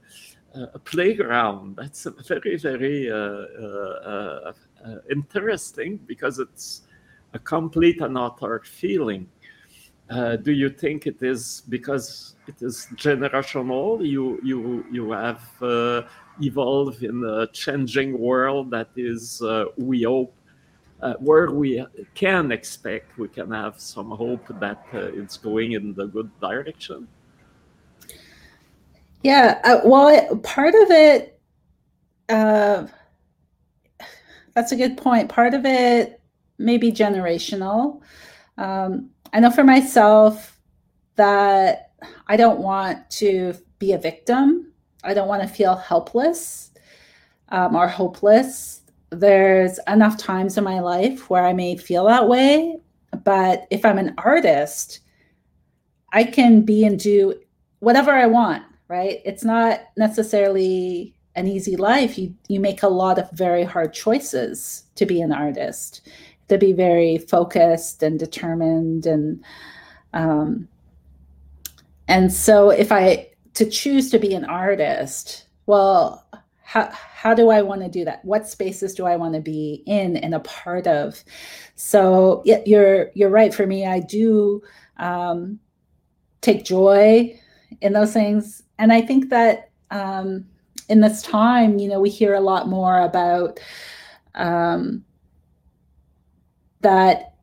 a 0.74 0.80
playground. 0.80 1.76
That's 1.78 2.05
very, 2.28 2.58
very 2.58 3.12
uh, 3.12 3.16
uh, 3.16 4.53
uh, 4.86 4.95
interesting 5.10 5.97
because 6.08 6.39
it's 6.39 6.82
a 7.34 7.40
complete 7.40 8.02
and 8.02 8.18
feeling. 8.66 9.28
Uh, 10.10 10.38
do 10.38 10.54
you 10.54 10.70
think 10.70 11.06
it 11.06 11.22
is 11.22 11.64
because 11.68 12.36
it 12.48 12.62
is 12.62 12.88
generational? 12.96 14.06
You 14.06 14.40
you 14.42 14.86
you 14.90 15.12
have 15.12 15.44
uh, 15.62 16.04
evolved 16.42 17.04
in 17.04 17.26
a 17.26 17.48
changing 17.48 18.18
world 18.18 18.72
that 18.72 18.88
is, 18.96 19.42
uh, 19.42 19.66
we 19.76 20.04
hope, 20.04 20.34
uh, 21.02 21.16
where 21.20 21.52
we 21.52 21.86
can 22.16 22.54
expect 22.54 23.18
we 23.18 23.28
can 23.28 23.52
have 23.52 23.82
some 23.82 24.12
hope 24.12 24.48
that 24.60 24.86
uh, 24.94 25.12
it's 25.14 25.36
going 25.36 25.74
in 25.74 25.94
the 25.94 26.08
good 26.08 26.32
direction? 26.40 27.06
Yeah, 29.24 29.60
uh, 29.66 29.82
well, 29.84 30.38
part 30.38 30.74
of 30.74 30.90
it, 30.90 31.38
that's 32.30 32.94
a 34.72 34.76
good 34.76 34.96
point. 34.96 35.28
Part 35.28 35.54
of 35.54 35.66
it 35.66 36.16
may 36.58 36.78
be 36.78 36.91
generational. 36.91 38.01
Um, 38.58 39.10
I 39.34 39.39
know 39.39 39.51
for 39.51 39.64
myself 39.64 40.60
that 41.16 41.91
I 42.28 42.38
don't 42.38 42.60
want 42.60 43.10
to 43.12 43.53
be 43.80 43.93
a 43.93 43.97
victim. 43.97 44.72
I 45.03 45.14
don't 45.14 45.28
want 45.28 45.41
to 45.41 45.47
feel 45.47 45.76
helpless 45.76 46.72
um, 47.49 47.76
or 47.76 47.88
hopeless. 47.88 48.82
There's 49.10 49.80
enough 49.88 50.18
times 50.18 50.58
in 50.58 50.64
my 50.64 50.80
life 50.80 51.30
where 51.30 51.45
I 51.45 51.53
may 51.53 51.78
feel 51.78 52.05
that 52.05 52.28
way. 52.28 52.78
But 53.24 53.68
if 53.72 53.86
I'm 53.86 53.97
an 53.97 54.14
artist, 54.18 54.99
I 56.14 56.24
can 56.24 56.62
be 56.62 56.86
and 56.86 56.99
do 56.99 57.36
whatever 57.80 58.12
I 58.12 58.26
want, 58.26 58.64
right? 58.88 59.20
It's 59.26 59.43
not 59.43 59.82
necessarily 59.97 61.16
an 61.36 61.47
easy 61.47 61.76
life. 61.76 62.18
You, 62.18 62.34
you 62.47 62.60
make 62.60 62.84
a 62.84 62.88
lot 62.88 63.20
of 63.20 63.30
very 63.32 63.64
hard 63.64 63.93
choices 63.93 64.84
to 64.95 65.05
be 65.05 65.22
an 65.22 65.32
artist, 65.32 66.01
to 66.48 66.58
be 66.58 66.74
very 66.74 67.18
focused 67.18 68.04
and 68.04 68.20
determined. 68.20 69.06
And, 69.06 69.43
um, 70.14 70.68
and 72.08 72.32
so 72.32 72.70
if 72.70 72.91
I, 72.91 73.30
to 73.56 73.66
choose 73.66 74.10
to 74.12 74.20
be 74.20 74.34
an 74.34 74.45
artist, 74.45 75.48
well, 75.66 76.26
how, 76.68 76.89
how 76.91 77.34
do 77.34 77.50
I 77.50 77.62
want 77.62 77.82
to 77.82 77.89
do 77.89 78.04
that? 78.06 78.24
What 78.26 78.48
spaces 78.48 78.93
do 78.93 79.06
I 79.06 79.16
want 79.16 79.34
to 79.36 79.39
be 79.39 79.84
in 79.86 80.18
and 80.18 80.36
a 80.36 80.41
part 80.41 80.86
of? 80.86 81.24
So 81.76 82.41
yeah, 82.43 82.60
you're 82.66 83.10
you're 83.16 83.30
right. 83.30 83.54
For 83.54 83.66
me, 83.66 83.86
I 83.86 84.02
do 84.02 84.62
um, 84.98 85.60
take 86.41 86.66
joy 86.66 87.39
in 87.80 87.93
those 87.93 88.12
things, 88.12 88.64
and 88.80 88.91
I 88.91 89.02
think 89.02 89.30
that 89.30 89.70
um, 89.91 90.45
in 90.89 91.00
this 91.00 91.22
time, 91.22 91.80
you 91.80 91.88
know, 91.88 92.02
we 92.02 92.10
hear 92.10 92.34
a 92.34 92.41
lot 92.41 92.68
more 92.68 93.00
about 93.00 93.60
um, 94.36 95.06
that 96.88 97.34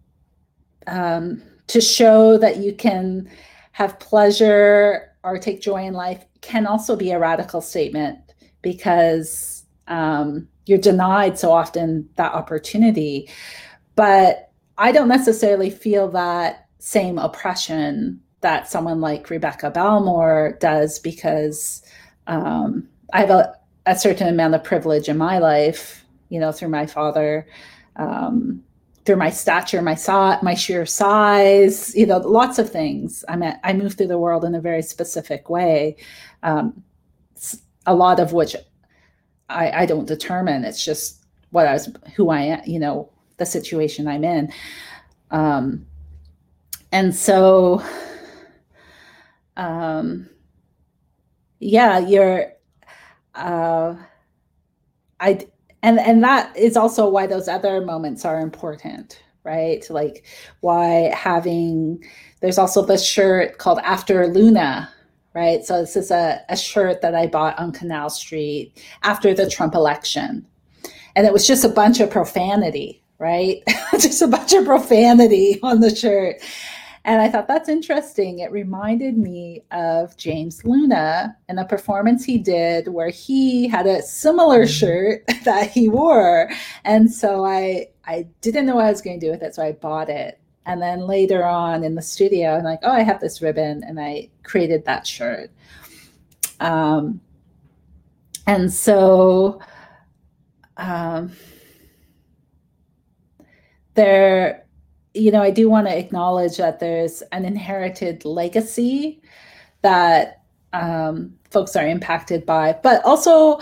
um, 0.87 1.43
to 1.67 1.81
show 1.81 2.39
that 2.39 2.57
you 2.57 2.73
can 2.75 3.29
have 3.73 3.99
pleasure 3.99 5.13
or 5.23 5.39
take 5.39 5.61
joy 5.61 5.85
in 5.85 5.93
life 5.93 6.25
can 6.41 6.67
also 6.67 6.97
be 6.97 7.11
a 7.11 7.19
radical 7.19 7.61
statement 7.61 8.19
because 8.63 9.65
um, 9.89 10.49
you're 10.65 10.79
denied 10.79 11.39
so 11.39 11.53
often 11.53 12.09
that 12.17 12.33
opportunity. 12.33 13.29
But 13.97 14.51
I 14.79 14.93
don't 14.93 15.09
necessarily 15.09 15.69
feel 15.69 16.09
that 16.13 16.67
same 16.79 17.19
oppression 17.19 18.21
that 18.41 18.71
someone 18.71 19.01
like 19.01 19.31
Rebecca 19.31 19.71
Belmore 19.71 20.57
does 20.61 20.99
because 20.99 21.83
um, 22.27 22.89
I 23.13 23.21
have 23.21 23.31
a, 23.31 23.55
a, 23.87 23.97
certain 23.97 24.29
amount 24.29 24.55
of 24.55 24.65
privilege 24.65 25.09
in 25.09 25.17
my 25.19 25.39
life, 25.39 26.05
you 26.29 26.41
know, 26.41 26.53
through 26.53 26.69
my 26.69 26.87
father, 26.87 27.47
um, 27.97 28.63
through 29.05 29.17
my 29.17 29.31
stature, 29.31 29.83
my 29.83 29.95
saw, 29.95 30.39
my 30.43 30.55
sheer 30.55 30.87
size, 30.87 31.95
you 31.95 32.07
know, 32.07 32.19
lots 32.19 32.59
of 32.59 32.71
things. 32.71 33.25
I 33.29 33.37
mean, 33.37 33.55
I 33.63 33.73
move 33.73 33.95
through 33.95 34.07
the 34.09 34.19
world 34.19 34.45
in 34.45 34.55
a 34.55 34.61
very 34.61 34.83
specific 34.83 35.51
way. 35.51 35.97
Um, 36.43 36.83
a 37.87 37.95
lot 37.95 38.19
of 38.19 38.33
which 38.33 38.57
I, 39.49 39.71
I 39.71 39.87
don't 39.87 40.07
determine. 40.07 40.65
It's 40.65 40.83
just 40.85 41.25
what 41.51 41.67
I 41.67 41.75
was, 41.75 41.91
who 42.17 42.31
I 42.31 42.41
am, 42.41 42.63
you 42.65 42.79
know, 42.79 43.11
the 43.37 43.45
situation 43.45 44.09
I'm 44.09 44.25
in. 44.25 44.53
Um, 45.31 45.87
and 46.91 47.15
so, 47.15 47.83
um, 49.57 50.31
yeah, 51.59 51.99
you're, 51.99 52.53
uh, 53.35 53.97
I, 55.21 55.47
and, 55.85 56.01
and 56.01 56.25
that 56.25 56.57
is 56.57 56.79
also 56.79 57.07
why 57.07 57.27
those 57.27 57.47
other 57.47 57.83
moments 57.83 58.25
are 58.25 58.41
important, 58.41 59.23
right? 59.45 59.85
Like 59.91 60.25
why 60.61 61.13
having, 61.15 62.03
there's 62.41 62.57
also 62.57 62.83
this 62.83 63.05
shirt 63.05 63.59
called 63.59 63.81
After 63.85 64.27
Luna, 64.27 64.91
right? 65.35 65.63
So 65.63 65.83
this 65.83 65.95
is 65.95 66.11
a, 66.11 66.41
a 66.49 66.57
shirt 66.57 67.03
that 67.03 67.15
I 67.15 67.27
bought 67.27 67.59
on 67.59 67.71
Canal 67.71 68.09
Street 68.09 68.83
after 69.03 69.35
the 69.35 69.47
Trump 69.47 69.75
election. 69.75 70.47
And 71.17 71.27
it 71.27 71.35
was 71.35 71.47
just 71.47 71.67
a 71.67 71.69
bunch 71.69 72.01
of 72.01 72.09
profanity, 72.09 73.03
right? 73.19 73.63
just 73.93 74.23
a 74.23 74.27
bunch 74.27 74.55
of 74.55 74.65
profanity 74.65 75.61
on 75.63 75.81
the 75.81 75.95
shirt. 75.95 76.37
And 77.07 77.21
I 77.21 77.29
thought 77.29 77.49
that's 77.49 77.69
interesting. 77.69 78.39
It 78.39 78.51
reminded 78.51 79.19
me 79.19 79.63
of 79.73 80.17
James 80.17 80.65
Luna 80.65 81.37
and 81.49 81.61
a 81.61 81.65
performance 81.67 82.25
he 82.25 82.39
did 82.39 82.89
where 82.89 83.11
he 83.11 83.69
had 83.69 83.87
a 83.87 84.01
similar 84.01 84.67
shirt 84.67 85.23
that 85.45 85.71
he 85.71 85.89
wore. 85.89 86.51
And 86.85 87.13
so 87.13 87.45
I 87.45 87.89
I 88.07 88.27
didn't 88.41 88.67
know 88.67 88.77
what 88.77 88.87
I 88.87 88.91
was 88.91 89.03
going 89.03 89.21
to 89.21 89.27
do 89.27 89.31
with 89.31 89.43
it, 89.43 89.55
so 89.55 89.63
I 89.63 89.73
bought 89.73 90.09
it. 90.09 90.41
And 90.67 90.81
then 90.81 91.01
later 91.01 91.45
on 91.45 91.85
in 91.85 91.95
the 91.95 92.03
studio, 92.03 92.57
I'm 92.57 92.65
like, 92.65 92.81
oh, 92.83 92.91
I 92.91 93.03
have 93.03 93.21
this 93.21 93.43
ribbon, 93.43 93.85
and 93.85 94.01
I 94.01 94.31
created 94.43 94.85
that 94.87 95.07
shirt. 95.07 95.51
Um, 96.61 97.21
and 98.47 98.73
so 98.73 99.61
um, 100.77 101.33
there, 103.95 104.64
you 105.15 105.31
know, 105.31 105.43
I 105.43 105.51
do 105.51 105.71
want 105.71 105.87
to 105.87 105.97
acknowledge 105.97 106.57
that 106.57 106.81
there's 106.81 107.23
an 107.33 107.45
inherited 107.45 108.25
legacy 108.25 109.23
that 109.83 110.43
um, 110.73 111.35
folks 111.51 111.77
are 111.77 111.87
impacted 111.87 112.45
by, 112.45 112.73
but 112.83 113.05
also 113.05 113.61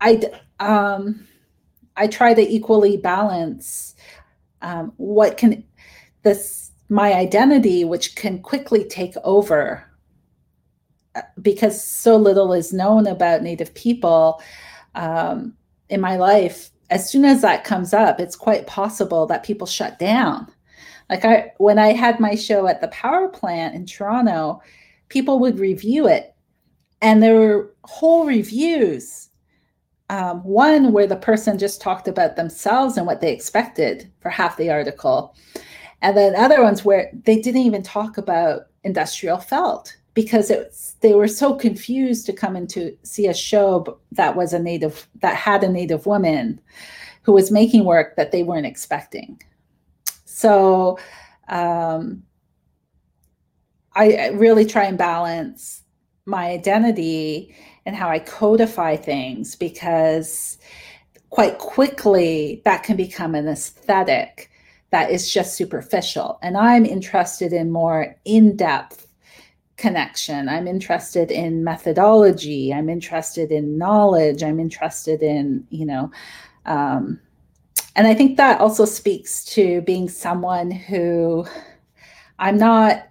I 0.00 0.20
um, 0.58 1.26
I 1.96 2.08
try 2.08 2.34
to 2.34 2.42
equally 2.42 2.96
balance 2.96 3.94
um, 4.60 4.92
what 4.96 5.36
can 5.36 5.64
this 6.22 6.72
my 6.88 7.14
identity 7.14 7.84
which 7.84 8.16
can 8.16 8.40
quickly 8.40 8.84
take 8.84 9.14
over 9.24 9.84
uh, 11.14 11.22
because 11.40 11.82
so 11.82 12.16
little 12.16 12.52
is 12.52 12.72
known 12.72 13.06
about 13.06 13.42
native 13.42 13.72
people 13.74 14.42
um, 14.94 15.54
in 15.88 16.00
my 16.00 16.16
life 16.16 16.70
as 16.90 17.10
soon 17.10 17.24
as 17.24 17.40
that 17.42 17.64
comes 17.64 17.94
up 17.94 18.20
it's 18.20 18.36
quite 18.36 18.66
possible 18.66 19.26
that 19.26 19.42
people 19.42 19.66
shut 19.66 19.98
down 19.98 20.46
like 21.12 21.24
i 21.24 21.52
when 21.58 21.78
i 21.78 21.92
had 21.92 22.18
my 22.18 22.34
show 22.34 22.66
at 22.66 22.80
the 22.80 22.88
power 22.88 23.28
plant 23.28 23.74
in 23.74 23.86
toronto 23.86 24.60
people 25.12 25.38
would 25.38 25.58
review 25.58 26.08
it. 26.08 26.34
And 27.02 27.22
there 27.22 27.34
were 27.34 27.74
whole 27.84 28.24
reviews 28.24 29.28
um, 30.08 30.42
one 30.42 30.92
where 30.92 31.06
the 31.06 31.16
person 31.16 31.58
just 31.58 31.80
talked 31.80 32.08
about 32.08 32.36
themselves 32.36 32.96
and 32.96 33.06
what 33.06 33.20
they 33.20 33.32
expected 33.32 34.10
for 34.20 34.30
half 34.30 34.56
the 34.56 34.70
article. 34.70 35.34
And 36.00 36.16
then 36.16 36.34
other 36.34 36.62
ones 36.62 36.84
where 36.84 37.10
they 37.24 37.40
didn't 37.40 37.62
even 37.62 37.82
talk 37.82 38.18
about 38.18 38.62
industrial 38.84 39.38
felt 39.38 39.96
because 40.14 40.50
it's 40.50 40.94
they 41.00 41.14
were 41.14 41.28
so 41.28 41.54
confused 41.54 42.26
to 42.26 42.32
come 42.32 42.56
in 42.56 42.66
to 42.68 42.96
see 43.02 43.26
a 43.26 43.34
show 43.34 43.98
that 44.12 44.36
was 44.36 44.52
a 44.52 44.58
native 44.58 45.08
that 45.20 45.36
had 45.36 45.62
a 45.62 45.68
native 45.68 46.04
woman 46.04 46.60
who 47.22 47.32
was 47.32 47.50
making 47.50 47.84
work 47.84 48.16
that 48.16 48.32
they 48.32 48.42
weren't 48.42 48.66
expecting 48.66 49.40
so 50.32 50.98
um, 51.48 52.22
I 53.94 54.28
really 54.28 54.64
try 54.64 54.84
and 54.84 54.96
balance 54.96 55.82
my 56.24 56.48
identity 56.48 57.54
and 57.84 57.94
how 57.94 58.08
I 58.08 58.18
codify 58.18 58.96
things 58.96 59.56
because 59.56 60.56
quite 61.28 61.58
quickly 61.58 62.62
that 62.64 62.82
can 62.82 62.96
become 62.96 63.34
an 63.34 63.46
aesthetic 63.46 64.50
that 64.90 65.10
is 65.10 65.32
just 65.32 65.54
superficial. 65.54 66.38
And 66.42 66.56
I'm 66.56 66.86
interested 66.86 67.52
in 67.52 67.70
more 67.70 68.16
in 68.24 68.56
depth 68.56 69.06
connection. 69.76 70.48
I'm 70.48 70.66
interested 70.66 71.30
in 71.30 71.62
methodology. 71.62 72.72
I'm 72.72 72.88
interested 72.88 73.50
in 73.52 73.76
knowledge. 73.76 74.42
I'm 74.42 74.60
interested 74.60 75.22
in, 75.22 75.66
you 75.70 75.84
know, 75.84 76.10
um, 76.64 77.20
and 77.96 78.06
I 78.06 78.14
think 78.14 78.36
that 78.36 78.60
also 78.60 78.84
speaks 78.84 79.44
to 79.46 79.80
being 79.82 80.08
someone 80.08 80.70
who 80.70 81.46
I'm 82.38 82.56
not 82.56 83.06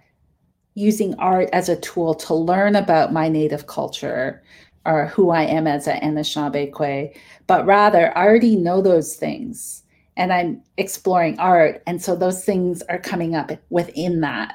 using 0.74 1.14
art 1.16 1.48
as 1.52 1.68
a 1.68 1.76
tool 1.76 2.14
to 2.14 2.34
learn 2.34 2.76
about 2.76 3.12
my 3.12 3.28
native 3.28 3.66
culture 3.66 4.42
or 4.84 5.06
who 5.06 5.30
I 5.30 5.42
am 5.42 5.66
as 5.66 5.86
an 5.86 6.00
Anishinaabe, 6.00 7.14
but 7.46 7.66
rather 7.66 8.16
I 8.16 8.24
already 8.24 8.56
know 8.56 8.80
those 8.82 9.14
things 9.14 9.82
and 10.16 10.32
I'm 10.32 10.62
exploring 10.76 11.38
art. 11.38 11.82
And 11.86 12.02
so 12.02 12.16
those 12.16 12.44
things 12.44 12.82
are 12.82 12.98
coming 12.98 13.34
up 13.34 13.52
within 13.70 14.20
that. 14.22 14.54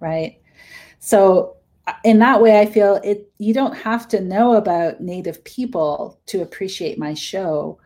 Right. 0.00 0.40
So 1.00 1.56
uh, 1.86 1.94
in 2.04 2.18
that 2.18 2.40
way, 2.42 2.60
I 2.60 2.66
feel 2.66 2.96
it 3.02 3.32
you 3.38 3.54
don't 3.54 3.76
have 3.76 4.06
to 4.08 4.20
know 4.20 4.54
about 4.54 5.00
native 5.00 5.42
people 5.44 6.20
to 6.26 6.42
appreciate 6.42 6.98
my 6.98 7.14
show, 7.14 7.80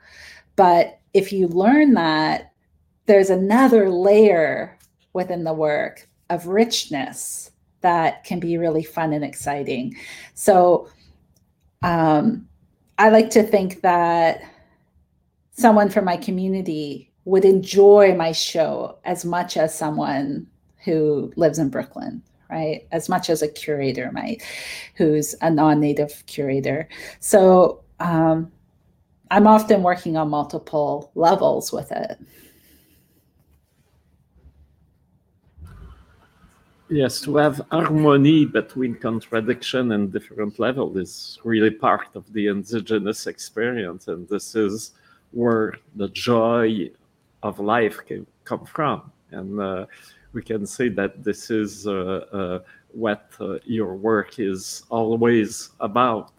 but 0.57 0.99
if 1.15 1.33
you 1.33 1.49
learn 1.49 1.95
that, 1.95 2.53
there's 3.07 3.31
another 3.31 3.91
layer 3.91 4.79
within 5.13 5.45
the 5.45 5.53
work 5.53 6.09
of 6.31 6.47
richness 6.47 7.51
that 7.81 8.25
can 8.25 8.41
be 8.41 8.57
really 8.57 8.83
fun 8.83 9.13
and 9.13 9.25
exciting. 9.25 9.97
So 10.35 10.89
um, 11.83 12.49
I 12.99 13.11
like 13.11 13.31
to 13.31 13.43
think 13.43 13.83
that 13.83 14.43
someone 15.53 15.91
from 15.91 16.05
my 16.05 16.17
community 16.17 17.13
would 17.25 17.45
enjoy 17.45 18.15
my 18.15 18.33
show 18.33 18.99
as 19.05 19.25
much 19.25 19.57
as 19.57 19.77
someone 19.77 20.47
who 20.85 21.33
lives 21.37 21.59
in 21.59 21.69
Brooklyn, 21.69 22.23
right? 22.51 22.87
As 22.91 23.09
much 23.09 23.31
as 23.31 23.43
a 23.43 23.49
curator 23.49 24.11
might, 24.13 24.43
who's 24.97 25.35
a 25.41 25.51
non 25.51 25.81
native 25.81 26.25
curator. 26.27 26.89
So 27.21 27.83
um, 28.01 28.51
I'm 29.33 29.47
often 29.47 29.83
working 29.83 30.19
on 30.19 30.29
multiple 30.29 31.11
levels 31.15 31.73
with 31.73 31.91
it. 31.91 32.21
Yes, 36.91 37.23
to 37.23 37.39
have 37.39 37.63
harmony 37.71 38.45
between 38.45 38.95
contradiction 38.97 39.93
and 39.93 40.13
different 40.13 40.59
level 40.59 40.99
is 40.99 41.39
really 41.45 41.71
part 41.71 42.09
of 42.15 42.31
the 42.35 42.49
indigenous 42.49 43.27
experience, 43.27 44.07
and 44.09 44.29
this 44.29 44.55
is 44.55 44.93
where 45.31 45.77
the 45.97 46.09
joy 46.09 46.91
of 47.43 47.59
life 47.59 48.01
can 48.07 48.27
come 48.45 48.67
from. 48.67 49.11
And 49.31 49.59
uh, 49.59 49.87
we 50.35 50.43
can 50.43 50.67
say 50.67 50.91
that 50.91 51.25
this 51.25 51.51
is 51.51 51.87
uh, 51.87 51.93
uh, 51.93 52.59
what 52.93 53.31
uh, 53.41 53.61
your 53.65 53.95
work 53.95 54.39
is 54.39 54.83
always 54.91 55.71
about. 55.81 56.33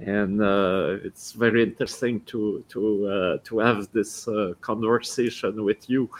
And 0.00 0.42
uh, 0.42 0.98
it's 1.04 1.32
very 1.32 1.62
interesting 1.62 2.20
to 2.22 2.64
to 2.68 3.06
uh, 3.06 3.38
to 3.44 3.58
have 3.60 3.88
this 3.92 4.28
conversation 4.60 5.64
with 5.64 5.88
you. 5.88 6.10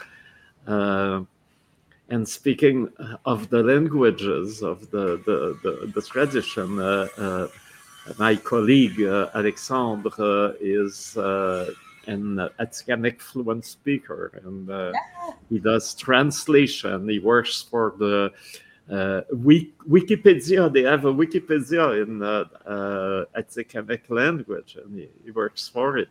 And 2.07 2.27
speaking 2.27 2.89
of 3.25 3.49
the 3.49 3.63
languages 3.63 4.61
of 4.61 4.91
the, 4.91 5.17
the, 5.25 5.57
the, 5.63 5.87
the 5.87 6.01
tradition, 6.01 6.79
uh, 6.79 7.07
uh, 7.17 7.47
my 8.19 8.35
colleague 8.35 9.01
uh, 9.01 9.29
Alexandre 9.33 10.55
is 10.61 11.17
an 11.17 12.37
Atikamekw 12.59 13.19
fluent 13.19 13.65
speaker, 13.65 14.39
and 14.45 14.69
uh, 14.69 14.93
he 15.49 15.57
does 15.57 15.95
translation. 15.95 17.09
He 17.09 17.17
works 17.17 17.63
for 17.63 17.95
the 17.97 18.31
uh, 18.91 19.21
Wikipedia. 19.33 20.71
They 20.71 20.83
have 20.83 21.05
a 21.05 21.13
Wikipedia 21.13 22.03
in 22.03 22.21
uh, 22.21 22.45
uh, 22.65 23.25
Atikamekw 23.37 24.09
language, 24.09 24.77
and 24.83 24.99
he, 24.99 25.09
he, 25.23 25.31
works 25.31 25.67
for 25.67 25.97
it. 25.97 26.09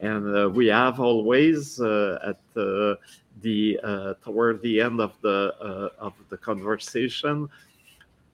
And 0.00 0.54
we 0.54 0.66
have 0.66 1.00
always 1.00 1.80
at 1.80 2.38
the 2.54 3.78
uh, 3.82 4.14
toward 4.24 4.62
the 4.62 4.80
end 4.80 5.00
of 5.00 5.12
the 5.20 5.54
uh, 5.60 5.88
of 5.98 6.14
the 6.28 6.36
conversation 6.36 7.48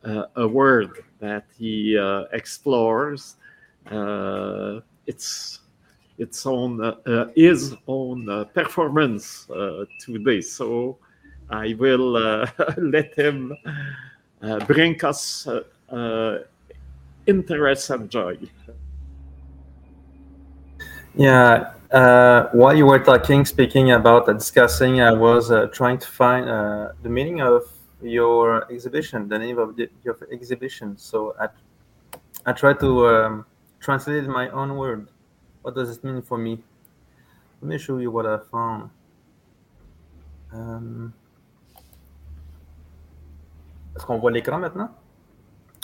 uh, 0.04 0.24
a 0.36 0.46
word 0.46 1.04
that 1.20 1.44
he 1.56 1.96
uh, 1.96 2.24
explores 2.32 3.36
uh, 3.90 4.80
its 5.06 5.60
its 6.18 6.46
own 6.46 6.82
uh, 6.82 7.26
his 7.34 7.74
own 7.86 8.46
performance 8.54 9.46
today. 10.00 10.40
So 10.40 10.98
I 11.52 11.74
will 11.78 12.12
let 12.78 13.14
him 13.14 13.56
bring 14.66 15.04
us 15.04 15.46
interest 17.26 17.90
and 17.90 18.10
joy. 18.10 18.38
Yeah, 21.14 21.74
uh, 21.92 22.48
while 22.52 22.74
you 22.74 22.86
were 22.86 22.98
talking, 22.98 23.44
speaking 23.44 23.90
about 23.90 24.26
uh, 24.26 24.32
discussing, 24.32 25.02
I 25.02 25.12
was 25.12 25.50
uh, 25.50 25.66
trying 25.66 25.98
to 25.98 26.08
find 26.08 26.48
uh, 26.48 26.92
the 27.02 27.10
meaning 27.10 27.42
of 27.42 27.64
your 28.00 28.70
exhibition, 28.72 29.28
the 29.28 29.38
name 29.38 29.58
of 29.58 29.76
the, 29.76 29.90
your 30.02 30.16
exhibition. 30.32 30.96
So 30.96 31.34
I, 31.38 31.48
I 32.46 32.52
tried 32.52 32.80
to 32.80 33.06
um, 33.08 33.46
translate 33.78 34.24
my 34.24 34.48
own 34.50 34.76
word. 34.76 35.08
What 35.60 35.74
does 35.74 35.94
it 35.94 36.02
mean 36.02 36.22
for 36.22 36.38
me? 36.38 36.62
Let 37.60 37.68
me 37.68 37.78
show 37.78 37.98
you 37.98 38.10
what 38.10 38.24
I 38.24 38.38
found. 38.50 38.88
Um, 40.50 41.12
Est-ce 43.96 44.06
qu'on 44.06 44.18
voit 44.18 44.30
l'écran 44.30 44.58
maintenant? 44.58 44.90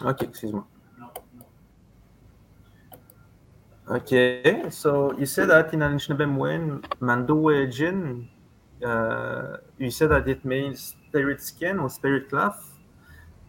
Ok, 0.04 0.22
excuse-moi. 0.22 0.66
Okay, 3.90 4.68
so 4.68 5.14
you 5.18 5.24
said 5.24 5.48
that 5.48 5.72
in 5.72 5.80
Anishinaabe 5.80 6.26
Mandowe 7.00 7.70
Jin, 7.70 8.28
uh, 8.84 9.56
you 9.78 9.90
said 9.90 10.10
that 10.10 10.28
it 10.28 10.44
means 10.44 10.94
spirit 11.08 11.40
skin 11.40 11.78
or 11.78 11.88
spirit 11.88 12.28
cloth, 12.28 12.78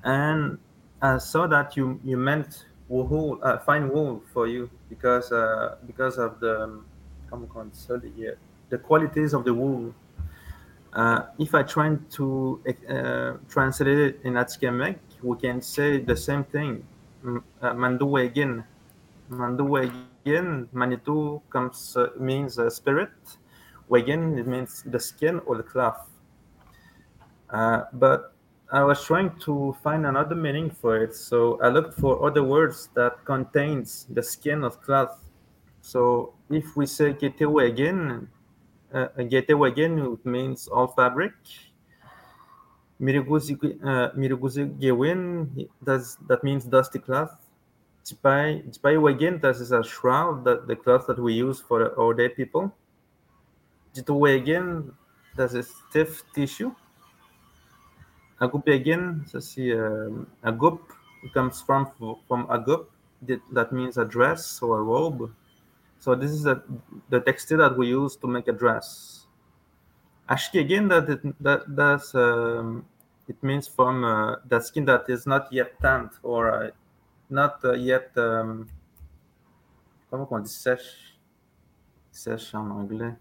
and 0.04 0.58
I 1.02 1.18
saw 1.18 1.46
that 1.48 1.76
you 1.76 2.00
you 2.06 2.16
meant 2.16 2.68
wool, 2.88 3.40
uh, 3.44 3.58
fine 3.60 3.90
wool 3.90 4.24
for 4.34 4.48
you 4.48 4.70
because 4.90 5.30
uh, 5.34 5.76
because 5.86 6.18
of 6.18 6.40
the 6.40 6.82
the, 7.30 8.36
the 8.70 8.78
qualities 8.78 9.34
of 9.34 9.44
the 9.44 9.54
wool. 9.54 9.94
Uh, 10.94 11.22
if 11.38 11.54
I 11.54 11.64
try 11.64 11.96
to 12.12 12.64
uh, 12.90 13.34
translate 13.48 14.00
it 14.00 14.20
in 14.24 14.34
Atikamekw, 14.34 14.98
we 15.22 15.38
can 15.38 15.62
say 15.62 16.00
the 16.00 16.16
same 16.16 16.44
thing. 16.44 16.84
Uh, 17.62 17.74
Mandowe 17.74 18.26
again, 18.26 18.64
skin. 20.30 20.68
Manitou 20.72 21.42
comes 21.50 21.96
uh, 21.98 22.08
means 22.20 22.60
uh, 22.60 22.70
spirit. 22.70 23.12
Wagen 23.90 24.38
it 24.38 24.48
means 24.48 24.84
the 24.86 25.00
skin 25.00 25.40
or 25.46 25.58
the 25.58 25.64
cloth. 25.64 26.10
Uh, 27.50 27.84
but 27.94 28.34
I 28.72 28.84
was 28.84 29.04
trying 29.04 29.32
to 29.46 29.76
find 29.82 30.06
another 30.06 30.36
meaning 30.36 30.70
for 30.70 31.02
it, 31.02 31.16
so 31.16 31.60
I 31.62 31.70
looked 31.70 32.00
for 32.00 32.24
other 32.26 32.44
words 32.44 32.90
that 32.94 33.26
contains 33.26 34.06
the 34.12 34.22
skin 34.22 34.64
of 34.64 34.80
cloth. 34.82 35.18
So 35.82 36.34
if 36.52 36.76
we 36.76 36.86
say 36.86 37.18
wagen, 37.42 38.30
uh, 38.94 39.08
wagen 39.56 40.00
it 40.00 40.26
means 40.26 40.68
all 40.68 40.88
fabric. 40.88 41.34
Miriguzi 43.02 43.56
uh, 43.84 44.12
that 46.28 46.44
means 46.44 46.66
dusty 46.66 47.00
cloth. 47.00 47.36
Jipai 48.06 49.02
Wagen, 49.02 49.40
that 49.40 49.56
is 49.56 49.72
a 49.72 49.84
shroud, 49.84 50.44
that 50.44 50.68
the 50.68 50.76
cloth 50.76 51.06
that 51.08 51.20
we 51.20 51.34
use 51.34 51.60
for 51.60 51.98
our 52.00 52.14
day 52.14 52.30
people. 52.30 52.74
Jito 53.94 54.92
that 55.36 55.54
is 55.54 55.74
stiff 55.90 56.24
tissue. 56.34 56.72
Agup 58.42 58.68
again, 58.68 59.22
ça 59.28 59.42
c'est 59.42 59.74
um, 59.74 60.26
Agup, 60.44 60.80
it 61.24 61.34
comes 61.34 61.62
from 61.62 61.92
from 62.28 62.48
Agup, 62.48 62.86
that 63.52 63.72
means 63.72 63.98
a 63.98 64.06
dress 64.06 64.62
or 64.62 64.80
a 64.80 64.82
robe. 64.82 65.32
So 66.00 66.16
this 66.16 66.32
is 66.32 66.46
a, 66.46 66.64
the 67.10 67.20
textile 67.20 67.58
that 67.60 67.78
we 67.78 67.88
use 67.88 68.16
to 68.18 68.28
make 68.28 68.48
a 68.48 68.54
dress. 68.54 69.28
Ashki 70.30 70.62
again, 70.62 70.88
that 70.88 71.10
it, 71.10 71.44
that 71.44 71.64
that's 71.76 72.16
um, 72.16 72.86
it 73.28 73.42
means 73.44 73.68
from 73.68 74.04
uh, 74.04 74.36
the 74.48 74.60
skin 74.60 74.86
that 74.86 75.10
is 75.10 75.28
not 75.28 75.52
yet 75.52 75.80
tanned 75.82 76.12
or 76.24 76.52
uh, 76.52 76.70
not 77.30 77.60
uh, 77.66 77.74
yet. 77.74 78.12
Um, 78.16 78.68
comment 80.10 80.28
on 80.32 80.40
dit 80.42 80.50
sèche? 80.50 81.18
Sèche 82.14 82.56
en 82.56 82.72
anglais. 82.72 83.16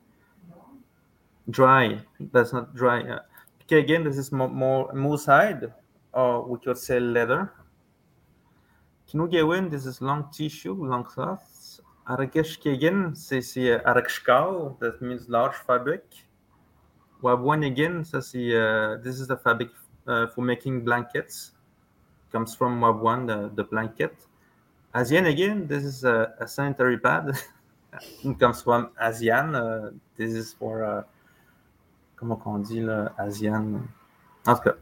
Dry. 1.51 1.99
That's 2.33 2.53
not 2.53 2.74
dry. 2.74 3.01
Uh, 3.03 3.20
okay, 3.62 3.81
again, 3.81 4.05
this 4.05 4.18
is 4.18 4.31
more, 4.31 4.49
more 4.49 4.93
moose 4.93 5.26
hide, 5.26 5.72
or 6.12 6.45
we 6.47 6.59
could 6.59 6.79
say 6.79 7.01
leather. 7.01 7.53
Kinugewin, 9.11 9.70
this 9.70 9.87
is 9.87 10.01
long 10.01 10.29
tissue, 10.31 10.74
long 10.74 11.05
cloth. 11.05 11.58
Arakesh 12.09 12.59
Kegen, 12.59 13.15
c'est 13.15 13.41
arakshkal, 13.85 14.77
that 14.81 15.01
means 15.03 15.29
large 15.29 15.55
fabric. 15.55 16.03
Wabwan 17.23 17.63
again, 17.65 18.03
ça 18.03 18.23
c'est, 18.23 18.55
uh, 18.55 18.97
this 19.03 19.21
is 19.21 19.27
the 19.27 19.37
fabric 19.37 19.69
uh, 20.07 20.27
for 20.29 20.41
making 20.41 20.85
blankets 20.85 21.53
comes 22.33 22.55
from 22.55 22.81
Wabwan, 22.81 23.27
the, 23.27 23.51
the 23.55 23.65
blanket. 23.65 24.15
ASEAN 24.95 25.29
again, 25.29 25.67
this 25.67 25.85
is 25.85 26.05
a, 26.05 26.35
a 26.41 26.47
sanitary 26.47 26.99
pad. 26.99 27.39
it 28.25 28.39
comes 28.39 28.63
from 28.63 28.91
ASEAN. 29.01 29.55
Uh, 29.55 29.91
this 30.17 30.33
is 30.33 30.53
for, 30.53 30.85
uh, 30.85 31.03
comment 32.17 32.41
on 32.47 32.59
dit 32.59 32.81
là, 32.81 33.13
ASEAN. 33.19 33.83
En 34.47 34.55
tout 34.55 34.63
cas, 34.63 34.75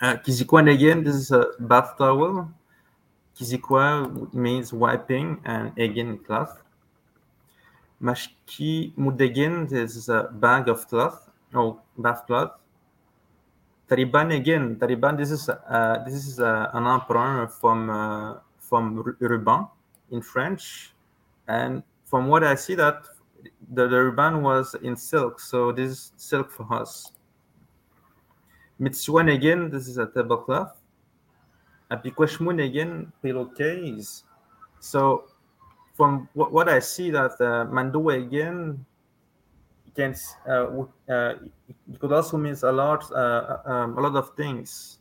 uh, 0.00 0.16
Kizikwan 0.16 0.68
again, 0.68 1.04
this 1.04 1.14
is 1.14 1.30
a 1.30 1.46
bath 1.60 1.96
towel. 1.96 2.48
Kizikwa 3.36 4.32
means 4.34 4.72
wiping 4.72 5.40
and 5.44 5.76
again 5.78 6.18
cloth. 6.18 6.62
Mashki 8.02 8.92
Mudegin, 8.96 9.72
is 9.72 10.08
a 10.08 10.24
bag 10.32 10.68
of 10.68 10.86
cloth, 10.88 11.30
or 11.54 11.78
bath 11.96 12.26
cloth. 12.26 12.50
Tariban 13.88 14.34
again. 14.34 14.76
Tariban. 14.76 15.16
This 15.16 15.30
is 15.30 15.48
uh, 15.48 16.02
this 16.04 16.14
is 16.14 16.40
uh, 16.40 16.70
an 16.72 16.86
emprunt 16.86 17.52
from 17.52 17.90
uh, 17.90 18.38
from 18.58 19.16
ruban 19.20 19.68
in 20.10 20.20
French, 20.20 20.92
and 21.46 21.82
from 22.04 22.26
what 22.28 22.44
I 22.44 22.54
see, 22.56 22.74
that 22.74 23.04
the, 23.72 23.88
the 23.88 24.04
ribbon 24.04 24.42
was 24.42 24.74
in 24.82 24.96
silk, 24.96 25.40
so 25.40 25.72
this 25.72 25.90
is 25.90 26.12
silk 26.16 26.50
for 26.50 26.66
us. 26.74 27.12
Mitsuan 28.80 29.32
again, 29.32 29.70
this 29.70 29.88
is 29.88 29.98
a 29.98 30.06
tablecloth. 30.06 30.81
Apikwashmun 31.92 32.64
again, 32.64 33.12
pillowcase. 33.22 34.24
So 34.80 35.24
from 35.94 36.28
what, 36.32 36.52
what 36.52 36.68
I 36.68 36.78
see 36.78 37.10
that 37.10 37.40
uh, 37.40 37.64
Mando 37.70 38.08
again 38.08 38.84
can 39.94 40.14
uh, 40.48 40.84
uh, 41.08 41.34
it 41.68 42.00
could 42.00 42.12
also 42.12 42.38
mean 42.38 42.56
a 42.62 42.72
lot 42.72 43.04
uh, 43.12 43.58
um, 43.66 43.98
a 43.98 44.00
lot 44.00 44.16
of 44.16 44.34
things. 44.36 45.00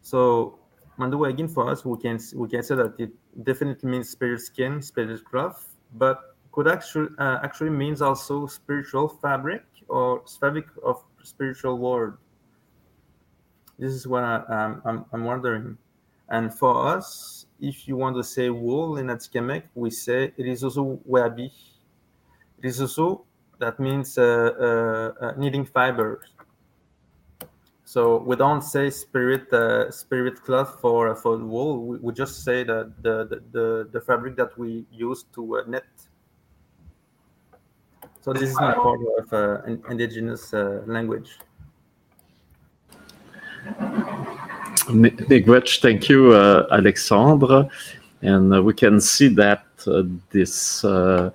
So 0.00 0.58
Mando 0.96 1.24
again 1.24 1.48
for 1.48 1.68
us 1.68 1.84
we 1.84 1.98
can 1.98 2.20
we 2.36 2.48
can 2.48 2.62
say 2.62 2.76
that 2.76 2.94
it 2.98 3.10
definitely 3.42 3.90
means 3.90 4.08
spirit 4.08 4.40
skin, 4.40 4.80
spirit 4.80 5.24
cloth, 5.24 5.76
but 5.94 6.36
could 6.52 6.68
actually 6.68 7.08
uh, 7.18 7.38
actually 7.42 7.70
means 7.70 8.00
also 8.00 8.46
spiritual 8.46 9.08
fabric 9.08 9.64
or 9.88 10.22
fabric 10.38 10.66
of 10.84 11.02
spiritual 11.22 11.78
world. 11.78 12.14
This 13.80 13.94
is 13.94 14.06
what 14.06 14.22
I, 14.22 14.36
um, 14.36 14.82
I'm, 14.84 15.04
I'm 15.10 15.24
wondering. 15.24 15.78
And 16.28 16.52
for 16.52 16.86
us, 16.86 17.46
if 17.58 17.88
you 17.88 17.96
want 17.96 18.14
to 18.16 18.22
say 18.22 18.50
wool 18.50 18.98
in 18.98 19.06
Atikamekw, 19.06 19.62
we 19.74 19.90
say 19.90 20.34
it 20.36 20.46
is 20.46 20.62
also 20.62 21.00
wabi. 21.06 21.50
It 22.58 22.66
is 22.66 22.78
also, 22.82 23.24
that 23.58 23.80
means 23.80 24.18
uh, 24.18 24.22
uh, 24.22 25.24
uh, 25.24 25.32
knitting 25.38 25.64
fibers. 25.64 26.26
So 27.84 28.18
we 28.18 28.36
don't 28.36 28.60
say 28.60 28.90
spirit 28.90 29.50
uh, 29.50 29.90
spirit 29.90 30.44
cloth 30.44 30.78
for 30.80 31.16
for 31.16 31.38
wool. 31.38 31.86
We, 31.86 31.98
we 31.98 32.12
just 32.12 32.44
say 32.44 32.62
that 32.64 33.02
the, 33.02 33.42
the, 33.50 33.88
the 33.90 34.00
fabric 34.02 34.36
that 34.36 34.56
we 34.58 34.84
use 34.92 35.24
to 35.34 35.56
uh, 35.56 35.62
knit. 35.66 35.84
So 38.20 38.34
this 38.34 38.50
is 38.50 38.54
my 38.54 38.74
part 38.74 39.00
of 39.18 39.32
uh, 39.32 39.62
indigenous 39.88 40.52
language. 40.52 41.38
Miigwech, 44.88 45.80
thank 45.80 46.08
you, 46.08 46.32
uh, 46.32 46.66
Alexandre. 46.72 47.68
And 48.22 48.54
uh, 48.54 48.62
we 48.62 48.74
can 48.74 49.00
see 49.00 49.28
that 49.28 49.64
uh, 49.86 50.02
this 50.30 50.84
uh, 50.84 51.30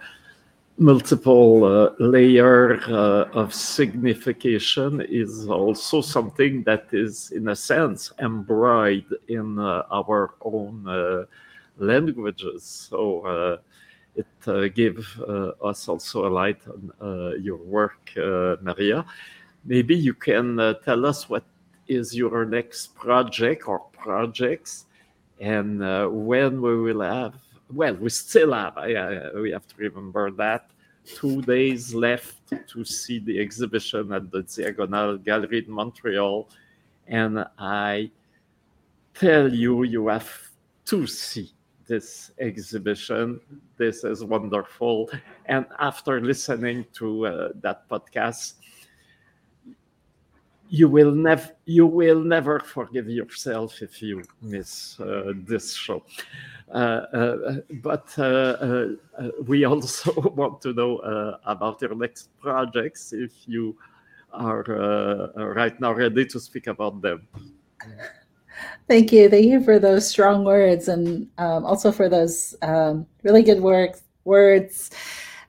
multiple 0.78 1.63
uh, 1.63 1.89
layer 1.99 2.80
uh, 2.84 3.30
of 3.34 3.53
signification 3.53 5.01
is 5.01 5.47
also 5.47 6.01
something 6.01 6.63
that 6.63 6.88
is, 6.91 7.32
in 7.32 7.47
a 7.47 7.55
sense, 7.55 8.11
embroidered 8.19 9.19
in 9.28 9.57
our 9.59 10.36
own 10.41 11.26
languages. 11.78 12.88
So 12.89 13.59
it 14.15 14.76
gave 14.76 15.19
us 15.63 15.88
also 15.88 16.28
a 16.28 16.30
light 16.30 16.61
on 16.67 17.41
your 17.41 17.57
work, 17.57 18.11
Maria. 18.15 19.05
Maybe 19.63 19.95
you 19.95 20.13
can 20.13 20.76
tell 20.84 21.05
us 21.05 21.28
what 21.30 21.43
is 21.88 22.15
your 22.15 22.45
next 22.45 22.95
project 22.95 23.67
or 23.67 23.79
projects 23.91 24.86
and 25.39 25.83
uh, 25.83 26.07
when 26.07 26.61
we 26.61 26.77
will 26.77 27.01
have 27.01 27.36
well 27.71 27.93
we 27.95 28.09
still 28.09 28.53
have 28.53 28.75
we 29.36 29.51
have 29.51 29.67
to 29.67 29.75
remember 29.77 30.31
that 30.31 30.69
two 31.05 31.41
days 31.43 31.93
left 31.93 32.38
to 32.67 32.83
see 32.83 33.19
the 33.19 33.39
exhibition 33.39 34.11
at 34.11 34.31
the 34.31 34.41
diagonal 34.43 35.17
gallery 35.17 35.63
in 35.65 35.71
montreal 35.71 36.49
and 37.07 37.45
i 37.59 38.09
tell 39.13 39.53
you 39.53 39.83
you 39.83 40.07
have 40.07 40.49
to 40.86 41.07
see 41.07 41.51
this 41.88 42.31
exhibition. 42.39 43.39
This 43.77 44.03
is 44.03 44.23
wonderful. 44.23 45.09
And 45.45 45.65
after 45.79 46.21
listening 46.21 46.86
to 46.93 47.27
uh, 47.27 47.49
that 47.61 47.88
podcast 47.89 48.55
you 50.70 50.89
will 50.89 51.11
never 51.11 51.49
you 51.66 51.86
will 51.86 52.20
never 52.20 52.59
forgive 52.59 53.09
yourself 53.09 53.82
if 53.82 54.01
you 54.01 54.24
miss 54.41 54.99
uh, 54.99 55.34
this 55.36 55.74
show. 55.74 56.03
Uh, 56.74 56.78
uh, 57.13 57.55
but 57.82 58.07
uh, 58.18 58.24
uh, 58.24 58.88
uh, 59.20 59.30
we 59.45 59.66
also 59.66 60.11
want 60.36 60.61
to 60.61 60.74
know 60.74 60.97
about 61.45 61.82
your 61.82 61.95
next 61.95 62.30
projects 62.39 63.13
if 63.13 63.32
you 63.45 63.78
are 64.34 64.63
right 65.36 65.80
now 65.80 65.93
ready 65.93 66.26
to 66.26 66.39
speak 66.39 66.68
about 66.68 67.01
them. 67.01 67.28
Thank 68.88 69.11
you. 69.11 69.30
Thank 69.30 69.45
you 69.45 69.63
for 69.63 69.80
those 69.80 70.07
strong 70.07 70.43
words 70.43 70.88
and 70.88 71.28
um, 71.38 71.66
also 71.66 71.91
for 71.91 72.09
those 72.09 72.55
um, 72.61 73.05
really 73.24 73.43
good 73.43 73.61
work, 73.61 73.99
words. 74.24 74.91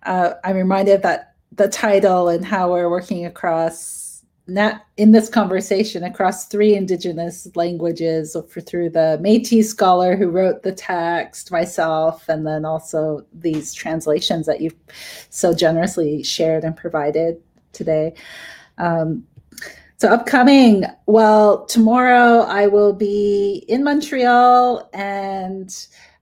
I'm 0.02 0.56
reminded 0.56 1.02
that 1.02 1.34
the 1.52 1.68
title 1.68 2.28
and 2.28 2.44
how 2.44 2.70
we're 2.70 2.90
working 2.90 3.24
across 3.26 4.05
not 4.48 4.86
in 4.96 5.10
this 5.10 5.28
conversation 5.28 6.04
across 6.04 6.46
three 6.46 6.74
indigenous 6.74 7.48
languages 7.56 8.36
for, 8.48 8.60
through 8.60 8.90
the 8.90 9.18
Métis 9.20 9.64
scholar 9.64 10.16
who 10.16 10.30
wrote 10.30 10.62
the 10.62 10.72
text, 10.72 11.50
myself, 11.50 12.28
and 12.28 12.46
then 12.46 12.64
also 12.64 13.26
these 13.32 13.74
translations 13.74 14.46
that 14.46 14.60
you've 14.60 14.76
so 15.30 15.52
generously 15.52 16.22
shared 16.22 16.62
and 16.62 16.76
provided 16.76 17.40
today. 17.72 18.14
Um, 18.78 19.26
so 19.98 20.08
upcoming, 20.08 20.84
well, 21.06 21.64
tomorrow 21.64 22.40
I 22.40 22.66
will 22.66 22.92
be 22.92 23.64
in 23.66 23.82
Montreal 23.82 24.88
and 24.92 25.74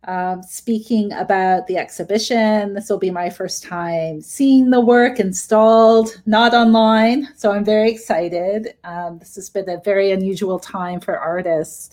um, 0.06 0.42
speaking 0.42 1.12
about 1.12 1.66
the 1.66 1.76
exhibition. 1.76 2.74
This 2.74 2.88
will 2.88 2.98
be 2.98 3.10
my 3.10 3.30
first 3.30 3.62
time 3.64 4.20
seeing 4.20 4.70
the 4.70 4.80
work 4.80 5.20
installed, 5.20 6.20
not 6.26 6.54
online. 6.54 7.28
So 7.36 7.52
I'm 7.52 7.64
very 7.64 7.90
excited. 7.90 8.74
Um, 8.84 9.18
this 9.18 9.34
has 9.36 9.50
been 9.50 9.68
a 9.68 9.80
very 9.84 10.12
unusual 10.12 10.58
time 10.58 11.00
for 11.00 11.18
artists 11.18 11.90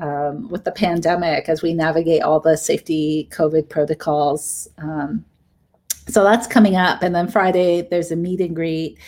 um, 0.00 0.48
with 0.48 0.64
the 0.64 0.72
pandemic 0.72 1.48
as 1.48 1.62
we 1.62 1.74
navigate 1.74 2.22
all 2.22 2.40
the 2.40 2.56
safety 2.56 3.28
COVID 3.32 3.68
protocols. 3.68 4.68
Um, 4.78 5.24
so 6.08 6.22
that's 6.22 6.46
coming 6.46 6.76
up. 6.76 7.02
And 7.02 7.14
then 7.14 7.28
Friday, 7.28 7.82
there's 7.82 8.10
a 8.10 8.16
meet 8.16 8.40
and 8.40 8.54
greet. 8.54 8.98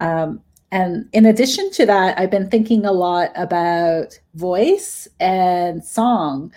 Um, 0.00 0.40
and 0.72 1.06
in 1.12 1.26
addition 1.26 1.70
to 1.72 1.86
that, 1.86 2.18
I've 2.18 2.30
been 2.30 2.48
thinking 2.48 2.86
a 2.86 2.92
lot 2.92 3.30
about 3.34 4.18
voice 4.34 5.06
and 5.20 5.84
song. 5.84 6.50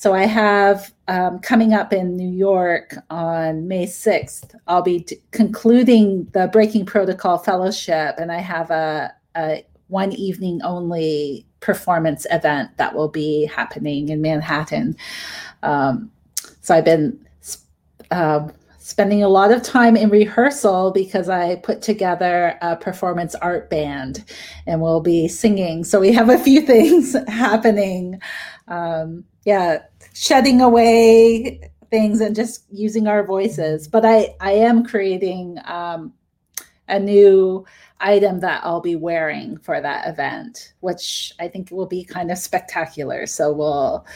So 0.00 0.14
I 0.14 0.24
have 0.24 0.94
um, 1.08 1.40
coming 1.40 1.74
up 1.74 1.92
in 1.92 2.16
New 2.16 2.30
York 2.30 2.96
on 3.10 3.68
May 3.68 3.84
6th, 3.84 4.54
I'll 4.66 4.80
be 4.80 5.00
t- 5.00 5.18
concluding 5.30 6.24
the 6.32 6.48
Breaking 6.48 6.86
Protocol 6.86 7.36
Fellowship, 7.36 8.14
and 8.16 8.32
I 8.32 8.38
have 8.38 8.70
a, 8.70 9.12
a, 9.36 9.62
one 9.88 10.12
evening 10.12 10.62
only 10.64 11.44
performance 11.60 12.26
event 12.30 12.74
that 12.78 12.94
will 12.94 13.10
be 13.10 13.44
happening 13.44 14.08
in 14.08 14.22
Manhattan. 14.22 14.96
Um, 15.62 16.10
so 16.62 16.76
I've 16.76 16.86
been 16.86 17.20
uh, 18.10 18.48
spending 18.78 19.22
a 19.22 19.28
lot 19.28 19.52
of 19.52 19.62
time 19.62 19.98
in 19.98 20.08
rehearsal 20.08 20.92
because 20.92 21.28
I 21.28 21.56
put 21.56 21.82
together 21.82 22.56
a 22.62 22.74
performance 22.74 23.34
art 23.34 23.68
band 23.68 24.24
and 24.66 24.80
we'll 24.80 25.02
be 25.02 25.28
singing. 25.28 25.84
So 25.84 26.00
we 26.00 26.10
have 26.12 26.30
a 26.30 26.38
few 26.38 26.62
things 26.66 27.14
happening. 27.28 28.18
Um, 28.66 29.24
yeah, 29.44 29.82
shedding 30.14 30.60
away 30.60 31.60
things 31.90 32.20
and 32.20 32.36
just 32.36 32.64
using 32.70 33.06
our 33.06 33.24
voices. 33.24 33.88
But 33.88 34.04
I, 34.04 34.34
I 34.40 34.52
am 34.52 34.84
creating 34.84 35.58
um, 35.64 36.12
a 36.88 36.98
new 36.98 37.64
item 38.00 38.40
that 38.40 38.62
I'll 38.64 38.80
be 38.80 38.96
wearing 38.96 39.58
for 39.58 39.80
that 39.80 40.08
event, 40.08 40.74
which 40.80 41.32
I 41.38 41.48
think 41.48 41.70
will 41.70 41.86
be 41.86 42.04
kind 42.04 42.30
of 42.30 42.38
spectacular. 42.38 43.26
So 43.26 43.52
we'll, 43.52 44.06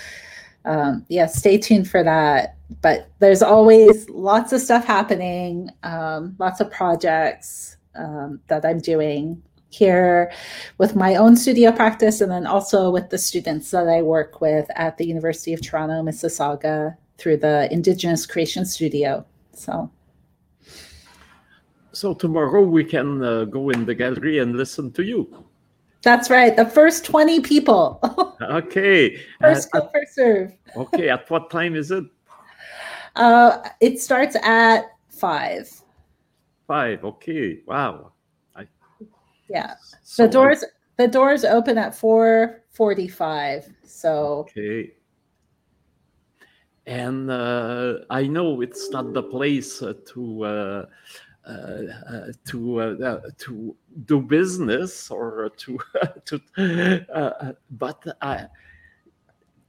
um, 0.64 1.04
yeah, 1.08 1.26
stay 1.26 1.58
tuned 1.58 1.88
for 1.88 2.02
that. 2.02 2.56
But 2.80 3.10
there's 3.18 3.42
always 3.42 4.08
lots 4.08 4.52
of 4.52 4.60
stuff 4.60 4.84
happening, 4.84 5.70
um, 5.82 6.34
lots 6.38 6.60
of 6.60 6.70
projects 6.70 7.76
um, 7.94 8.40
that 8.48 8.64
I'm 8.64 8.78
doing 8.78 9.42
here 9.74 10.32
with 10.78 10.94
my 10.94 11.16
own 11.16 11.36
studio 11.36 11.72
practice 11.72 12.20
and 12.20 12.30
then 12.30 12.46
also 12.46 12.90
with 12.90 13.10
the 13.10 13.18
students 13.18 13.70
that 13.70 13.88
I 13.88 14.02
work 14.02 14.40
with 14.40 14.66
at 14.76 14.96
the 14.98 15.06
University 15.06 15.52
of 15.52 15.60
Toronto, 15.60 16.02
Mississauga 16.02 16.96
through 17.18 17.38
the 17.38 17.68
Indigenous 17.72 18.26
Creation 18.26 18.64
Studio. 18.64 19.24
So. 19.52 19.90
So 21.92 22.14
tomorrow 22.14 22.62
we 22.62 22.84
can 22.84 23.22
uh, 23.22 23.44
go 23.44 23.70
in 23.70 23.84
the 23.86 23.94
gallery 23.94 24.38
and 24.38 24.56
listen 24.56 24.92
to 24.92 25.02
you. 25.02 25.44
That's 26.02 26.28
right. 26.28 26.54
The 26.54 26.66
first 26.66 27.04
20 27.04 27.40
people. 27.40 28.00
okay. 28.42 29.18
First 29.40 29.72
come, 29.72 29.88
first 29.92 30.14
serve. 30.14 30.52
okay. 30.76 31.08
At 31.08 31.30
what 31.30 31.50
time 31.50 31.76
is 31.76 31.90
it? 31.90 32.04
Uh, 33.16 33.68
it 33.80 34.00
starts 34.00 34.36
at 34.42 34.86
five. 35.08 35.70
Five. 36.66 37.04
Okay. 37.04 37.60
Wow. 37.66 38.12
Yeah. 39.48 39.74
So 40.02 40.26
the 40.26 40.32
doors 40.32 40.64
the 40.96 41.08
doors 41.08 41.44
open 41.44 41.78
at 41.78 41.92
4:45. 41.92 43.72
So 43.84 44.46
Okay. 44.48 44.92
and 46.86 47.30
uh, 47.30 47.98
I 48.10 48.26
know 48.26 48.60
it's 48.60 48.90
not 48.90 49.12
the 49.12 49.22
place 49.22 49.82
uh, 49.82 49.94
to 50.12 50.44
uh, 50.44 50.86
uh, 51.46 51.50
uh 51.50 52.32
to 52.46 52.80
uh, 52.80 53.20
to 53.38 53.76
do 54.04 54.20
business 54.20 55.10
or 55.10 55.50
to 55.56 55.78
to, 56.26 57.54
but 57.70 58.04
I, 58.20 58.46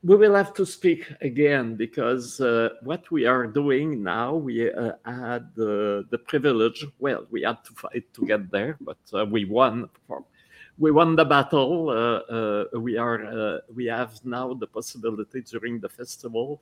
we 0.05 0.15
will 0.15 0.35
have 0.35 0.53
to 0.53 0.65
speak 0.65 1.11
again 1.21 1.75
because 1.75 2.39
uh, 2.39 2.69
what 2.83 3.09
we 3.09 3.25
are 3.25 3.47
doing 3.47 4.03
now, 4.03 4.35
we 4.35 4.71
uh, 4.71 4.91
had 5.03 5.49
the, 5.55 6.05
the 6.11 6.17
privilege. 6.19 6.85
Well, 6.99 7.25
we 7.31 7.41
had 7.41 7.63
to 7.65 7.73
fight 7.73 8.13
to 8.13 8.25
get 8.25 8.51
there, 8.51 8.77
but 8.81 8.99
uh, 9.13 9.25
we 9.25 9.45
won. 9.45 9.89
We 10.77 10.91
won 10.91 11.15
the 11.15 11.25
battle. 11.25 11.85
we 12.73 12.97
are 12.97 13.61
we 13.73 13.85
have 13.85 14.13
now 14.25 14.53
the 14.53 14.67
possibility 14.67 15.41
during 15.41 15.79
the 15.79 15.89
festival 15.89 16.61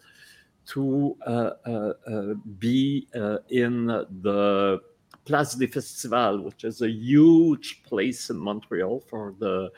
to 0.65 1.17
uh, 1.25 1.51
uh, 1.65 1.93
uh, 2.07 2.33
be 2.59 3.07
in 3.49 3.87
the 3.87 4.81
Place 5.25 5.55
des 5.55 5.67
Festivals, 5.67 6.41
which 6.41 6.63
is 6.63 6.81
a 6.81 6.89
huge 6.89 7.83
place 7.83 8.29
in 8.29 8.37
Montreal 8.37 9.01
for 9.09 9.33
the 9.39 9.71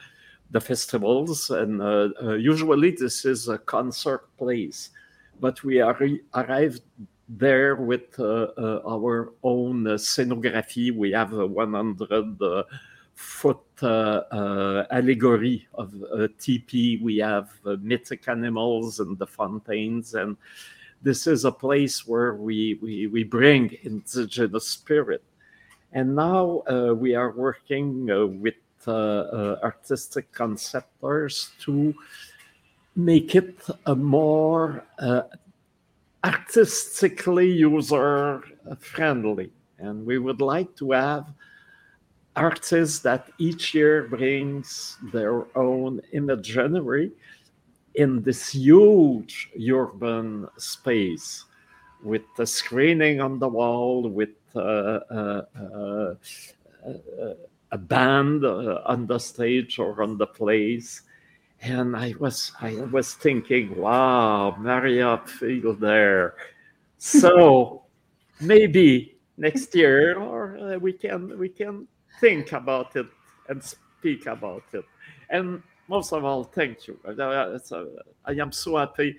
the 0.52 0.62
festivals, 0.62 1.50
and 1.50 1.82
uh, 1.82 2.10
uh, 2.22 2.34
usually 2.34 2.92
this 2.92 3.26
is 3.26 3.48
a 3.48 3.58
concert 3.58 4.28
place. 4.38 4.92
But 5.40 5.64
we 5.64 5.82
are 5.82 5.98
arrived 6.34 6.82
there 7.28 7.76
with 7.76 8.18
uh, 8.20 8.48
our 8.88 9.34
own 9.44 9.84
scenography. 9.84 10.96
We 10.96 11.12
have 11.12 11.34
a 11.34 11.46
100 11.46 12.66
foot 13.16 13.58
allegory 13.84 15.68
of 15.74 15.92
TP. 15.92 17.02
We 17.02 17.18
have 17.18 17.50
mythic 17.82 18.28
animals 18.28 19.00
and 19.00 19.18
the 19.18 19.28
fountains, 19.28 20.14
and 20.14 20.38
this 21.02 21.28
is 21.28 21.46
a 21.46 21.52
place 21.52 22.08
where 22.08 22.34
we, 22.34 22.80
we, 22.82 23.08
we 23.08 23.24
bring 23.24 23.78
indigenous 23.84 24.68
spirit. 24.68 25.24
And 25.94 26.16
now 26.16 26.64
uh, 26.68 26.94
we 26.94 27.16
are 27.16 27.32
working 27.32 28.10
uh, 28.12 28.26
with 28.26 28.56
uh, 28.56 28.64
uh 28.64 28.65
artistic 28.88 30.32
conceptors 30.32 31.52
to 31.62 31.94
make 32.96 33.36
it 33.36 33.60
a 33.86 33.96
more 33.96 34.86
uh, 35.00 35.24
artistically 36.24 37.52
user 37.52 38.42
friendly. 38.80 39.52
And 39.80 40.06
we 40.06 40.18
would 40.18 40.42
like 40.42 40.76
to 40.78 40.92
have 40.92 41.34
artists 42.36 43.00
that 43.00 43.30
each 43.38 43.74
year 43.74 44.04
brings 44.04 44.98
their 45.14 45.46
own 45.58 46.02
imaginary 46.12 47.12
in 47.96 48.22
this 48.24 48.50
huge 48.50 49.50
urban 49.72 50.48
space 50.58 51.46
with 52.04 52.24
the 52.38 52.46
screening 52.46 53.22
on 53.22 53.40
the 53.40 53.48
wall, 53.48 54.08
with 54.10 54.36
uh, 54.56 54.60
uh, 54.60 55.42
uh, 55.58 56.14
a 57.76 57.78
band 57.78 58.46
uh, 58.46 58.80
on 58.86 59.06
the 59.06 59.20
stage 59.20 59.80
or 59.80 60.02
on 60.02 60.18
the 60.18 60.28
place. 60.28 61.02
And 61.62 61.96
I 61.96 62.14
was 62.20 62.52
I 62.62 62.72
was 62.96 63.14
thinking, 63.16 63.76
wow, 63.76 64.56
Maria 64.58 65.18
Hupfield 65.18 65.80
there. 65.80 66.36
So 66.98 67.84
maybe 68.40 69.18
next 69.38 69.76
year, 69.76 70.18
or 70.18 70.58
uh, 70.58 70.78
we 70.78 70.94
can 70.94 71.38
we 71.38 71.50
can 71.50 71.88
think 72.22 72.54
about 72.54 72.96
it 72.96 73.08
and 73.50 73.62
speak 73.64 74.26
about 74.26 74.64
it. 74.74 74.86
And 75.30 75.62
most 75.88 76.14
of 76.14 76.24
all, 76.24 76.44
thank 76.44 76.88
you. 76.88 76.96
Uh, 77.08 77.12
uh 77.12 77.60
I 78.26 78.34
am 78.44 78.52
so 78.52 78.78
happy 78.78 79.18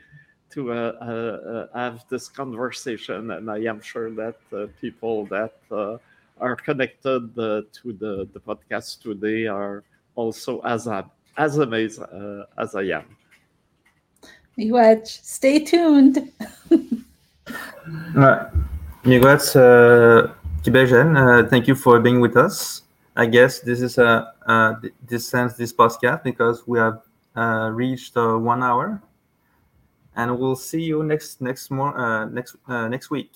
to 0.54 0.72
uh, 0.72 0.76
uh, 0.76 1.66
have 1.74 2.04
this 2.09 2.28
conversation, 2.28 3.30
and 3.32 3.50
I 3.50 3.61
am 3.72 3.80
sure 3.80 4.11
that 4.22 4.36
people 4.80 5.26
that 5.26 5.57
are 6.39 6.57
connected 6.57 7.34
to 7.34 7.66
the, 7.84 8.28
the 8.32 8.41
podcast 8.41 9.03
today 9.03 9.47
are 9.47 9.84
also 10.14 10.61
as 10.61 10.89
as 11.37 11.59
amazed 11.59 12.01
as 12.59 12.74
I 12.74 12.82
am. 12.82 13.16
Miigwech, 14.59 15.07
stay 15.07 15.59
tuned. 15.59 16.32
ouais. 18.14 18.51
Miigwech, 19.05 19.55
uh, 19.55 20.32
uh, 20.66 21.49
thank 21.49 21.68
you 21.68 21.74
for 21.74 22.01
being 22.01 22.20
with 22.20 22.37
us. 22.37 22.82
I 23.14 23.26
guess 23.26 23.61
this 23.61 23.80
is 23.80 23.99
a, 23.99 24.32
a 24.47 24.76
this 25.07 25.28
sense 25.28 25.55
this 25.55 25.72
podcast 25.72 26.22
because 26.24 26.66
we 26.66 26.78
have 26.78 27.03
uh, 27.37 27.70
reached 27.72 28.16
uh, 28.16 28.37
one 28.37 28.62
hour, 28.62 29.01
and 30.16 30.39
we'll 30.39 30.57
see 30.57 30.82
you 30.82 31.03
next 31.03 31.41
next 31.41 31.70
more 31.70 31.97
uh, 31.97 32.26
next 32.26 32.57
uh, 32.66 32.89
next 32.89 33.11
week. 33.11 33.32